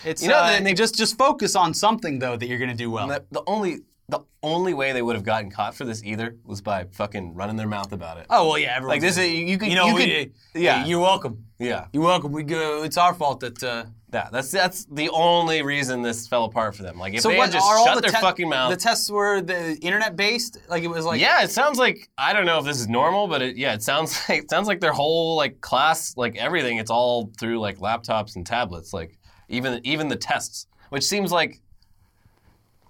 It's 0.03 0.21
You 0.21 0.29
know, 0.29 0.35
uh, 0.35 0.59
they- 0.61 0.73
just 0.73 0.95
just 0.95 1.17
focus 1.17 1.55
on 1.55 1.73
something 1.73 2.19
though 2.19 2.37
that 2.37 2.47
you're 2.47 2.59
gonna 2.59 2.75
do 2.75 2.91
well. 2.91 3.07
The, 3.07 3.25
the 3.31 3.43
only 3.47 3.79
the 4.07 4.19
only 4.43 4.73
way 4.75 4.91
they 4.91 5.01
would 5.01 5.15
have 5.15 5.25
gotten 5.25 5.49
caught 5.49 5.73
for 5.73 5.83
this 5.83 6.03
either 6.03 6.35
was 6.43 6.61
by 6.61 6.85
fucking 6.91 7.33
running 7.33 7.55
their 7.55 7.67
mouth 7.67 7.91
about 7.91 8.17
it. 8.19 8.27
oh 8.29 8.49
well, 8.49 8.57
yeah. 8.59 8.75
Everyone's 8.75 8.89
Like 8.95 9.01
this, 9.01 9.17
is, 9.17 9.31
you 9.31 9.57
could, 9.57 9.69
you 9.69 9.75
know, 9.75 9.87
you 9.87 9.95
we, 9.95 10.01
could, 10.01 10.31
yeah. 10.53 10.61
yeah. 10.81 10.85
You're 10.85 10.99
welcome. 10.99 11.45
yeah, 11.57 11.87
You're 11.91 12.03
welcome. 12.03 12.31
We 12.31 12.43
go. 12.43 12.83
It's 12.83 12.97
our 12.97 13.13
fault 13.15 13.39
that. 13.39 13.63
Uh, 13.63 13.85
yeah. 14.15 14.29
That's 14.31 14.49
that's 14.49 14.85
the 14.85 15.09
only 15.09 15.61
reason 15.61 16.01
this 16.01 16.25
fell 16.25 16.45
apart 16.45 16.73
for 16.73 16.83
them. 16.83 16.97
Like 16.97 17.13
if 17.13 17.21
so 17.21 17.29
they 17.29 17.37
what 17.37 17.51
had 17.51 17.53
just 17.53 17.85
shut 17.85 17.95
the 17.95 18.01
their 18.01 18.11
te- 18.11 18.21
fucking 18.21 18.47
mouth. 18.47 18.71
The 18.71 18.77
tests 18.77 19.09
were 19.11 19.41
the 19.41 19.75
internet 19.81 20.15
based. 20.15 20.57
Like 20.69 20.83
it 20.83 20.87
was 20.87 21.03
like 21.05 21.19
yeah, 21.19 21.43
it 21.43 21.51
sounds 21.51 21.77
like 21.77 22.09
I 22.17 22.31
don't 22.31 22.45
know 22.45 22.57
if 22.59 22.65
this 22.65 22.79
is 22.79 22.87
normal, 22.87 23.27
but 23.27 23.41
it, 23.41 23.57
yeah, 23.57 23.73
it 23.73 23.83
sounds 23.83 24.17
like 24.29 24.43
it 24.43 24.49
sounds 24.49 24.67
like 24.67 24.79
their 24.79 24.93
whole 24.93 25.35
like 25.35 25.59
class, 25.59 26.15
like 26.15 26.37
everything, 26.37 26.77
it's 26.77 26.89
all 26.89 27.29
through 27.37 27.59
like 27.59 27.79
laptops 27.79 28.37
and 28.37 28.45
tablets, 28.45 28.93
like 28.93 29.17
even 29.49 29.81
even 29.83 30.07
the 30.07 30.15
tests, 30.15 30.67
which 30.89 31.03
seems 31.03 31.33
like 31.33 31.59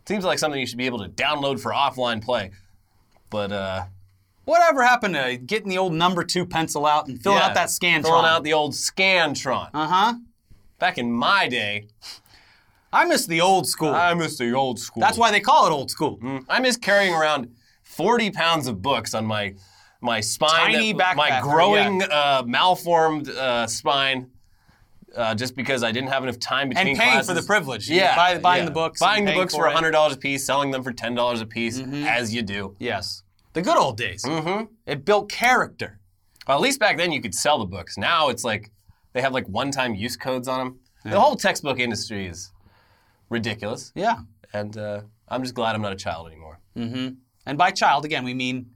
seems 0.08 0.24
like 0.24 0.38
something 0.38 0.60
you 0.60 0.68
should 0.68 0.78
be 0.78 0.86
able 0.86 1.00
to 1.00 1.10
download 1.10 1.60
for 1.60 1.72
offline 1.72 2.24
play. 2.24 2.52
But 3.32 3.52
uh, 3.52 3.86
Whatever 4.46 4.84
happened 4.84 5.16
to 5.16 5.38
getting 5.38 5.70
the 5.70 5.80
old 5.80 5.94
number 5.94 6.24
two 6.24 6.46
pencil 6.46 6.86
out 6.86 7.08
and 7.08 7.20
filling 7.20 7.40
yeah, 7.40 7.48
out 7.48 7.56
that 7.56 7.70
Scantron? 7.70 8.04
filling 8.04 8.26
out 8.26 8.44
the 8.44 8.54
old 8.54 8.74
Scantron. 8.74 9.72
uh 9.74 9.88
huh. 9.88 10.14
Back 10.80 10.98
in 10.98 11.12
my 11.12 11.48
day, 11.48 11.88
I 12.92 13.06
miss 13.06 13.26
the 13.26 13.42
old 13.42 13.68
school. 13.68 13.94
I 13.94 14.14
miss 14.14 14.38
the 14.38 14.54
old 14.54 14.80
school. 14.80 15.02
That's 15.02 15.18
why 15.18 15.32
they 15.32 15.40
call 15.40 15.68
it 15.68 15.72
old 15.72 15.90
school. 15.92 16.20
I 16.50 16.60
miss 16.60 16.78
carrying 16.78 17.14
around 17.14 17.50
40 17.84 18.32
pounds 18.32 18.68
of 18.68 18.82
books 18.82 19.14
on 19.14 19.26
my 19.26 19.54
my 20.02 20.20
spine, 20.20 20.74
Tiny 20.74 20.94
that- 20.94 21.16
my 21.16 21.30
backpack, 21.32 21.42
growing, 21.42 22.04
uh, 22.04 22.44
malformed 22.46 23.28
uh, 23.30 23.66
spine, 23.66 24.30
uh, 25.16 25.34
just 25.34 25.56
because 25.56 25.82
I 25.82 25.92
didn't 25.92 26.10
have 26.10 26.22
enough 26.22 26.38
time 26.40 26.70
between 26.70 26.90
And 26.90 26.98
paying 26.98 27.12
classes. 27.14 27.28
for 27.30 27.34
the 27.34 27.42
privilege. 27.42 27.90
Yeah, 27.90 28.16
Buy- 28.16 28.38
buying 28.38 28.64
yeah. 28.64 28.66
the 28.66 28.72
books 28.72 29.00
buying 29.00 29.26
the 29.26 29.34
books 29.34 29.56
for. 29.56 29.64
Mm-hmm. 29.64 29.74
hundred 29.74 29.92
dollars 29.92 30.14
a 30.14 30.18
piece, 30.18 30.46
selling 30.46 30.70
them 30.72 30.84
for 30.84 30.92
ten 30.92 31.16
dollars 31.16 31.42
a 31.42 31.46
piece, 31.48 31.80
as 31.80 32.36
you 32.36 32.42
do. 32.44 32.76
Yes. 32.78 33.24
The 33.54 33.62
good 33.64 33.78
old 33.78 33.98
days. 33.98 34.24
Mm-hmm. 34.26 34.66
It 34.86 35.06
built 35.06 35.30
character. 35.32 36.00
Well, 36.48 36.58
at 36.58 36.62
least 36.62 36.80
back 36.80 36.98
then 36.98 37.12
you 37.12 37.22
could 37.22 37.34
sell 37.34 37.58
the 37.58 37.66
books. 37.66 37.98
Now 37.98 38.28
it's 38.30 38.44
like 38.44 38.70
they 39.16 39.22
have 39.22 39.32
like 39.34 39.48
one-time 39.48 39.96
use 39.96 40.18
codes 40.18 40.48
on 40.50 40.60
them. 40.60 40.80
The 41.06 41.20
whole 41.20 41.36
textbook 41.38 41.80
industry 41.80 42.28
is 42.28 42.52
ridiculous, 43.30 43.92
Yeah. 43.96 44.18
and 44.54 44.76
uh, 44.78 45.02
I'm 45.28 45.42
just 45.42 45.54
glad 45.56 45.74
I'm 45.76 45.82
not 45.82 45.94
a 45.94 45.96
child 45.96 46.28
anymore. 46.28 46.60
And 46.76 47.58
by 47.58 47.72
child, 47.72 48.04
again, 48.06 48.24
we 48.26 48.34
mean 48.34 48.72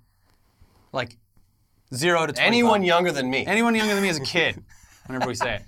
like 0.93 1.17
zero 1.93 2.21
to 2.25 2.33
25. 2.33 2.47
Anyone 2.47 2.83
younger 2.83 3.11
than 3.11 3.29
me. 3.29 3.45
Anyone 3.45 3.75
younger 3.75 3.93
than 3.95 4.03
me 4.03 4.09
is 4.09 4.17
a 4.17 4.21
kid, 4.23 4.63
whenever 5.07 5.27
we 5.27 5.35
say 5.35 5.55
it. 5.55 5.61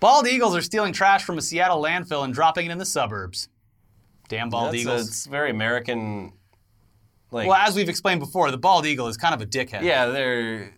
Bald 0.00 0.26
eagles 0.26 0.54
are 0.56 0.62
stealing 0.62 0.92
trash 0.92 1.22
from 1.24 1.38
a 1.38 1.42
Seattle 1.42 1.82
landfill 1.82 2.24
and 2.24 2.34
dropping 2.34 2.66
it 2.66 2.72
in 2.72 2.78
the 2.78 2.84
suburbs. 2.86 3.48
Damn 4.28 4.48
bald 4.50 4.66
That's 4.68 4.76
a- 4.76 4.80
eagles. 4.80 5.08
it's 5.08 5.26
very 5.26 5.50
American. 5.50 6.32
Like, 7.30 7.46
well, 7.48 7.56
as 7.56 7.76
we've 7.76 7.88
explained 7.88 8.18
before, 8.20 8.50
the 8.50 8.58
bald 8.58 8.84
eagle 8.86 9.06
is 9.08 9.16
kind 9.16 9.34
of 9.34 9.40
a 9.40 9.46
dickhead. 9.46 9.82
yeah, 9.82 10.06
they're 10.06 10.74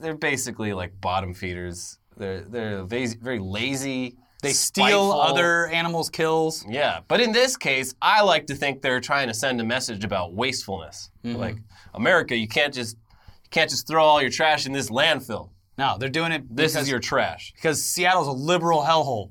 they're 0.00 0.14
basically 0.16 0.72
like 0.74 1.00
bottom 1.00 1.32
feeders. 1.34 1.98
They're 2.16 2.42
they're 2.42 2.84
very, 2.84 3.06
very 3.06 3.38
lazy. 3.38 4.16
They 4.42 4.52
steal 4.52 5.10
spiteful. 5.10 5.20
other 5.22 5.68
animals' 5.68 6.10
kills. 6.10 6.66
Yeah, 6.68 7.00
but 7.08 7.20
in 7.20 7.32
this 7.32 7.56
case, 7.56 7.94
I 8.02 8.22
like 8.22 8.46
to 8.48 8.54
think 8.54 8.82
they're 8.82 9.00
trying 9.00 9.28
to 9.28 9.34
send 9.34 9.60
a 9.60 9.64
message 9.64 10.04
about 10.04 10.34
wastefulness. 10.34 11.10
Mm-hmm. 11.24 11.38
Like 11.38 11.56
America, 11.94 12.36
you 12.36 12.46
can't 12.46 12.74
just 12.74 12.96
you 13.42 13.48
can't 13.50 13.70
just 13.70 13.86
throw 13.86 14.04
all 14.04 14.20
your 14.20 14.30
trash 14.30 14.66
in 14.66 14.72
this 14.72 14.90
landfill. 14.90 15.48
No, 15.78 15.96
they're 15.98 16.08
doing 16.08 16.30
it 16.30 16.42
This 16.54 16.72
because, 16.72 16.84
is 16.86 16.90
your 16.90 17.00
trash. 17.00 17.52
because 17.56 17.82
Seattle's 17.82 18.28
a 18.28 18.32
liberal 18.32 18.82
hellhole. 18.82 19.30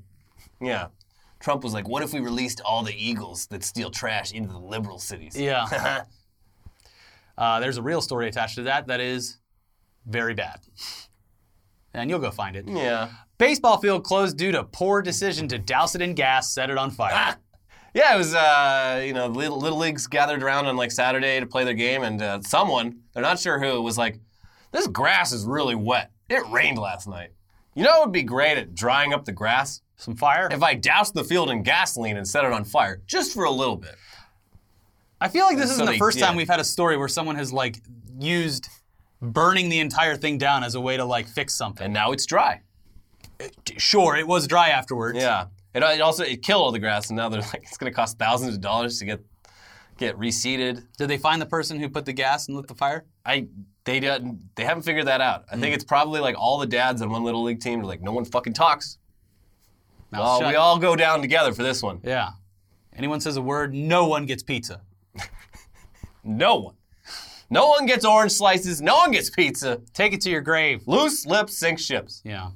Yeah. 0.59 0.87
Trump 1.39 1.63
was 1.63 1.73
like, 1.73 1.87
"What 1.87 2.03
if 2.03 2.11
we 2.13 2.19
released 2.19 2.61
all 2.61 2.83
the 2.83 2.95
eagles 2.95 3.47
that 3.47 3.63
steal 3.63 3.91
trash 3.91 4.31
into 4.31 4.49
the 4.51 4.59
liberal 4.59 4.97
cities?" 4.97 5.39
Yeah. 5.39 6.03
uh, 7.37 7.59
there's 7.59 7.77
a 7.77 7.81
real 7.81 8.01
story 8.01 8.27
attached 8.29 8.55
to 8.55 8.63
that 8.63 8.87
that 8.87 8.99
is 8.99 9.37
very 10.05 10.33
bad. 10.33 10.59
And 11.93 12.09
you'll 12.09 12.19
go 12.19 12.31
find 12.31 12.55
it. 12.55 12.65
yeah. 12.67 13.09
Baseball 13.37 13.77
field 13.77 14.03
closed 14.03 14.37
due 14.37 14.51
to 14.51 14.63
poor 14.63 15.01
decision 15.01 15.47
to 15.49 15.57
douse 15.57 15.95
it 15.95 16.01
in 16.01 16.13
gas, 16.13 16.53
set 16.53 16.69
it 16.69 16.77
on 16.77 16.91
fire. 16.91 17.35
Yeah, 17.93 18.15
it 18.15 18.17
was, 18.17 18.33
uh, 18.33 19.03
you 19.05 19.13
know, 19.13 19.27
little, 19.27 19.59
little 19.59 19.77
leagues 19.77 20.07
gathered 20.07 20.41
around 20.41 20.65
on 20.65 20.75
like 20.77 20.91
Saturday 20.91 21.39
to 21.39 21.45
play 21.45 21.63
their 21.63 21.73
game, 21.75 22.03
and 22.03 22.21
uh, 22.21 22.41
someone, 22.41 23.01
they're 23.13 23.21
not 23.21 23.39
sure 23.39 23.59
who, 23.59 23.81
was 23.81 23.97
like, 23.97 24.19
this 24.71 24.87
grass 24.87 25.31
is 25.31 25.45
really 25.45 25.75
wet. 25.75 26.11
It 26.29 26.43
rained 26.49 26.79
last 26.79 27.07
night. 27.07 27.31
You 27.75 27.83
know 27.83 27.91
what 27.99 28.07
would 28.07 28.13
be 28.13 28.23
great 28.23 28.57
at 28.57 28.73
drying 28.73 29.13
up 29.13 29.25
the 29.25 29.31
grass? 29.31 29.81
Some 29.97 30.15
fire. 30.15 30.47
If 30.51 30.63
I 30.63 30.73
doused 30.73 31.13
the 31.13 31.23
field 31.23 31.49
in 31.51 31.61
gasoline 31.63 32.17
and 32.17 32.27
set 32.27 32.45
it 32.45 32.51
on 32.51 32.63
fire, 32.63 33.01
just 33.05 33.33
for 33.33 33.43
a 33.43 33.51
little 33.51 33.77
bit. 33.77 33.95
I 35.21 35.27
feel 35.27 35.45
like 35.45 35.57
this 35.57 35.67
So 35.67 35.73
isn't 35.73 35.85
the 35.85 35.91
they 35.93 35.97
first 35.99 36.17
time 36.19 36.35
we've 36.35 36.49
had 36.49 36.59
a 36.59 36.63
story 36.65 36.97
where 36.97 37.07
someone 37.07 37.35
has 37.35 37.53
like 37.53 37.81
used 38.19 38.67
burning 39.23 39.69
the 39.69 39.79
entire 39.79 40.15
thing 40.15 40.37
down 40.37 40.63
as 40.63 40.75
a 40.75 40.81
way 40.81 40.97
to 40.97 41.05
like 41.05 41.27
fix 41.27 41.55
something. 41.55 41.85
And 41.85 41.93
now 41.93 42.11
it's 42.11 42.25
dry. 42.25 42.61
Sure, 43.77 44.15
it 44.15 44.27
was 44.27 44.47
dry 44.47 44.69
afterwards. 44.69 45.17
Yeah. 45.17 45.47
It, 45.73 45.81
it 45.81 46.01
also, 46.01 46.23
it 46.23 46.43
killed 46.43 46.61
all 46.61 46.71
the 46.71 46.79
grass, 46.79 47.09
and 47.09 47.17
now 47.17 47.29
they're 47.29 47.41
like, 47.53 47.63
it's 47.63 47.77
going 47.77 47.91
to 47.91 47.95
cost 47.95 48.19
thousands 48.19 48.55
of 48.55 48.61
dollars 48.61 48.99
to 48.99 49.05
get 49.05 49.21
get 49.97 50.17
reseeded. 50.17 50.83
Did 50.97 51.07
they 51.07 51.17
find 51.17 51.41
the 51.41 51.45
person 51.45 51.79
who 51.79 51.87
put 51.87 52.05
the 52.05 52.13
gas 52.13 52.47
and 52.47 52.57
lit 52.57 52.67
the 52.67 52.75
fire? 52.75 53.05
I 53.25 53.47
they 53.85 53.99
didn't 53.99 54.55
they 54.55 54.63
haven't 54.63 54.83
figured 54.83 55.07
that 55.07 55.21
out. 55.21 55.45
I 55.49 55.51
think 55.51 55.67
hmm. 55.67 55.73
it's 55.73 55.83
probably 55.83 56.19
like 56.19 56.35
all 56.37 56.57
the 56.57 56.67
dads 56.67 57.01
on 57.01 57.09
one 57.09 57.23
little 57.23 57.43
league 57.43 57.59
team 57.59 57.81
are 57.81 57.85
like, 57.85 58.01
no 58.01 58.11
one 58.11 58.25
fucking 58.25 58.53
talks. 58.53 58.97
Well, 60.11 60.47
we 60.47 60.55
all 60.55 60.77
go 60.77 60.95
down 60.95 61.21
together 61.21 61.53
for 61.53 61.63
this 61.63 61.81
one. 61.81 61.99
Yeah. 62.03 62.29
Anyone 62.95 63.19
says 63.19 63.35
a 63.35 63.41
word, 63.41 63.73
no 63.73 64.07
one 64.07 64.25
gets 64.25 64.43
pizza. 64.43 64.81
No 66.25 66.55
one. 66.55 66.75
No 67.53 67.67
one 67.67 67.85
gets 67.85 68.03
orange 68.03 68.31
slices. 68.31 68.81
No 68.81 68.95
one 68.95 69.11
gets 69.11 69.29
pizza. 69.29 69.79
Take 69.93 70.11
it 70.11 70.21
to 70.21 70.31
your 70.31 70.41
grave. 70.41 70.87
Loose 70.87 71.27
lips 71.27 71.55
sink 71.55 71.77
ships. 71.77 72.19
Yeah. 72.25 72.49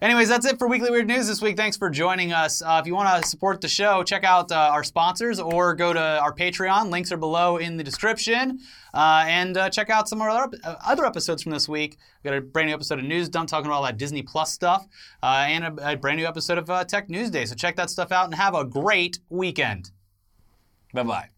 Anyways, 0.00 0.30
that's 0.30 0.46
it 0.46 0.58
for 0.58 0.66
Weekly 0.66 0.90
Weird 0.90 1.06
News 1.06 1.26
this 1.26 1.42
week. 1.42 1.58
Thanks 1.58 1.76
for 1.76 1.90
joining 1.90 2.32
us. 2.32 2.62
Uh, 2.62 2.78
if 2.80 2.86
you 2.86 2.94
want 2.94 3.22
to 3.22 3.28
support 3.28 3.60
the 3.60 3.68
show, 3.68 4.02
check 4.02 4.24
out 4.24 4.50
uh, 4.50 4.70
our 4.72 4.82
sponsors 4.82 5.38
or 5.38 5.74
go 5.74 5.92
to 5.92 6.00
our 6.00 6.32
Patreon. 6.34 6.90
Links 6.90 7.12
are 7.12 7.18
below 7.18 7.58
in 7.58 7.76
the 7.76 7.84
description. 7.84 8.60
Uh, 8.94 9.24
and 9.26 9.58
uh, 9.58 9.68
check 9.68 9.90
out 9.90 10.08
some 10.08 10.22
of 10.22 10.26
our 10.26 10.30
other, 10.30 10.58
uh, 10.64 10.76
other 10.86 11.04
episodes 11.04 11.42
from 11.42 11.52
this 11.52 11.68
week. 11.68 11.98
We 12.22 12.30
got 12.30 12.36
a 12.38 12.40
brand 12.40 12.68
new 12.68 12.74
episode 12.74 13.00
of 13.00 13.04
News 13.04 13.28
Dump 13.28 13.50
talking 13.50 13.66
about 13.66 13.76
all 13.76 13.82
that 13.84 13.98
Disney 13.98 14.22
Plus 14.22 14.50
stuff, 14.50 14.86
uh, 15.22 15.44
and 15.46 15.64
a, 15.78 15.92
a 15.92 15.96
brand 15.96 16.18
new 16.18 16.26
episode 16.26 16.56
of 16.56 16.86
Tech 16.86 17.10
News 17.10 17.28
Day. 17.28 17.44
So 17.44 17.54
check 17.54 17.76
that 17.76 17.90
stuff 17.90 18.10
out 18.10 18.24
and 18.24 18.34
have 18.34 18.54
a 18.54 18.64
great 18.64 19.18
weekend. 19.28 19.90
Bye 20.94 21.02
bye. 21.02 21.33